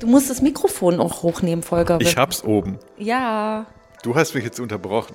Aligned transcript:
Du 0.00 0.06
musst 0.06 0.30
das 0.30 0.40
Mikrofon 0.42 0.98
auch 1.00 1.22
hochnehmen, 1.22 1.62
Volker. 1.62 1.98
Ich 2.00 2.16
hab's 2.16 2.42
oben. 2.42 2.78
Ja. 2.98 3.66
Du 4.02 4.14
hast 4.14 4.34
mich 4.34 4.44
jetzt 4.44 4.58
unterbrochen. 4.58 5.14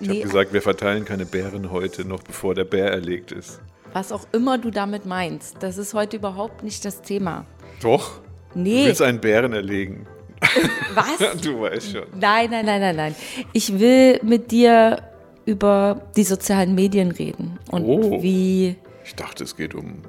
Ich 0.00 0.08
Nee. 0.08 0.14
habe 0.16 0.26
gesagt, 0.28 0.52
wir 0.52 0.62
verteilen 0.62 1.04
keine 1.04 1.24
Bären 1.26 1.70
heute, 1.70 2.04
noch 2.04 2.22
bevor 2.22 2.54
der 2.54 2.64
Bär 2.64 2.90
erlegt 2.90 3.32
ist. 3.32 3.60
Was 3.92 4.12
auch 4.12 4.26
immer 4.32 4.58
du 4.58 4.70
damit 4.70 5.06
meinst, 5.06 5.56
das 5.60 5.78
ist 5.78 5.94
heute 5.94 6.16
überhaupt 6.16 6.62
nicht 6.62 6.84
das 6.84 7.00
Thema. 7.00 7.46
Doch? 7.80 8.20
Du 8.54 8.60
Nee, 8.60 8.86
willst 8.86 9.02
einen 9.02 9.20
Bären 9.20 9.52
erlegen. 9.52 10.06
was? 10.94 11.40
Du 11.42 11.60
weißt 11.60 11.92
schon. 11.92 12.02
Nein, 12.18 12.50
nein, 12.50 12.66
nein, 12.66 12.80
nein, 12.80 12.96
nein. 12.96 13.14
Ich 13.52 13.78
will 13.78 14.20
mit 14.22 14.50
dir 14.50 15.02
über 15.46 16.02
die 16.16 16.24
sozialen 16.24 16.74
Medien 16.74 17.10
reden 17.12 17.58
und 17.70 17.84
Oh. 17.84 18.22
wie 18.22 18.76
Ich 19.04 19.14
dachte, 19.14 19.44
es 19.44 19.56
geht 19.56 19.74
um 19.74 20.02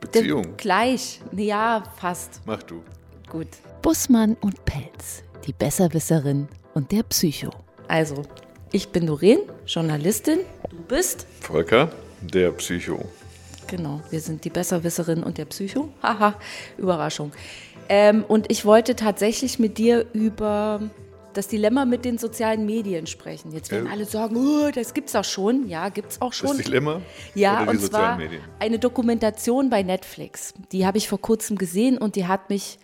Beziehung. 0.00 0.56
gleich. 0.56 1.20
Ja, 1.32 1.84
fast. 1.96 2.40
Mach 2.46 2.62
du. 2.62 2.82
Gut. 3.30 3.48
Bussmann 3.82 4.36
und 4.40 4.64
Pelz, 4.64 5.22
die 5.46 5.52
Besserwisserin 5.52 6.48
und 6.74 6.90
der 6.92 7.02
Psycho. 7.04 7.50
Also, 7.86 8.22
ich 8.72 8.88
bin 8.88 9.06
Doreen, 9.06 9.40
Journalistin. 9.66 10.40
Du 10.70 10.76
bist? 10.88 11.26
Volker, 11.40 11.90
der 12.22 12.50
Psycho. 12.52 13.04
Genau, 13.66 14.00
wir 14.10 14.20
sind 14.20 14.44
die 14.44 14.50
Besserwisserin 14.50 15.22
und 15.22 15.36
der 15.38 15.44
Psycho. 15.44 15.88
Haha, 16.02 16.34
Überraschung. 16.78 17.32
Ähm, 17.90 18.24
und 18.26 18.50
ich 18.50 18.64
wollte 18.64 18.96
tatsächlich 18.96 19.58
mit 19.58 19.78
dir 19.78 20.06
über 20.12 20.80
das 21.34 21.48
Dilemma 21.48 21.84
mit 21.84 22.04
den 22.04 22.18
sozialen 22.18 22.66
Medien 22.66 23.06
sprechen. 23.06 23.52
Jetzt 23.52 23.70
werden 23.70 23.86
Ja. 23.86 23.92
alle 23.92 24.04
sagen, 24.06 24.36
oh, 24.36 24.70
das 24.74 24.92
gibt's 24.92 25.14
auch 25.14 25.24
schon. 25.24 25.68
Ja, 25.68 25.88
gibt's 25.90 26.20
auch 26.20 26.32
schon. 26.32 26.56
Das 26.56 26.66
Dilemma? 26.66 27.00
Ja, 27.34 27.62
oder 27.62 27.64
die 27.64 27.70
und 27.70 27.80
sozialen 27.82 28.04
zwar 28.06 28.16
Medien? 28.16 28.42
eine 28.58 28.78
Dokumentation 28.78 29.70
bei 29.70 29.82
Netflix. 29.82 30.52
Die 30.72 30.84
habe 30.86 30.98
ich 30.98 31.08
vor 31.08 31.20
kurzem 31.20 31.56
gesehen 31.56 31.96
und 31.98 32.16
die 32.16 32.26
hat 32.26 32.50
mich, 32.50 32.78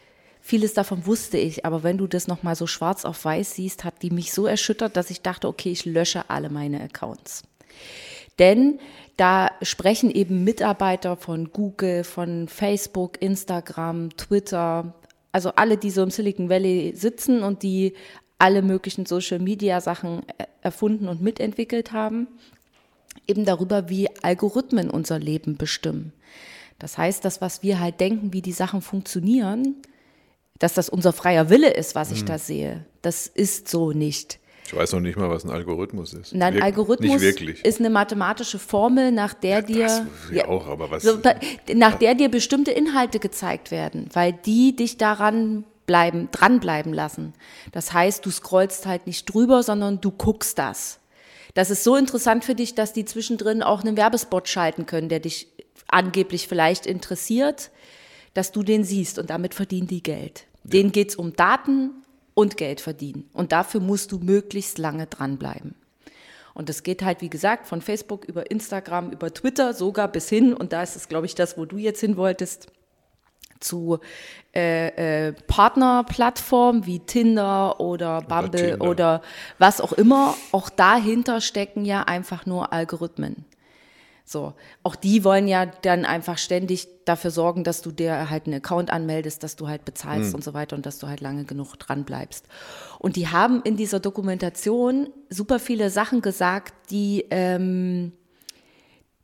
vieles 0.44 0.74
davon 0.74 1.06
wusste 1.06 1.38
ich, 1.38 1.64
aber 1.64 1.82
wenn 1.82 1.96
du 1.96 2.06
das 2.06 2.28
nochmal 2.28 2.54
so 2.54 2.66
schwarz 2.66 3.06
auf 3.06 3.24
weiß 3.24 3.54
siehst, 3.54 3.82
hat 3.82 4.02
die 4.02 4.10
mich 4.10 4.34
so 4.34 4.44
erschüttert, 4.46 4.94
dass 4.94 5.08
ich 5.08 5.22
dachte, 5.22 5.48
okay, 5.48 5.72
ich 5.72 5.86
lösche 5.86 6.28
alle 6.28 6.50
meine 6.50 6.82
Accounts. 6.82 7.44
Denn 8.38 8.78
da 9.16 9.50
sprechen 9.62 10.10
eben 10.10 10.44
Mitarbeiter 10.44 11.16
von 11.16 11.50
Google, 11.50 12.04
von 12.04 12.46
Facebook, 12.48 13.22
Instagram, 13.22 14.14
Twitter, 14.18 14.92
also 15.32 15.50
alle, 15.56 15.78
die 15.78 15.90
so 15.90 16.02
im 16.02 16.10
Silicon 16.10 16.50
Valley 16.50 16.92
sitzen 16.94 17.42
und 17.42 17.62
die 17.62 17.94
alle 18.38 18.60
möglichen 18.60 19.06
Social-Media-Sachen 19.06 20.24
erfunden 20.60 21.08
und 21.08 21.22
mitentwickelt 21.22 21.92
haben, 21.92 22.28
eben 23.26 23.46
darüber, 23.46 23.88
wie 23.88 24.08
Algorithmen 24.22 24.90
unser 24.90 25.18
Leben 25.18 25.56
bestimmen. 25.56 26.12
Das 26.78 26.98
heißt, 26.98 27.24
das, 27.24 27.40
was 27.40 27.62
wir 27.62 27.80
halt 27.80 27.98
denken, 27.98 28.34
wie 28.34 28.42
die 28.42 28.52
Sachen 28.52 28.82
funktionieren, 28.82 29.76
dass 30.58 30.74
das 30.74 30.88
unser 30.88 31.12
freier 31.12 31.50
Wille 31.50 31.70
ist, 31.72 31.94
was 31.94 32.10
ich 32.12 32.24
da 32.24 32.38
sehe, 32.38 32.84
das 33.02 33.26
ist 33.26 33.68
so 33.68 33.92
nicht. 33.92 34.38
Ich 34.66 34.74
weiß 34.74 34.92
noch 34.92 35.00
nicht 35.00 35.18
mal, 35.18 35.28
was 35.28 35.44
ein 35.44 35.50
Algorithmus 35.50 36.14
ist. 36.14 36.34
Nein, 36.34 36.54
Wirk- 36.54 36.62
Algorithmus 36.62 37.22
ist 37.22 37.80
eine 37.80 37.90
mathematische 37.90 38.58
Formel, 38.58 39.12
nach 39.12 39.34
der 39.34 39.60
dir 39.62 39.82
das 39.84 40.02
ja 40.32 40.48
auch, 40.48 40.66
aber 40.68 40.90
was- 40.90 41.02
so, 41.02 41.18
nach 41.74 41.96
der 41.96 42.14
dir 42.14 42.30
bestimmte 42.30 42.70
Inhalte 42.70 43.18
gezeigt 43.18 43.70
werden, 43.70 44.08
weil 44.14 44.32
die 44.32 44.74
dich 44.74 44.96
daran 44.96 45.64
bleiben, 45.86 46.28
dranbleiben 46.32 46.94
lassen. 46.94 47.34
Das 47.72 47.92
heißt, 47.92 48.24
du 48.24 48.30
scrollst 48.30 48.86
halt 48.86 49.06
nicht 49.06 49.26
drüber, 49.26 49.62
sondern 49.62 50.00
du 50.00 50.10
guckst 50.10 50.58
das. 50.58 50.98
Das 51.52 51.68
ist 51.70 51.84
so 51.84 51.94
interessant 51.96 52.42
für 52.44 52.54
dich, 52.54 52.74
dass 52.74 52.94
die 52.94 53.04
zwischendrin 53.04 53.62
auch 53.62 53.82
einen 53.82 53.96
Werbespot 53.98 54.48
schalten 54.48 54.86
können, 54.86 55.10
der 55.10 55.20
dich 55.20 55.48
angeblich 55.88 56.48
vielleicht 56.48 56.86
interessiert, 56.86 57.70
dass 58.34 58.52
du 58.52 58.62
den 58.62 58.84
siehst 58.84 59.18
und 59.18 59.30
damit 59.30 59.54
verdienen 59.54 59.86
die 59.86 60.02
Geld. 60.02 60.46
Denen 60.64 60.92
geht's 60.92 61.16
um 61.16 61.34
Daten 61.34 61.90
und 62.34 62.56
Geld 62.56 62.80
verdienen. 62.80 63.28
Und 63.32 63.52
dafür 63.52 63.80
musst 63.80 64.12
du 64.12 64.18
möglichst 64.18 64.78
lange 64.78 65.06
dranbleiben. 65.06 65.74
Und 66.52 66.68
das 66.68 66.82
geht 66.82 67.02
halt, 67.02 67.20
wie 67.20 67.30
gesagt, 67.30 67.66
von 67.66 67.80
Facebook 67.80 68.24
über 68.24 68.50
Instagram, 68.50 69.10
über 69.10 69.32
Twitter 69.34 69.74
sogar 69.74 70.08
bis 70.08 70.28
hin, 70.28 70.54
und 70.54 70.72
da 70.72 70.82
ist 70.82 70.94
es, 70.94 71.08
glaube 71.08 71.26
ich, 71.26 71.34
das, 71.34 71.58
wo 71.58 71.64
du 71.64 71.78
jetzt 71.78 72.00
hin 72.00 72.16
wolltest, 72.16 72.68
zu 73.60 73.98
äh, 74.54 75.28
äh, 75.28 75.32
Partnerplattformen 75.32 76.86
wie 76.86 77.00
Tinder 77.00 77.80
oder 77.80 78.20
Bumble 78.20 78.70
Tinder. 78.70 78.88
oder 78.88 79.22
was 79.58 79.80
auch 79.80 79.92
immer. 79.92 80.34
Auch 80.52 80.70
dahinter 80.70 81.40
stecken 81.40 81.84
ja 81.84 82.02
einfach 82.02 82.46
nur 82.46 82.72
Algorithmen. 82.72 83.44
So, 84.26 84.54
auch 84.82 84.96
die 84.96 85.22
wollen 85.22 85.46
ja 85.48 85.66
dann 85.66 86.06
einfach 86.06 86.38
ständig 86.38 86.88
dafür 87.04 87.30
sorgen, 87.30 87.62
dass 87.62 87.82
du 87.82 87.92
dir 87.92 88.30
halt 88.30 88.46
einen 88.46 88.56
Account 88.56 88.90
anmeldest, 88.90 89.42
dass 89.42 89.54
du 89.54 89.68
halt 89.68 89.84
bezahlst 89.84 90.34
und 90.34 90.42
so 90.42 90.54
weiter 90.54 90.76
und 90.76 90.86
dass 90.86 90.98
du 90.98 91.08
halt 91.08 91.20
lange 91.20 91.44
genug 91.44 91.76
dran 91.76 92.04
bleibst. 92.04 92.46
Und 92.98 93.16
die 93.16 93.28
haben 93.28 93.60
in 93.64 93.76
dieser 93.76 94.00
Dokumentation 94.00 95.10
super 95.28 95.58
viele 95.58 95.90
Sachen 95.90 96.22
gesagt, 96.22 96.72
die, 96.90 97.26
ähm, 97.30 98.12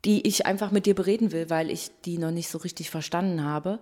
die 0.05 0.27
ich 0.27 0.45
einfach 0.45 0.69
mit 0.69 0.85
dir 0.85 0.93
bereden 0.93 1.31
will, 1.31 1.49
weil 1.49 1.71
ich 1.71 1.89
die 2.05 2.19
noch 2.19 2.31
nicht 2.31 2.49
so 2.49 2.59
richtig 2.59 2.91
verstanden 2.91 3.43
habe. 3.43 3.79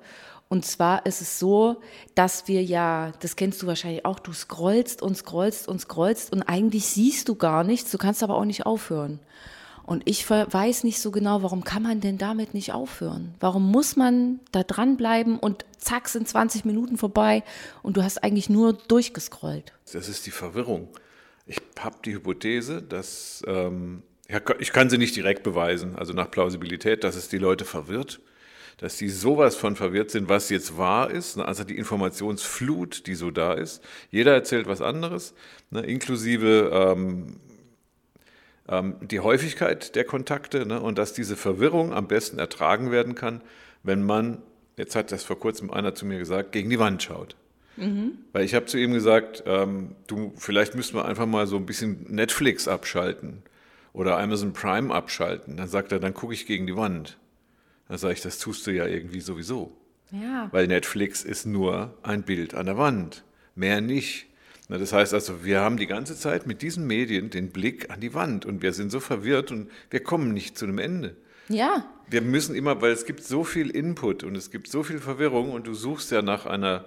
Und 0.48 0.66
zwar 0.66 1.06
ist 1.06 1.22
es 1.22 1.38
so, 1.38 1.82
dass 2.16 2.48
wir 2.48 2.64
ja, 2.64 3.12
das 3.20 3.36
kennst 3.36 3.62
du 3.62 3.68
wahrscheinlich 3.68 4.06
auch, 4.06 4.20
du 4.20 4.32
scrollst 4.32 5.02
und 5.02 5.18
scrollst 5.18 5.68
und 5.68 5.80
scrollst 5.82 6.32
und 6.32 6.44
eigentlich 6.44 6.86
siehst 6.86 7.28
du 7.28 7.36
gar 7.36 7.66
nichts, 7.66 7.92
du 7.92 7.98
kannst 7.98 8.24
aber 8.24 8.36
auch 8.36 8.46
nicht 8.46 8.66
aufhören. 8.66 9.20
Und 9.90 10.04
ich 10.06 10.30
weiß 10.30 10.84
nicht 10.84 11.00
so 11.00 11.10
genau, 11.10 11.42
warum 11.42 11.64
kann 11.64 11.82
man 11.82 12.00
denn 12.00 12.20
damit 12.20 12.54
nicht 12.54 12.74
aufhören? 12.74 13.34
Warum 13.40 13.72
muss 13.72 13.96
man 13.96 14.40
da 14.52 14.62
dranbleiben 14.62 15.40
und 15.40 15.66
zack 15.80 16.10
sind 16.10 16.28
20 16.28 16.64
Minuten 16.64 16.96
vorbei 16.96 17.44
und 17.82 17.98
du 17.98 18.04
hast 18.04 18.24
eigentlich 18.24 18.52
nur 18.52 18.74
durchgescrollt? 18.74 19.74
Das 19.92 20.08
ist 20.08 20.28
die 20.28 20.32
Verwirrung. 20.32 20.90
Ich 21.48 21.60
habe 21.80 21.96
die 22.06 22.14
Hypothese, 22.14 22.84
dass, 22.84 23.42
ähm, 23.48 24.04
ich 24.60 24.72
kann 24.74 24.92
sie 24.92 25.00
nicht 25.00 25.16
direkt 25.16 25.42
beweisen, 25.42 25.96
also 25.96 26.14
nach 26.14 26.30
Plausibilität, 26.30 27.04
dass 27.04 27.16
es 27.16 27.28
die 27.28 27.40
Leute 27.40 27.66
verwirrt, 27.66 28.20
dass 28.78 28.98
die 28.98 29.10
sowas 29.10 29.56
von 29.56 29.76
verwirrt 29.76 30.12
sind, 30.12 30.30
was 30.30 30.52
jetzt 30.52 30.78
wahr 30.78 31.10
ist, 31.10 31.38
ne, 31.38 31.46
also 31.46 31.64
die 31.64 31.80
Informationsflut, 31.80 33.08
die 33.08 33.16
so 33.16 33.32
da 33.32 33.54
ist. 33.54 33.84
Jeder 34.12 34.34
erzählt 34.34 34.68
was 34.68 34.84
anderes, 34.84 35.34
ne, 35.72 35.82
inklusive 35.82 36.70
ähm, 36.72 37.40
die 39.02 39.20
Häufigkeit 39.20 39.96
der 39.96 40.04
Kontakte 40.04 40.66
ne, 40.66 40.80
und 40.80 40.98
dass 40.98 41.14
diese 41.14 41.36
Verwirrung 41.36 41.94
am 41.94 42.08
besten 42.08 42.38
ertragen 42.38 42.92
werden 42.92 43.16
kann, 43.16 43.42
wenn 43.84 44.04
man, 44.04 44.44
jetzt 44.78 44.96
hat 44.96 45.12
das 45.12 45.24
vor 45.24 45.40
kurzem 45.40 45.72
einer 45.72 45.96
zu 45.96 46.06
mir 46.06 46.20
gesagt, 46.20 46.52
gegen 46.52 46.70
die 46.70 46.80
Wand 46.80 47.02
schaut. 47.02 47.36
Weil 48.34 48.44
ich 48.44 48.54
habe 48.54 48.66
zu 48.66 48.78
ihm 48.78 48.94
gesagt, 48.94 49.44
ähm, 49.46 49.96
du, 50.08 50.34
vielleicht 50.36 50.76
müssten 50.76 50.98
wir 50.98 51.06
einfach 51.06 51.26
mal 51.26 51.48
so 51.48 51.56
ein 51.56 51.66
bisschen 51.66 52.06
Netflix 52.10 52.68
abschalten 52.68 53.42
oder 53.94 54.20
Amazon 54.20 54.54
Prime 54.54 54.94
abschalten. 54.94 55.58
Dann 55.58 55.68
sagt 55.68 55.92
er, 55.92 56.00
dann 56.00 56.14
gucke 56.14 56.34
ich 56.34 56.46
gegen 56.46 56.68
die 56.68 56.76
Wand. 56.76 57.18
Dann 57.88 57.98
sage 57.98 58.14
ich, 58.14 58.22
das 58.22 58.38
tust 58.38 58.68
du 58.68 58.72
ja 58.72 58.86
irgendwie 58.86 59.22
sowieso. 59.22 59.76
Ja. 60.12 60.50
Weil 60.52 60.68
Netflix 60.68 61.24
ist 61.24 61.46
nur 61.46 61.98
ein 62.04 62.24
Bild 62.24 62.54
an 62.54 62.66
der 62.66 62.78
Wand, 62.78 63.24
mehr 63.56 63.82
nicht. 63.82 64.28
Na, 64.70 64.78
Das 64.78 64.94
heißt 64.94 65.14
also, 65.14 65.44
wir 65.44 65.60
haben 65.60 65.78
die 65.78 65.88
ganze 65.88 66.16
Zeit 66.16 66.48
mit 66.48 66.62
diesen 66.62 66.88
Medien 66.88 67.30
den 67.30 67.50
Blick 67.50 67.90
an 67.90 68.00
die 68.00 68.14
Wand 68.14 68.46
und 68.46 68.62
wir 68.62 68.72
sind 68.72 68.92
so 68.92 69.00
verwirrt 69.00 69.52
und 69.52 69.70
wir 69.90 70.02
kommen 70.02 70.32
nicht 70.34 70.58
zu 70.58 70.66
einem 70.66 70.78
Ende. 70.80 71.16
Ja, 71.50 71.86
Wir 72.12 72.22
müssen 72.22 72.56
immer, 72.56 72.80
weil 72.82 72.92
es 72.92 73.06
gibt 73.06 73.24
so 73.24 73.44
viel 73.44 73.70
Input 73.72 74.24
und 74.24 74.36
es 74.36 74.52
gibt 74.52 74.68
so 74.70 74.84
viel 74.84 75.00
Verwirrung 75.00 75.52
und 75.52 75.66
du 75.68 75.74
suchst 75.74 76.12
ja 76.12 76.22
nach 76.22 76.46
einer, 76.46 76.86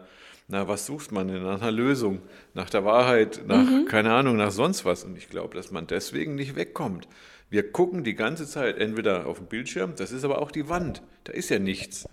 na, 0.48 0.69
was 0.69 0.87
sucht 0.87 1.10
man 1.12 1.26
denn? 1.28 1.42
Nach 1.42 1.60
einer 1.60 1.72
Lösung, 1.72 2.21
nach 2.54 2.71
der 2.71 2.84
Wahrheit, 2.84 3.42
nach, 3.47 3.66
keine 3.88 4.12
Ahnung, 4.12 4.37
nach 4.37 4.53
sonst 4.53 4.84
was. 4.84 5.03
Und 5.04 5.16
ich 5.19 5.28
glaube, 5.28 5.54
dass 5.56 5.72
man 5.72 5.87
deswegen 5.88 6.37
nicht 6.37 6.54
wegkommt. 6.54 7.09
Wir 7.50 7.71
gucken 7.72 8.04
die 8.04 8.15
ganze 8.15 8.47
Zeit 8.47 8.78
entweder 8.78 9.26
auf 9.26 9.38
den 9.38 9.47
Bildschirm, 9.48 9.94
das 9.97 10.10
ist 10.12 10.25
aber 10.25 10.41
auch 10.41 10.50
die 10.53 10.69
Wand, 10.69 11.03
da 11.25 11.32
ist 11.32 11.50
ja 11.50 11.59
nichts. 11.59 12.09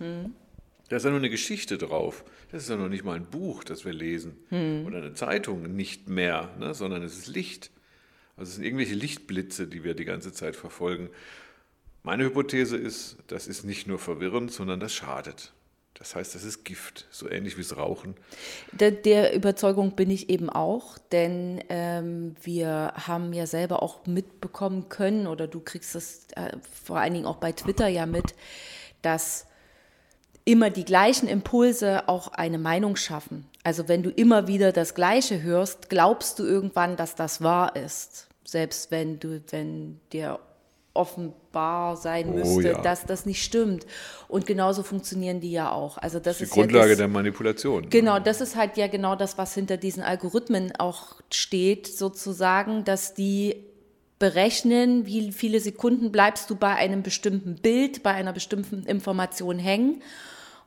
Da 0.90 0.96
ist 0.96 1.04
ja 1.04 1.10
nur 1.10 1.20
eine 1.20 1.30
Geschichte 1.30 1.78
drauf. 1.78 2.24
Das 2.50 2.64
ist 2.64 2.68
ja 2.68 2.76
noch 2.76 2.88
nicht 2.88 3.04
mal 3.04 3.14
ein 3.14 3.30
Buch, 3.30 3.62
das 3.62 3.84
wir 3.84 3.92
lesen. 3.92 4.36
Oder 4.86 4.98
eine 4.98 5.14
Zeitung, 5.14 5.62
nicht 5.74 6.08
mehr, 6.08 6.50
ne? 6.58 6.74
sondern 6.74 7.04
es 7.04 7.16
ist 7.16 7.28
Licht. 7.28 7.70
Also 8.36 8.50
es 8.50 8.56
sind 8.56 8.64
irgendwelche 8.64 8.94
Lichtblitze, 8.94 9.68
die 9.68 9.84
wir 9.84 9.94
die 9.94 10.04
ganze 10.04 10.32
Zeit 10.32 10.56
verfolgen. 10.56 11.08
Meine 12.02 12.24
Hypothese 12.24 12.76
ist, 12.76 13.18
das 13.28 13.46
ist 13.46 13.64
nicht 13.64 13.86
nur 13.86 14.00
verwirrend, 14.00 14.50
sondern 14.50 14.80
das 14.80 14.92
schadet. 14.92 15.52
Das 15.94 16.16
heißt, 16.16 16.34
das 16.34 16.42
ist 16.42 16.64
Gift, 16.64 17.06
so 17.10 17.30
ähnlich 17.30 17.56
wie 17.56 17.62
das 17.62 17.76
Rauchen. 17.76 18.16
Der, 18.72 18.90
der 18.90 19.32
Überzeugung 19.34 19.94
bin 19.94 20.10
ich 20.10 20.28
eben 20.28 20.50
auch, 20.50 20.98
denn 21.12 21.62
ähm, 21.68 22.34
wir 22.42 22.94
haben 22.96 23.32
ja 23.32 23.46
selber 23.46 23.82
auch 23.82 24.06
mitbekommen 24.06 24.88
können, 24.88 25.28
oder 25.28 25.46
du 25.46 25.60
kriegst 25.60 25.94
das 25.94 26.26
äh, 26.34 26.56
vor 26.84 26.98
allen 26.98 27.14
Dingen 27.14 27.26
auch 27.26 27.36
bei 27.36 27.52
Twitter 27.52 27.86
ja 27.86 28.06
mit, 28.06 28.34
dass 29.02 29.46
immer 30.44 30.70
die 30.70 30.84
gleichen 30.84 31.28
Impulse 31.28 32.08
auch 32.08 32.28
eine 32.28 32.58
Meinung 32.58 32.96
schaffen. 32.96 33.46
Also 33.62 33.88
wenn 33.88 34.02
du 34.02 34.10
immer 34.10 34.46
wieder 34.48 34.72
das 34.72 34.94
Gleiche 34.94 35.42
hörst, 35.42 35.90
glaubst 35.90 36.38
du 36.38 36.44
irgendwann, 36.44 36.96
dass 36.96 37.14
das 37.14 37.42
wahr 37.42 37.76
ist. 37.76 38.28
Selbst 38.44 38.90
wenn 38.90 39.20
du, 39.20 39.42
wenn 39.50 40.00
dir 40.12 40.40
offenbar 40.92 41.96
sein 41.96 42.30
Oh 42.30 42.32
müsste, 42.32 42.72
ja. 42.72 42.82
dass 42.82 43.04
das 43.06 43.26
nicht 43.26 43.42
stimmt. 43.42 43.86
Und 44.28 44.46
genauso 44.46 44.82
funktionieren 44.82 45.40
die 45.40 45.52
ja 45.52 45.70
auch. 45.70 45.98
Also 45.98 46.18
das 46.18 46.38
Die 46.38 46.44
ist 46.44 46.52
Grundlage 46.52 46.84
ja 46.84 46.90
das, 46.90 46.98
der 46.98 47.08
Manipulation. 47.08 47.88
Genau, 47.90 48.18
das 48.18 48.40
ist 48.40 48.56
halt 48.56 48.76
ja 48.76 48.88
genau 48.88 49.14
das, 49.14 49.38
was 49.38 49.54
hinter 49.54 49.76
diesen 49.76 50.02
Algorithmen 50.02 50.72
auch 50.78 51.20
steht, 51.32 51.86
sozusagen, 51.86 52.84
dass 52.84 53.14
die 53.14 53.69
berechnen, 54.20 55.06
wie 55.06 55.32
viele 55.32 55.58
Sekunden 55.58 56.12
bleibst 56.12 56.48
du 56.50 56.54
bei 56.54 56.76
einem 56.76 57.02
bestimmten 57.02 57.56
Bild, 57.56 58.04
bei 58.04 58.12
einer 58.12 58.32
bestimmten 58.32 58.84
Information 58.84 59.58
hängen. 59.58 60.02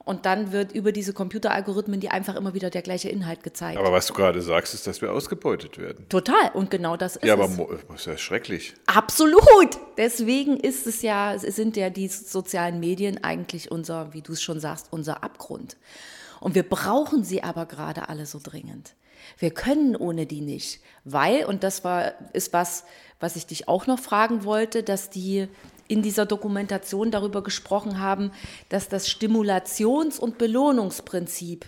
Und 0.06 0.26
dann 0.26 0.52
wird 0.52 0.74
über 0.74 0.92
diese 0.92 1.14
Computeralgorithmen 1.14 2.02
dir 2.02 2.12
einfach 2.12 2.36
immer 2.36 2.54
wieder 2.54 2.70
der 2.70 2.82
gleiche 2.82 3.08
Inhalt 3.08 3.42
gezeigt. 3.42 3.78
Aber 3.78 3.94
was 3.94 4.08
du 4.08 4.14
gerade 4.14 4.42
sagst, 4.42 4.74
ist, 4.74 4.86
dass 4.86 5.02
wir 5.02 5.14
ausgebeutet 5.14 5.78
werden. 5.78 6.10
Total. 6.10 6.52
Und 6.54 6.72
genau 6.72 6.98
das 6.98 7.16
ist 7.16 7.24
Ja, 7.24 7.36
aber 7.36 7.46
es. 7.46 7.56
das 7.88 8.00
ist 8.02 8.06
ja 8.08 8.18
schrecklich. 8.18 8.74
Absolut. 8.86 9.78
Deswegen 9.96 10.58
ist 10.58 10.88
es 10.88 11.04
ja, 11.04 11.36
sind 11.38 11.78
ja 11.78 11.90
die 11.90 12.10
sozialen 12.10 12.82
Medien 12.82 13.24
eigentlich 13.24 13.72
unser, 13.72 14.14
wie 14.14 14.22
du 14.22 14.34
es 14.34 14.42
schon 14.42 14.60
sagst, 14.60 14.88
unser 14.92 15.24
Abgrund. 15.24 15.78
Und 16.42 16.56
wir 16.56 16.64
brauchen 16.68 17.24
sie 17.24 17.42
aber 17.42 17.66
gerade 17.66 18.10
alle 18.10 18.26
so 18.26 18.42
dringend. 18.44 18.96
Wir 19.38 19.52
können 19.52 19.96
ohne 19.96 20.26
die 20.26 20.42
nicht, 20.42 20.82
weil, 21.04 21.46
und 21.46 21.64
das 21.64 21.84
war, 21.84 22.14
ist 22.34 22.54
was, 22.54 22.86
was 23.20 23.36
ich 23.36 23.46
dich 23.46 23.68
auch 23.68 23.88
noch 23.88 24.00
fragen 24.00 24.44
wollte, 24.44 24.84
dass 24.84 25.10
die 25.10 25.48
in 25.88 26.02
dieser 26.02 26.26
Dokumentation 26.26 27.12
darüber 27.12 27.44
gesprochen 27.44 28.00
haben, 28.00 28.32
dass 28.70 28.90
das 28.90 29.08
Stimulations- 29.08 30.20
und 30.20 30.38
Belohnungsprinzip 30.38 31.66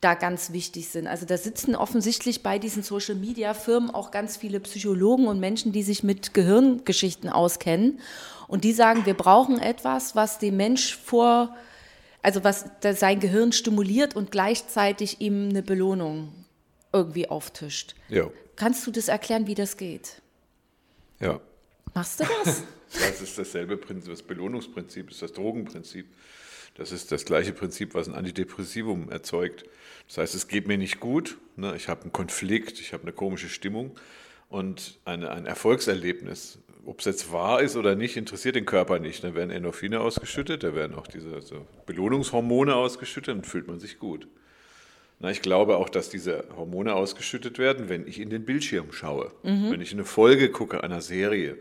da 0.00 0.14
ganz 0.14 0.52
wichtig 0.52 0.88
sind. 0.88 1.06
Also 1.06 1.26
da 1.26 1.36
sitzen 1.36 1.74
offensichtlich 1.74 2.42
bei 2.42 2.58
diesen 2.58 2.82
Social-Media-Firmen 2.82 3.90
auch 3.90 4.10
ganz 4.10 4.36
viele 4.36 4.60
Psychologen 4.60 5.26
und 5.26 5.40
Menschen, 5.40 5.72
die 5.72 5.82
sich 5.82 6.04
mit 6.04 6.34
Gehirngeschichten 6.34 7.28
auskennen. 7.28 7.98
Und 8.46 8.64
die 8.64 8.72
sagen, 8.72 9.06
wir 9.06 9.14
brauchen 9.14 9.58
etwas, 9.58 10.14
was 10.14 10.38
dem 10.38 10.56
Mensch 10.56 10.96
vor, 10.96 11.54
also 12.22 12.44
was 12.44 12.66
sein 12.94 13.18
Gehirn 13.18 13.52
stimuliert 13.52 14.14
und 14.14 14.30
gleichzeitig 14.30 15.20
ihm 15.20 15.48
eine 15.48 15.62
Belohnung 15.62 16.32
irgendwie 16.92 17.28
auftischt. 17.28 17.94
Ja, 18.08 18.30
Kannst 18.56 18.86
du 18.86 18.90
das 18.90 19.08
erklären, 19.08 19.46
wie 19.46 19.54
das 19.54 19.76
geht? 19.76 20.20
ja. 21.20 21.40
Machst 21.94 22.20
du 22.20 22.24
das? 22.44 22.62
Das 22.92 23.20
ist 23.22 23.38
dasselbe 23.38 23.76
Prinzip, 23.76 24.10
das 24.10 24.22
Belohnungsprinzip, 24.22 25.10
ist 25.10 25.22
das 25.22 25.32
Drogenprinzip. 25.32 26.06
Das 26.74 26.92
ist 26.92 27.10
das 27.10 27.24
gleiche 27.24 27.52
Prinzip, 27.52 27.94
was 27.94 28.08
ein 28.08 28.14
Antidepressivum 28.14 29.10
erzeugt. 29.10 29.64
Das 30.06 30.18
heißt, 30.18 30.34
es 30.34 30.48
geht 30.48 30.68
mir 30.68 30.78
nicht 30.78 31.00
gut, 31.00 31.38
ne? 31.56 31.74
ich 31.76 31.88
habe 31.88 32.02
einen 32.02 32.12
Konflikt, 32.12 32.78
ich 32.80 32.92
habe 32.92 33.02
eine 33.04 33.12
komische 33.12 33.48
Stimmung 33.48 33.98
und 34.48 34.98
eine, 35.04 35.30
ein 35.30 35.46
Erfolgserlebnis. 35.46 36.58
Ob 36.86 37.00
es 37.00 37.06
jetzt 37.06 37.32
wahr 37.32 37.62
ist 37.62 37.74
oder 37.76 37.94
nicht, 37.96 38.16
interessiert 38.16 38.54
den 38.54 38.64
Körper 38.66 38.98
nicht. 38.98 39.24
Da 39.24 39.34
werden 39.34 39.50
Endorphine 39.50 40.00
ausgeschüttet, 40.00 40.62
da 40.62 40.74
werden 40.74 40.94
auch 40.94 41.06
diese 41.06 41.40
so 41.42 41.66
Belohnungshormone 41.86 42.74
ausgeschüttet 42.74 43.34
und 43.34 43.46
fühlt 43.46 43.66
man 43.66 43.80
sich 43.80 43.98
gut. 43.98 44.28
Na, 45.20 45.30
ich 45.30 45.42
glaube 45.42 45.76
auch, 45.78 45.88
dass 45.88 46.10
diese 46.10 46.44
Hormone 46.56 46.94
ausgeschüttet 46.94 47.58
werden, 47.58 47.88
wenn 47.88 48.06
ich 48.06 48.20
in 48.20 48.30
den 48.30 48.44
Bildschirm 48.44 48.92
schaue, 48.92 49.32
Mhm. 49.42 49.70
wenn 49.72 49.80
ich 49.80 49.92
eine 49.92 50.04
Folge 50.04 50.50
gucke 50.50 50.82
einer 50.84 51.00
Serie. 51.00 51.56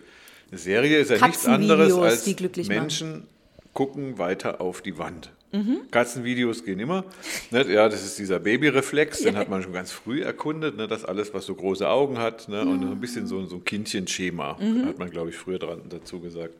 Eine 0.51 0.59
Serie 0.59 0.99
ist 0.99 1.09
ja 1.11 1.25
nichts 1.25 1.45
anderes 1.45 1.93
als 1.95 2.23
die 2.23 2.35
glücklich 2.35 2.67
machen. 2.67 2.79
Menschen 2.79 3.27
gucken 3.73 4.17
weiter 4.19 4.61
auf 4.61 4.81
die 4.81 4.97
Wand. 4.97 5.31
Mhm. 5.51 5.79
Katzenvideos 5.91 6.65
gehen 6.65 6.79
immer. 6.79 7.05
Ne, 7.51 7.65
ja, 7.71 7.87
das 7.89 8.03
ist 8.05 8.19
dieser 8.19 8.39
Babyreflex, 8.39 9.21
den 9.23 9.35
hat 9.37 9.49
man 9.49 9.63
schon 9.63 9.73
ganz 9.73 9.91
früh 9.91 10.21
erkundet, 10.21 10.75
ne, 10.77 10.87
dass 10.87 11.03
alles, 11.05 11.33
was 11.33 11.45
so 11.45 11.55
große 11.55 11.87
Augen 11.87 12.17
hat 12.19 12.49
ne, 12.49 12.61
und 12.61 12.83
ein 12.83 12.99
bisschen 12.99 13.27
so, 13.27 13.45
so 13.45 13.55
ein 13.55 13.63
Kindchenschema, 13.63 14.57
Mhm. 14.59 14.85
hat 14.85 14.99
man, 14.99 15.09
glaube 15.09 15.29
ich, 15.29 15.35
früher 15.37 15.57
dran 15.57 15.81
dazu 15.89 16.19
gesagt. 16.19 16.53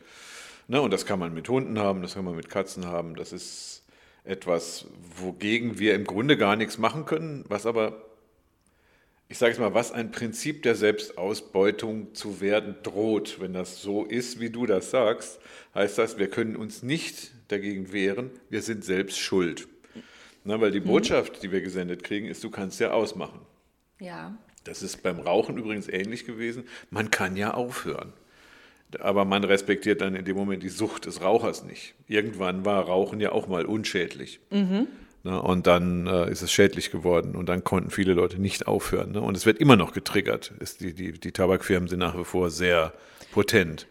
Ne, 0.67 0.81
und 0.81 0.91
das 0.91 1.05
kann 1.05 1.19
man 1.19 1.33
mit 1.33 1.47
Hunden 1.49 1.77
haben, 1.79 2.01
das 2.01 2.15
kann 2.15 2.25
man 2.25 2.35
mit 2.35 2.49
Katzen 2.49 2.85
haben. 2.87 3.15
Das 3.15 3.33
ist 3.33 3.83
etwas, 4.27 4.85
wogegen 5.15 5.79
wir 5.79 5.95
im 5.95 6.03
Grunde 6.05 6.37
gar 6.37 6.55
nichts 6.55 6.77
machen 6.77 7.05
können, 7.05 7.45
was 7.47 7.65
aber, 7.65 8.05
ich 9.29 9.37
sage 9.37 9.53
es 9.53 9.59
mal, 9.59 9.73
was 9.73 9.91
ein 9.91 10.11
Prinzip 10.11 10.63
der 10.63 10.75
Selbstausbeutung 10.75 12.13
zu 12.13 12.41
werden 12.41 12.75
droht. 12.83 13.39
Wenn 13.39 13.53
das 13.53 13.81
so 13.81 14.03
ist, 14.05 14.39
wie 14.39 14.49
du 14.49 14.65
das 14.65 14.91
sagst, 14.91 15.39
heißt 15.75 15.97
das, 15.97 16.17
wir 16.17 16.29
können 16.29 16.55
uns 16.55 16.83
nicht 16.83 17.31
dagegen 17.47 17.91
wehren, 17.91 18.31
wir 18.49 18.61
sind 18.61 18.83
selbst 18.83 19.17
schuld. 19.19 19.67
Na, 20.43 20.61
weil 20.61 20.71
die 20.71 20.79
Botschaft, 20.79 21.43
die 21.43 21.51
wir 21.51 21.61
gesendet 21.61 22.03
kriegen, 22.03 22.27
ist, 22.27 22.43
du 22.43 22.49
kannst 22.49 22.79
ja 22.79 22.91
ausmachen. 22.91 23.39
ja. 23.99 24.37
Das 24.63 24.83
ist 24.83 25.01
beim 25.01 25.21
Rauchen 25.21 25.57
übrigens 25.57 25.87
ähnlich 25.87 26.25
gewesen. 26.25 26.65
Man 26.89 27.09
kann 27.09 27.37
ja 27.37 27.53
aufhören. 27.53 28.11
Aber 28.99 29.25
man 29.25 29.43
respektiert 29.43 30.01
dann 30.01 30.15
in 30.15 30.23
dem 30.25 30.35
Moment 30.37 30.63
die 30.63 30.69
Sucht 30.69 31.05
des 31.05 31.21
Rauchers 31.21 31.63
nicht. 31.65 31.93
Irgendwann 32.07 32.63
war 32.65 32.83
Rauchen 32.85 33.19
ja 33.19 33.31
auch 33.33 33.47
mal 33.47 33.65
unschädlich. 33.65 34.39
Ne, 35.23 35.41
und 35.41 35.67
dann 35.67 36.07
äh, 36.07 36.31
ist 36.31 36.41
es 36.41 36.51
schädlich 36.53 36.89
geworden 36.91 37.35
und 37.35 37.49
dann 37.49 37.63
konnten 37.63 37.89
viele 37.89 38.13
Leute 38.13 38.39
nicht 38.39 38.67
aufhören. 38.67 39.11
Ne? 39.11 39.19
Und 39.21 39.35
es 39.35 39.45
wird 39.45 39.57
immer 39.57 39.75
noch 39.75 39.91
getriggert. 39.91 40.53
Es, 40.59 40.77
die, 40.77 40.93
die, 40.93 41.11
die 41.13 41.31
Tabakfirmen 41.31 41.89
sind 41.89 41.99
nach 41.99 42.17
wie 42.17 42.23
vor 42.23 42.49
sehr 42.49 42.93
potent. 43.33 43.87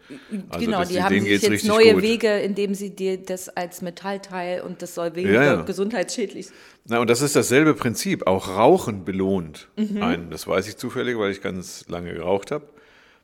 Also 0.49 0.65
genau, 0.65 0.79
das- 0.79 0.89
die 0.89 1.03
haben 1.03 1.19
sich 1.21 1.41
jetzt 1.43 1.65
neue 1.67 1.93
gut. 1.93 2.01
Wege, 2.01 2.39
indem 2.39 2.73
sie 2.73 2.89
dir 2.95 3.17
das 3.17 3.49
als 3.49 3.81
Metallteil 3.83 4.61
und 4.61 4.81
das 4.81 4.95
soll 4.95 5.15
weniger 5.15 5.33
Ja, 5.43 5.53
ja. 5.57 5.61
gesundheitsschädlich 5.61 6.47
Na, 6.85 6.99
und 6.99 7.09
das 7.09 7.21
ist 7.21 7.35
dasselbe 7.35 7.75
Prinzip. 7.75 8.25
Auch 8.25 8.47
Rauchen 8.47 9.05
belohnt 9.05 9.67
Mhm. 9.75 10.01
einen. 10.01 10.29
Das 10.31 10.47
weiß 10.47 10.67
ich 10.67 10.77
zufällig, 10.77 11.19
weil 11.19 11.29
ich 11.31 11.41
ganz 11.41 11.85
lange 11.87 12.13
geraucht 12.13 12.49
habe. 12.51 12.67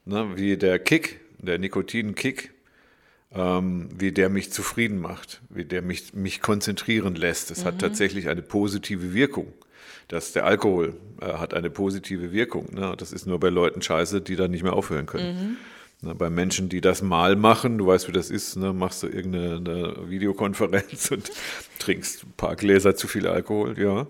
Ne, 0.06 0.28
wie 0.36 0.58
der 0.58 0.78
Kick, 0.80 1.22
der 1.46 1.58
Nikotin-Kick, 1.60 2.52
ähm, 3.34 3.90
wie 3.98 4.12
der 4.12 4.30
mich 4.30 4.52
zufrieden 4.52 5.00
macht, 5.00 5.42
wie 5.50 5.66
der 5.66 5.82
mich, 5.82 6.14
mich 6.14 6.42
konzentrieren 6.42 7.16
lässt. 7.16 7.52
Das 7.52 7.62
Mhm. 7.62 7.68
hat 7.68 7.80
tatsächlich 7.80 8.30
eine 8.30 8.42
positive 8.42 9.14
Wirkung. 9.14 9.54
Das, 10.08 10.34
der 10.34 10.46
Alkohol 10.46 10.96
äh, 11.22 11.26
hat 11.34 11.54
eine 11.54 11.70
positive 11.70 12.32
Wirkung. 12.32 12.68
Ne? 12.74 12.94
Das 12.98 13.12
ist 13.12 13.26
nur 13.26 13.40
bei 13.40 13.50
Leuten 13.50 13.82
scheiße, 13.82 14.22
die 14.22 14.36
dann 14.36 14.52
nicht 14.52 14.64
mehr 14.64 14.74
aufhören 14.74 15.06
können. 15.06 15.36
Mhm. 15.36 15.58
Ne, 16.10 16.16
bei 16.16 16.30
Menschen, 16.30 16.68
die 16.68 16.82
das 16.82 17.02
mal 17.02 17.38
machen, 17.38 17.78
du 17.78 17.88
weißt, 17.88 18.10
wie 18.10 18.12
das 18.12 18.30
ist, 18.30 18.58
ne, 18.58 18.74
machst 18.74 19.02
du 19.04 19.08
irgendeine 19.08 19.56
eine 19.56 20.10
Videokonferenz 20.10 21.12
und 21.12 21.32
trinkst 21.80 22.24
ein 22.26 22.34
paar 22.36 22.58
Gläser 22.58 22.96
zu 22.96 23.08
viel 23.08 23.26
Alkohol, 23.26 23.80
ja. 23.80 24.08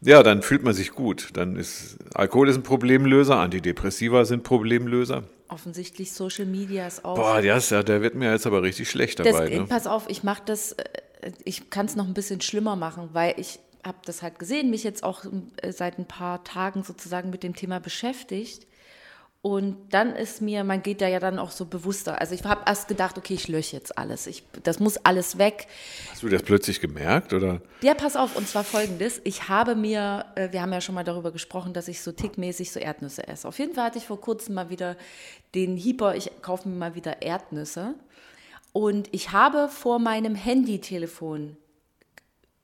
Ja, 0.00 0.22
dann 0.24 0.42
fühlt 0.42 0.64
man 0.64 0.74
sich 0.74 0.90
gut. 0.92 1.28
Dann 1.34 1.56
ist 1.56 1.98
Alkohol 2.14 2.48
ist 2.48 2.56
ein 2.56 2.62
Problemlöser, 2.64 3.36
Antidepressiva 3.36 4.24
sind 4.24 4.42
Problemlöser. 4.42 5.24
Offensichtlich 5.48 6.12
Social 6.12 6.46
Media 6.46 6.86
ist 6.86 7.04
auch. 7.04 7.16
Boah, 7.16 7.40
der, 7.40 7.56
ist 7.56 7.70
ja, 7.70 7.82
der 7.82 8.02
wird 8.02 8.14
mir 8.14 8.30
jetzt 8.30 8.46
aber 8.46 8.62
richtig 8.62 8.88
schlecht 8.90 9.18
das, 9.18 9.26
dabei. 9.26 9.48
äh, 9.48 9.58
Ne? 9.58 9.66
Pass 9.66 9.86
auf, 9.86 10.08
ich 10.08 10.22
mache 10.22 10.42
das, 10.44 10.72
äh, 10.72 10.84
ich 11.44 11.70
kann 11.70 11.86
es 11.86 11.96
noch 11.96 12.06
ein 12.06 12.14
bisschen 12.14 12.40
schlimmer 12.40 12.76
machen, 12.76 13.10
weil 13.12 13.34
ich 13.38 13.58
habe 13.84 13.98
das 14.04 14.22
halt 14.22 14.38
gesehen, 14.38 14.70
mich 14.70 14.84
jetzt 14.84 15.02
auch 15.02 15.24
äh, 15.62 15.72
seit 15.72 15.98
ein 15.98 16.06
paar 16.06 16.44
Tagen 16.44 16.84
sozusagen 16.84 17.30
mit 17.30 17.42
dem 17.42 17.54
Thema 17.56 17.80
beschäftigt. 17.80 18.67
Und 19.48 19.78
dann 19.94 20.14
ist 20.14 20.42
mir, 20.42 20.62
man 20.62 20.82
geht 20.82 21.00
da 21.00 21.08
ja 21.08 21.20
dann 21.20 21.38
auch 21.38 21.52
so 21.52 21.64
bewusster. 21.64 22.20
Also 22.20 22.34
ich 22.34 22.44
habe 22.44 22.60
erst 22.66 22.86
gedacht, 22.86 23.16
okay, 23.16 23.32
ich 23.32 23.48
lösche 23.48 23.76
jetzt 23.76 23.96
alles. 23.96 24.26
Ich, 24.26 24.42
das 24.62 24.78
muss 24.78 24.98
alles 24.98 25.38
weg. 25.38 25.68
Hast 26.10 26.22
du 26.22 26.28
das 26.28 26.42
plötzlich 26.42 26.82
gemerkt? 26.82 27.32
Oder? 27.32 27.62
Ja, 27.80 27.94
pass 27.94 28.14
auf, 28.14 28.36
und 28.36 28.46
zwar 28.46 28.62
folgendes. 28.62 29.22
Ich 29.24 29.48
habe 29.48 29.74
mir, 29.74 30.26
äh, 30.34 30.52
wir 30.52 30.60
haben 30.60 30.70
ja 30.70 30.82
schon 30.82 30.94
mal 30.94 31.02
darüber 31.02 31.32
gesprochen, 31.32 31.72
dass 31.72 31.88
ich 31.88 32.02
so 32.02 32.12
tickmäßig 32.12 32.70
so 32.70 32.78
Erdnüsse 32.78 33.26
esse. 33.26 33.48
Auf 33.48 33.58
jeden 33.58 33.72
Fall 33.72 33.84
hatte 33.84 33.96
ich 33.96 34.04
vor 34.04 34.20
kurzem 34.20 34.54
mal 34.54 34.68
wieder 34.68 34.98
den 35.54 35.78
Hyper, 35.78 36.14
ich 36.14 36.30
kaufe 36.42 36.68
mir 36.68 36.76
mal 36.76 36.94
wieder 36.94 37.22
Erdnüsse. 37.22 37.94
Und 38.74 39.08
ich 39.12 39.32
habe 39.32 39.70
vor 39.70 39.98
meinem 39.98 40.34
Handytelefon, 40.34 41.56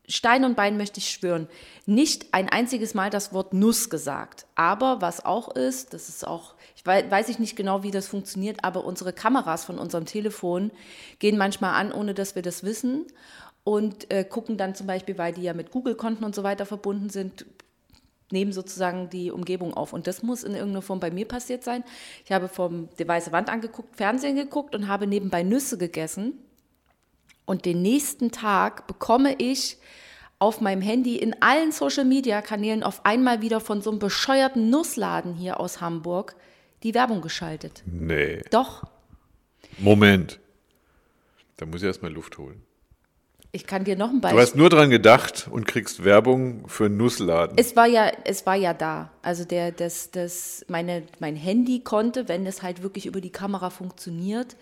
Stein 0.07 0.45
und 0.45 0.55
Bein 0.55 0.77
möchte 0.77 1.01
ich 1.01 1.11
schwören, 1.11 1.49
nicht 1.87 2.27
ein 2.33 2.49
einziges 2.49 2.95
Mal 2.95 3.11
das 3.11 3.33
Wort 3.33 3.55
Nuss 3.55 3.89
gesagt. 3.89 4.47
Aber 4.55 5.01
was 5.01 5.25
auch 5.25 5.55
ist, 5.55 5.95
das 5.95 6.09
ist 6.09 6.27
auch, 6.27 6.55
ich 6.77 6.85
weiß, 6.85 7.11
weiß 7.11 7.29
ich 7.31 7.39
nicht 7.39 7.57
genau, 7.57 7.83
wie 7.83 7.91
das 7.91 8.07
funktioniert, 8.07 8.65
aber 8.65 8.85
unsere 8.85 9.13
Kameras 9.13 9.65
von 9.65 9.79
unserem 9.79 10.05
Telefon 10.05 10.71
gehen 11.21 11.39
manchmal 11.39 11.75
an, 11.75 11.93
ohne 11.93 12.13
dass 12.13 12.35
wir 12.35 12.43
das 12.43 12.65
wissen. 12.65 13.07
Und 13.67 14.13
äh, 14.13 14.25
gucken 14.25 14.59
dann 14.59 14.75
zum 14.75 14.87
Beispiel, 14.87 15.17
weil 15.17 15.33
die 15.33 15.43
ja 15.43 15.55
mit 15.55 15.71
Google-Konten 15.71 16.23
und 16.23 16.35
so 16.35 16.43
weiter 16.43 16.67
verbunden 16.67 17.09
sind, 17.09 17.47
nehmen 18.31 18.53
sozusagen 18.53 19.09
die 19.09 19.31
Umgebung 19.31 19.73
auf. 19.73 19.95
Und 19.95 20.07
das 20.07 20.23
muss 20.23 20.45
in 20.45 20.53
irgendeiner 20.53 20.83
Form 20.83 21.01
bei 21.01 21.11
mir 21.11 21.27
passiert 21.27 21.65
sein. 21.65 21.83
Ich 22.27 22.33
habe 22.33 22.49
vom 22.49 22.91
die 22.99 23.09
weiße 23.09 23.33
Wand 23.33 23.49
angeguckt, 23.49 23.97
Fernsehen 23.97 24.37
geguckt 24.37 24.75
und 24.75 24.89
habe 24.89 25.07
nebenbei 25.07 25.43
Nüsse 25.43 25.79
gegessen. 25.79 26.44
Und 27.47 27.65
den 27.65 27.83
nächsten 27.83 28.31
Tag 28.31 28.87
bekomme 28.87 29.35
ich 29.39 29.79
auf 30.39 30.61
meinem 30.61 30.83
Handy 30.83 31.17
in 31.17 31.41
allen 31.43 31.73
Social-Media-Kanälen 31.73 32.83
auf 32.83 33.05
einmal 33.05 33.41
wieder 33.43 33.61
von 33.61 33.83
so 33.83 33.91
einem 33.91 33.99
bescheuerten 33.99 34.71
Nussladen 34.71 35.35
hier 35.35 35.61
aus 35.61 35.81
Hamburg 35.81 36.37
die 36.83 36.95
Werbung 36.95 37.23
geschaltet. 37.23 37.83
Nee. 37.87 38.43
Doch, 38.51 38.85
Moment. 39.79 40.39
Da 41.57 41.67
muss 41.67 41.83
ich 41.83 41.87
erstmal 41.87 42.13
Luft 42.13 42.37
holen. 42.39 42.63
ich 43.53 43.67
kann 43.67 43.85
dir 43.85 43.97
noch 43.97 44.09
ein 44.11 44.17
Du 44.17 44.21
Beispiel. 44.23 44.41
hast 44.43 44.57
nur 44.57 44.69
dran 44.69 44.91
gedacht 44.91 45.49
und 45.51 45.67
kriegst 45.67 46.05
Werbung 46.05 46.67
für 46.69 46.87
einen 46.87 46.97
Nussladen. 46.97 47.57
Es 47.57 47.77
war 47.77 47.87
ja, 47.87 48.11
es 48.25 48.45
war 48.45 48.57
ja 48.57 48.75
da. 48.75 49.13
Also 49.23 49.45
der, 49.45 49.71
das, 49.73 50.11
das, 50.11 50.65
meine, 50.69 51.05
mein 51.21 51.37
Handy 51.37 51.81
konnte, 51.81 52.29
wenn 52.29 52.45
es 52.47 52.63
halt 52.63 52.83
wirklich 52.83 53.07
über 53.07 53.21
die 53.21 53.31
Kamera 53.31 53.71
funktioniert, 53.71 54.57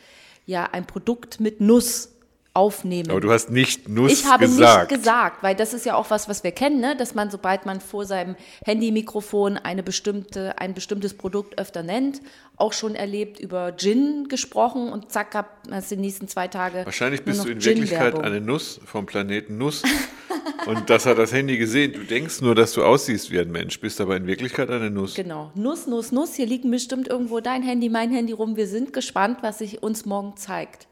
ja 0.47 0.65
ein 0.71 0.87
Produkt 0.87 1.41
mit 1.41 1.61
Nuss 1.61 2.11
aufnehmen. 2.55 3.11
Aber 3.11 3.21
du 3.21 3.31
hast 3.31 3.51
nicht 3.51 3.89
Nuss 3.89 4.13
ich 4.13 4.27
habe 4.27 4.45
gesagt. 4.45 4.91
nicht 4.91 5.01
gesagt, 5.01 5.43
weil 5.43 5.55
das 5.55 5.73
ist 5.73 5.87
ja 5.87 5.95
auch 5.95 6.11
was, 6.11 6.29
was 6.29 6.45
wir 6.45 6.53
kennen, 6.53 6.81
ne? 6.81 6.95
dass 6.97 7.15
man, 7.15 7.31
sobald 7.31 7.65
man 7.65 7.81
vor 7.81 8.05
seinem 8.05 8.37
Handymikrofon 8.65 9.57
eine 9.57 9.83
bestimmte, 9.83 10.59
ein 10.59 10.75
bestimmtes 10.75 11.15
Produkt 11.15 11.59
öfter 11.59 11.83
nennt, 11.83 12.21
auch 12.57 12.75
schon 12.75 12.95
erlebt, 12.95 13.41
über 13.41 13.75
Gin 13.77 14.29
gesprochen 14.29 14.91
und 14.91 15.11
zack, 15.11 15.35
hast 15.71 15.91
du 15.91 15.97
die 15.97 16.03
nächsten 16.03 16.29
zwei 16.29 16.49
Tage. 16.49 16.85
Wahrscheinlich 16.85 17.25
bist 17.25 17.45
du 17.45 17.49
in 17.49 17.65
Wirklichkeit 17.65 18.19
eine 18.19 18.41
Nuss 18.41 18.81
vom 18.85 19.07
Planeten 19.07 19.57
Nuss. 19.57 19.83
und 20.67 20.91
das 20.91 21.07
hat 21.07 21.17
das 21.17 21.33
Handy 21.33 21.57
gesehen. 21.57 21.95
Du 21.95 22.01
denkst 22.01 22.43
nur, 22.43 22.55
dass 22.55 22.73
du 22.73 22.85
aussiehst 22.85 23.31
wie 23.31 23.41
ein 23.41 23.51
Mensch, 23.51 23.81
bist 23.81 23.99
aber 24.01 24.17
in 24.17 24.27
Wirklichkeit 24.27 24.69
eine 24.69 24.91
Nuss. 24.91 25.15
Genau. 25.15 25.51
Nuss, 25.55 25.87
Nuss, 25.87 26.13
Nuss. 26.13 26.35
Hier 26.35 26.47
liegen 26.47 26.71
bestimmt 26.71 27.09
irgendwo 27.09 27.41
dein 27.41 27.63
Handy, 27.63 27.89
mein 27.89 28.13
Handy 28.13 28.33
rum. 28.35 28.57
Wir 28.57 28.67
sind 28.67 28.93
gespannt, 28.93 29.39
was 29.41 29.59
sich 29.59 29.83
uns 29.83 30.05
morgen 30.05 30.37
zeigt. 30.37 30.87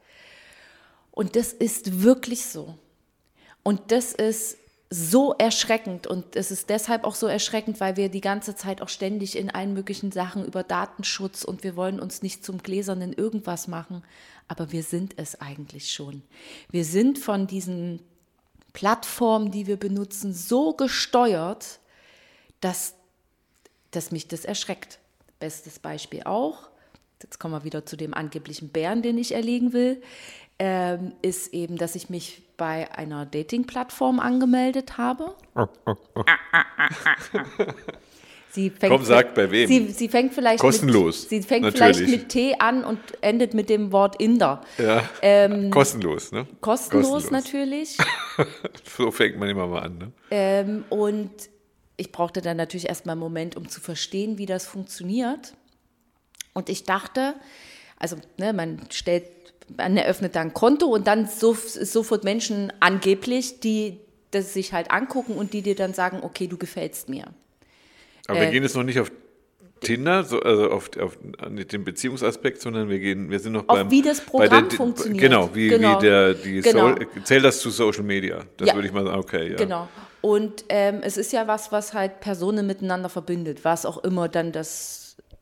Und 1.10 1.36
das 1.36 1.52
ist 1.52 2.02
wirklich 2.02 2.46
so. 2.46 2.74
Und 3.62 3.92
das 3.92 4.12
ist 4.12 4.56
so 4.88 5.34
erschreckend. 5.34 6.06
Und 6.06 6.36
es 6.36 6.50
ist 6.50 6.68
deshalb 6.70 7.04
auch 7.04 7.14
so 7.14 7.26
erschreckend, 7.26 7.80
weil 7.80 7.96
wir 7.96 8.08
die 8.08 8.20
ganze 8.20 8.54
Zeit 8.56 8.82
auch 8.82 8.88
ständig 8.88 9.36
in 9.36 9.50
allen 9.50 9.74
möglichen 9.74 10.12
Sachen 10.12 10.44
über 10.44 10.62
Datenschutz 10.62 11.44
und 11.44 11.62
wir 11.62 11.76
wollen 11.76 12.00
uns 12.00 12.22
nicht 12.22 12.44
zum 12.44 12.58
Gläsernen 12.58 13.12
irgendwas 13.12 13.68
machen. 13.68 14.02
Aber 14.48 14.72
wir 14.72 14.82
sind 14.82 15.14
es 15.16 15.40
eigentlich 15.40 15.92
schon. 15.92 16.22
Wir 16.70 16.84
sind 16.84 17.18
von 17.18 17.46
diesen 17.46 18.00
Plattformen, 18.72 19.50
die 19.50 19.66
wir 19.66 19.76
benutzen, 19.76 20.32
so 20.32 20.72
gesteuert, 20.72 21.78
dass 22.60 22.94
dass 23.90 24.10
mich 24.10 24.28
das 24.28 24.44
erschreckt. 24.44 24.98
Bestes 25.38 25.78
Beispiel 25.78 26.22
auch, 26.24 26.68
jetzt 27.22 27.38
kommen 27.38 27.54
wir 27.54 27.64
wieder 27.64 27.86
zu 27.86 27.96
dem 27.96 28.14
angeblichen 28.14 28.68
Bären, 28.68 29.02
den 29.02 29.18
ich 29.18 29.32
erlegen 29.32 29.72
will, 29.72 30.02
ähm, 30.60 31.14
ist 31.22 31.54
eben, 31.54 31.78
dass 31.78 31.94
ich 31.94 32.10
mich 32.10 32.42
bei 32.58 32.92
einer 32.94 33.24
Dating-Plattform 33.24 34.20
angemeldet 34.20 34.98
habe. 34.98 35.34
Sie 38.50 38.68
fängt 38.68 38.92
Komm, 38.92 39.04
sag, 39.04 39.34
bei 39.34 39.50
wem? 39.50 39.68
Sie, 39.68 39.88
sie 39.90 40.08
fängt 40.08 40.34
vielleicht 40.34 40.60
Kostenlos, 40.60 41.22
Mit, 41.22 41.30
sie 41.30 41.42
fängt 41.42 41.62
natürlich. 41.62 41.96
vielleicht 41.96 42.10
mit 42.10 42.28
T 42.28 42.56
an 42.58 42.84
und 42.84 42.98
endet 43.22 43.54
mit 43.54 43.70
dem 43.70 43.90
Wort 43.92 44.20
Inder. 44.20 44.60
Ja. 44.76 45.08
kostenlos, 45.70 46.32
ne? 46.32 46.40
Ähm, 46.40 46.60
Kostenlos, 46.60 47.30
natürlich. 47.30 47.96
So 48.96 49.10
fängt 49.10 49.38
man 49.38 49.48
immer 49.48 49.66
mal 49.66 49.82
an, 49.82 49.98
ne? 49.98 50.12
Ähm, 50.30 50.84
und 50.90 51.30
ich 51.96 52.12
brauchte 52.12 52.42
dann 52.42 52.56
natürlich 52.56 52.88
erstmal 52.88 53.14
einen 53.14 53.20
Moment, 53.20 53.56
um 53.56 53.68
zu 53.68 53.80
verstehen, 53.80 54.36
wie 54.36 54.46
das 54.46 54.66
funktioniert. 54.66 55.54
Und 56.52 56.68
ich 56.68 56.84
dachte, 56.84 57.34
also 57.98 58.16
ne, 58.38 58.52
man 58.52 58.80
stellt, 58.90 59.24
man 59.76 59.96
eröffnet 59.96 60.34
dann 60.36 60.48
ein 60.48 60.54
Konto 60.54 60.86
und 60.86 61.06
dann 61.06 61.26
so, 61.28 61.54
sofort 61.54 62.24
Menschen 62.24 62.72
angeblich, 62.80 63.60
die 63.60 63.98
das 64.30 64.52
sich 64.52 64.72
halt 64.72 64.90
angucken 64.90 65.32
und 65.34 65.52
die 65.52 65.62
dir 65.62 65.74
dann 65.74 65.92
sagen, 65.94 66.20
okay, 66.22 66.46
du 66.46 66.56
gefällst 66.56 67.08
mir. 67.08 67.26
Aber 68.28 68.40
wir 68.40 68.48
Äh, 68.48 68.50
gehen 68.52 68.62
jetzt 68.62 68.76
noch 68.76 68.84
nicht 68.84 69.00
auf 69.00 69.10
Tinder, 69.80 70.24
so, 70.24 70.40
also 70.40 70.70
auf, 70.70 70.90
auf 71.00 71.16
den 71.48 71.84
Beziehungsaspekt, 71.84 72.60
sondern 72.60 72.88
wir 72.90 72.98
gehen, 72.98 73.30
wir 73.30 73.40
sind 73.40 73.52
noch 73.54 73.62
beim 73.62 73.90
wie 73.90 74.02
das 74.02 74.20
Programm 74.20 74.68
der, 74.68 74.76
funktioniert. 74.76 75.22
Genau, 75.22 75.54
wie, 75.54 75.68
Genau. 75.68 75.96
wie 75.98 76.02
der 76.04 76.34
die 76.34 76.60
Genau. 76.60 76.90
so, 76.90 77.22
zählt 77.24 77.44
das 77.44 77.60
zu 77.60 77.70
Social 77.70 78.02
Media? 78.02 78.42
Das 78.58 78.68
Ja. 78.68 78.74
würde 78.74 78.86
ich 78.88 78.92
mal 78.92 79.04
sagen, 79.04 79.18
okay, 79.18 79.50
ja. 79.50 79.56
Genau. 79.56 79.88
Und 80.20 80.64
ähm, 80.68 81.00
es 81.02 81.16
ist 81.16 81.32
ja 81.32 81.46
was, 81.48 81.72
was 81.72 81.94
halt 81.94 82.20
Personen 82.20 82.66
miteinander 82.66 83.08
verbindet, 83.08 83.64
was 83.64 83.86
auch 83.86 84.04
immer 84.04 84.28
dann 84.28 84.52
das 84.52 85.00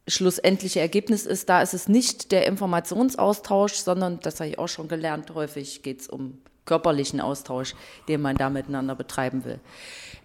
schlussendliche 0.09 0.81
Ergebnis 0.81 1.27
ist. 1.27 1.49
Da 1.49 1.63
ist 1.63 1.75
es 1.75 1.89
nicht 1.89 2.33
der 2.33 2.47
Informationsaustausch, 2.47 3.75
sondern, 3.75 4.21
das 4.21 4.41
habe 4.41 4.51
ich 4.51 4.59
auch 4.59 4.69
schon 4.69 4.89
gelernt, 4.89 5.33
häufig 5.35 5.83
geht 5.83 6.01
es 6.01 6.09
um 6.09 6.39
körperlichen 6.69 7.21
Austausch, 7.21 7.75
den 8.09 8.21
man 8.21 8.37
da 8.37 8.51
miteinander 8.51 8.95
betreiben 8.95 9.45
will. 9.45 9.59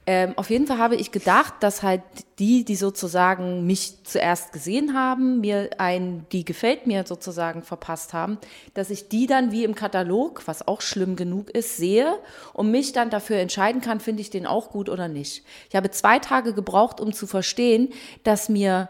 Ähm, 0.06 0.34
auf 0.36 0.50
jeden 0.50 0.68
Fall 0.68 0.80
habe 0.80 0.98
ich 0.98 1.12
gedacht, 1.12 1.54
dass 1.62 1.82
halt 1.82 2.02
die, 2.38 2.66
die 2.66 2.75
sozusagen 2.75 3.66
mich 3.66 4.04
zuerst 4.04 4.52
gesehen 4.52 4.94
haben, 4.94 5.40
mir 5.40 5.70
ein, 5.78 6.25
die 6.34 6.44
gefällt 6.44 6.86
mir 6.86 7.06
sozusagen 7.08 7.62
verpasst 7.62 8.12
haben, 8.12 8.38
dass 8.74 8.90
ich 8.90 9.08
die 9.08 9.28
dann 9.28 9.54
wie 9.54 9.63
im 9.63 9.75
Katalog, 9.75 10.42
was 10.46 10.68
auch 10.68 10.82
schlimm 10.82 11.16
genug 11.16 11.50
ist, 11.50 11.78
sehe 11.78 12.20
und 12.52 12.70
mich 12.70 12.92
dann 12.92 13.10
dafür 13.10 13.38
entscheiden 13.38 13.80
kann, 13.80 14.02
finde 14.02 14.22
ich 14.22 14.30
den 14.30 14.46
auch 14.46 14.72
gut 14.72 14.90
oder 14.90 15.08
nicht. 15.08 15.46
Ich 15.70 15.75
habe 15.78 15.90
zwei 15.90 16.20
Tage 16.20 16.54
gebraucht, 16.54 17.00
um 17.00 17.13
zu 17.13 17.25
verstehen, 17.25 17.94
dass 18.25 18.50
mir 18.50 18.90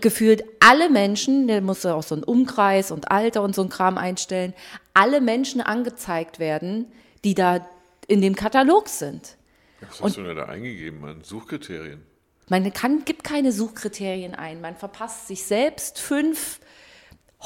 gefühlt 0.00 0.44
alle 0.60 0.90
Menschen, 0.90 1.46
der 1.46 1.60
musste 1.60 1.94
auch 1.94 2.02
so 2.02 2.14
einen 2.14 2.24
Umkreis 2.24 2.90
und 2.90 3.10
Alter 3.10 3.42
und 3.42 3.54
so 3.54 3.62
ein 3.62 3.68
Kram 3.68 3.98
einstellen, 3.98 4.54
alle 4.94 5.20
Menschen 5.20 5.60
angezeigt 5.60 6.38
werden, 6.38 6.86
die 7.24 7.34
da 7.34 7.66
in 8.06 8.20
dem 8.20 8.34
Katalog 8.34 8.88
sind. 8.88 9.36
Was 9.80 10.02
hast 10.02 10.16
du 10.16 10.22
denn 10.22 10.36
da 10.36 10.46
eingegeben 10.46 11.04
an 11.04 11.22
Suchkriterien? 11.22 12.02
Man 12.48 12.72
kann, 12.72 13.04
gibt 13.04 13.22
keine 13.22 13.52
Suchkriterien 13.52 14.34
ein. 14.34 14.60
Man 14.60 14.74
verpasst 14.74 15.28
sich 15.28 15.44
selbst 15.44 16.00
fünf 16.00 16.60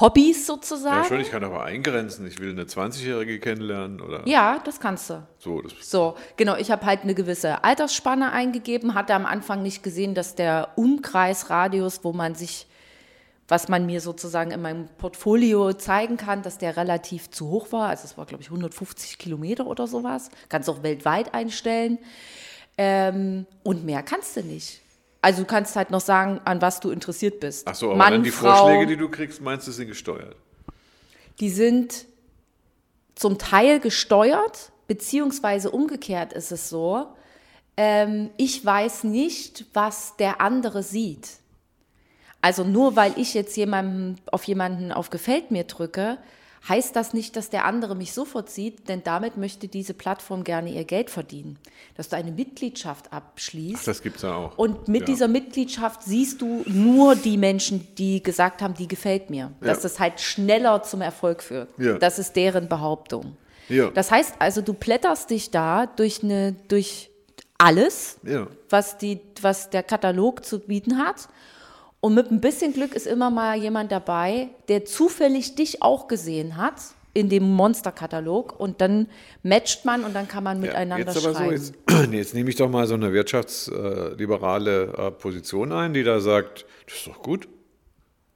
Hobbys 0.01 0.39
Ja, 0.49 0.55
sozusagen. 0.55 1.05
schon, 1.07 1.21
ich 1.21 1.31
kann 1.31 1.45
aber 1.45 1.63
eingrenzen. 1.65 2.27
Ich 2.27 2.41
will 2.41 2.51
eine 2.51 2.65
20-Jährige 2.65 3.39
kennenlernen 3.39 4.01
oder 4.01 4.27
Ja, 4.27 4.59
das 4.65 4.81
kannst 4.81 5.09
du. 5.11 5.23
so. 5.39 5.61
Das, 5.63 5.73
So, 5.89 6.17
genau, 6.37 6.57
ich 6.57 6.71
habe 6.73 6.85
halt 6.85 7.03
eine 7.03 7.15
gewisse 7.15 7.63
Altersspanne 7.63 8.33
eingegeben, 8.33 8.95
hatte 8.95 9.15
am 9.15 9.25
Anfang 9.25 9.63
nicht 9.63 9.83
gesehen, 9.85 10.15
dass 10.15 10.35
der 10.35 10.71
Umkreisradius, 10.77 12.03
wo 12.03 12.13
man 12.13 12.35
sich, 12.35 12.67
was 13.47 13.69
man 13.69 13.87
mir 13.87 14.01
sozusagen 14.01 14.51
in 14.51 14.63
meinem 14.63 14.89
Portfolio 14.99 15.73
zeigen 15.75 16.17
kann, 16.17 16.43
dass 16.43 16.59
der 16.59 16.77
relativ 16.77 17.31
zu 17.31 17.49
hoch 17.51 17.71
war. 17.71 17.89
Also 17.91 18.05
es 18.07 18.19
war, 18.19 18.27
glaube 18.27 18.43
ich, 18.43 18.49
150 18.49 19.19
Kilometer 19.19 19.67
oder 19.67 19.87
sowas. 19.87 20.29
Kannst 20.49 20.69
auch 20.69 20.83
weltweit 20.83 21.35
einstellen. 21.35 21.99
Ähm, 22.77 23.47
und 23.63 23.85
mehr 23.85 24.03
kannst 24.03 24.37
du 24.37 24.43
nicht. 24.43 24.81
Also 25.25 25.43
du 25.43 25.47
kannst 25.47 25.75
halt 25.75 25.91
noch 25.91 26.03
sagen, 26.03 26.41
an 26.45 26.61
was 26.61 26.81
du 26.81 26.91
interessiert 26.91 27.41
bist. 27.41 27.67
Ach 27.67 27.75
so, 27.75 27.87
aber 27.87 27.97
Mann, 27.97 28.13
dann 28.13 28.23
die 28.23 28.31
Frau, 28.31 28.55
Vorschläge, 28.55 28.87
die 28.87 28.97
du 28.97 29.09
kriegst, 29.09 29.41
meinst 29.41 29.67
du, 29.67 29.73
sind 29.73 29.89
gesteuert? 29.89 30.37
die 31.41 31.51
sind 31.51 32.07
zum 33.15 33.39
Teil 33.39 33.81
gesteuert, 33.81 34.73
beziehungsweise 34.87 35.71
umgekehrt 35.71 36.33
ist 36.33 36.53
es 36.53 36.69
so, 36.69 37.07
ähm, 37.77 38.31
ich 38.37 38.65
weiß 38.65 39.05
nicht, 39.05 39.67
was 39.73 40.17
der 40.17 40.41
andere 40.41 40.83
sieht. 40.83 41.29
Also 42.41 42.63
nur 42.63 42.95
weil 42.95 43.15
ich 43.17 43.35
jetzt 43.35 43.57
jemanden, 43.57 44.17
auf 44.31 44.45
jemanden 44.45 44.93
auf 44.93 45.11
Gefällt 45.11 45.51
mir 45.51 45.65
drücke, 45.65 46.19
heißt 46.69 46.97
das 46.97 47.13
nicht, 47.13 47.37
dass 47.37 47.51
der 47.51 47.65
andere 47.65 47.95
mich 47.95 48.13
sofort 48.13 48.49
sieht, 48.51 48.89
denn 48.89 49.03
damit 49.03 49.37
möchte 49.37 49.69
diese 49.69 49.95
Plattform 49.95 50.45
gerne 50.45 50.71
ihr 50.71 50.85
Geld 50.85 51.11
verdienen. 51.11 51.59
Dass 51.97 52.09
du 52.09 52.17
eine 52.17 52.33
Mitgliedschaft 52.33 53.13
abschließt. 53.13 53.81
Ach, 53.83 53.85
das 53.85 54.03
gibt's 54.03 54.23
ja 54.23 54.35
auch. 54.35 54.57
Und 54.57 54.89
mit 54.89 55.03
ja. 55.03 55.07
dieser 55.07 55.29
Mitgliedschaft 55.29 56.03
siehst 56.03 56.41
du 56.41 56.63
nur 56.67 57.17
die 57.17 57.37
Menschen, 57.37 57.87
die 57.97 58.23
gesagt 58.23 58.63
haben, 58.63 58.75
die 58.75 58.89
gefällt 58.89 59.31
mir. 59.31 59.53
Dass 59.61 59.79
Ja. 59.79 59.83
das 59.83 60.01
halt 60.01 60.21
schneller 60.21 60.83
zum 60.83 61.01
Erfolg 61.03 61.43
führt. 61.43 61.69
Ja. 61.79 61.99
Das 61.99 62.19
ist 62.19 62.35
deren 62.35 62.69
Behauptung. 62.69 63.37
Ja. 63.69 63.91
Das 63.91 64.11
heißt 64.11 64.35
also, 64.39 64.61
du 64.61 64.75
blätterst 64.75 65.31
dich 65.31 65.51
da 65.51 65.87
durch, 65.87 66.23
eine, 66.23 66.55
durch 66.69 67.11
alles, 67.59 68.19
was, 68.69 68.99
die, 68.99 69.21
was 69.41 69.71
der 69.71 69.83
Katalog 69.83 70.45
zu 70.45 70.61
bieten 70.61 70.99
hat. 70.99 71.29
Und 72.05 72.13
mit 72.13 72.31
ein 72.31 72.43
bisschen 72.43 72.75
Glück 72.75 72.95
ist 72.95 73.07
immer 73.07 73.31
mal 73.31 73.57
jemand 73.57 73.91
dabei, 73.91 74.51
der 74.69 74.85
zufällig 74.85 75.55
dich 75.55 75.81
auch 75.81 76.07
gesehen 76.07 76.59
hat 76.59 76.75
in 77.15 77.31
dem 77.31 77.51
Monsterkatalog 77.51 78.61
und 78.61 78.83
dann 78.83 79.09
matcht 79.43 79.87
man 79.87 80.05
und 80.05 80.15
dann 80.15 80.29
kann 80.29 80.45
man 80.45 80.61
miteinander 80.61 81.07
jetzt 81.15 81.25
aber 81.25 81.35
schreiben. 81.35 81.57
so, 81.57 81.73
jetzt, 81.73 81.75
jetzt 82.13 82.35
nehme 82.35 82.51
ich 82.51 82.57
doch 82.57 82.69
mal 82.69 82.87
so 82.87 82.93
eine 82.93 83.11
wirtschaftsliberale 83.15 84.93
äh, 84.99 85.11
Position 85.13 85.73
ein, 85.73 85.95
die 85.95 86.03
da 86.03 86.21
sagt, 86.21 86.67
das 86.85 86.99
ist 86.99 87.07
doch 87.07 87.23
gut. 87.23 87.49